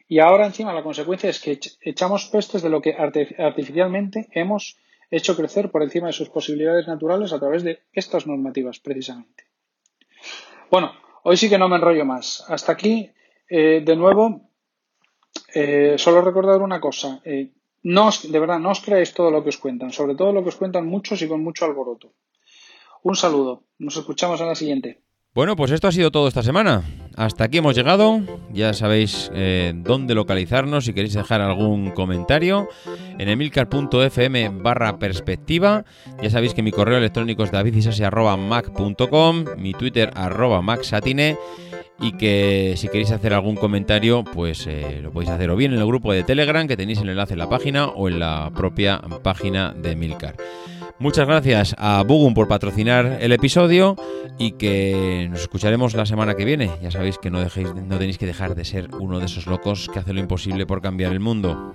Y 0.07 0.19
ahora 0.19 0.47
encima 0.47 0.73
la 0.73 0.83
consecuencia 0.83 1.31
es 1.31 1.41
que 1.41 1.59
echamos 1.81 2.27
pestes 2.27 2.63
de 2.63 2.69
lo 2.69 2.83
que 2.83 2.95
artificialmente 2.95 4.29
hemos 4.33 4.77
hecho 5.11 5.37
crecer 5.37 5.71
por 5.71 5.83
encima 5.83 6.09
de 6.09 6.13
sus 6.13 6.29
posibilidades 6.29 6.87
naturales 6.87 7.33
a 7.33 7.39
través 7.39 7.63
de 7.63 7.81
estas 7.93 8.27
normativas, 8.27 8.81
precisamente. 8.81 9.45
Bueno, 10.71 10.93
hoy 11.23 11.37
sí 11.37 11.49
que 11.49 11.59
no 11.59 11.69
me 11.69 11.77
enrollo 11.77 12.05
más. 12.05 12.45
Hasta 12.49 12.73
aquí, 12.73 13.11
eh, 13.49 13.83
de 13.85 13.97
nuevo, 13.97 14.51
eh, 15.55 15.95
solo 15.99 16.21
recordar 16.21 16.61
una 16.61 16.81
cosa. 16.81 17.21
Eh, 17.25 17.53
no 17.83 18.11
de 18.11 18.39
verdad, 18.41 18.59
no 18.59 18.71
os 18.71 18.81
creáis 18.81 19.13
todo 19.13 19.31
lo 19.31 19.43
que 19.43 19.51
os 19.51 19.59
cuentan, 19.59 19.93
sobre 19.93 20.15
todo 20.15 20.33
lo 20.33 20.43
que 20.43 20.49
os 20.49 20.57
cuentan 20.57 20.87
muchos 20.87 21.21
y 21.23 21.29
con 21.29 21.43
mucho 21.43 21.65
alboroto. 21.65 22.13
Un 23.03 23.15
saludo. 23.15 23.65
Nos 23.79 23.97
escuchamos 23.97 24.41
en 24.41 24.49
la 24.49 24.55
siguiente. 24.55 25.04
Bueno, 25.35 25.57
pues 25.57 25.73
esto 25.73 25.89
ha 25.89 25.93
sido 25.93 26.13
todo 26.13 26.29
esta 26.29 26.45
semana. 26.45 26.85
Hasta 27.17 27.43
aquí 27.45 27.59
hemos 27.59 27.75
llegado. 27.75 28.21
Ya 28.53 28.73
sabéis 28.73 29.33
eh, 29.35 29.73
dónde 29.75 30.15
localizarnos 30.15 30.85
si 30.85 30.93
queréis 30.93 31.15
dejar 31.15 31.41
algún 31.41 31.91
comentario. 31.91 32.69
En 33.19 33.29
emilcar.fm 33.29 34.51
barra 34.63 35.01
perspectiva. 35.01 35.85
Ya 36.23 36.31
sabéis 36.31 36.55
que 36.55 36.63
mi 36.63 36.71
correo 36.71 36.99
electrónico 36.99 37.43
es 37.43 37.51
davidisasi.mac.com, 37.51 39.45
mi 39.59 39.73
twitter 39.73 40.13
arroba 40.15 40.63
maxatine 40.63 41.37
y 42.01 42.13
que 42.13 42.75
si 42.77 42.87
queréis 42.87 43.11
hacer 43.11 43.35
algún 43.35 43.57
comentario, 43.57 44.23
pues 44.23 44.69
eh, 44.69 45.01
lo 45.03 45.11
podéis 45.11 45.31
hacer 45.31 45.51
o 45.51 45.57
bien 45.57 45.73
en 45.73 45.81
el 45.81 45.87
grupo 45.87 46.13
de 46.13 46.23
Telegram, 46.23 46.69
que 46.69 46.77
tenéis 46.77 47.01
el 47.01 47.09
enlace 47.09 47.33
en 47.33 47.41
la 47.41 47.49
página, 47.49 47.87
o 47.87 48.09
en 48.09 48.21
la 48.21 48.53
propia 48.55 49.01
página 49.23 49.73
de 49.73 49.97
Milcar. 49.97 50.37
Muchas 51.01 51.27
gracias 51.27 51.75
a 51.77 52.05
Bugum 52.05 52.35
por 52.35 52.47
patrocinar 52.47 53.19
el 53.21 53.33
episodio 53.33 53.97
y 54.39 54.53
que 54.53 55.27
nos 55.29 55.41
escucharemos 55.41 55.95
la 55.95 56.07
semana 56.07 56.35
que 56.35 56.45
viene. 56.45 56.71
Ya 56.83 56.93
sabéis 56.93 57.19
que 57.19 57.31
no, 57.31 57.41
dejéis, 57.41 57.75
no 57.75 57.99
tenéis 57.99 58.17
que 58.17 58.27
dejar 58.27 58.55
de 58.55 58.65
ser 58.65 58.89
uno 59.01 59.19
de 59.19 59.27
esos 59.27 59.47
locos 59.47 59.91
que 59.93 59.99
hace 59.99 60.13
lo 60.13 60.21
imposible 60.21 60.67
por 60.67 60.81
cambiar 60.81 61.13
el 61.13 61.21
mundo. 61.21 61.75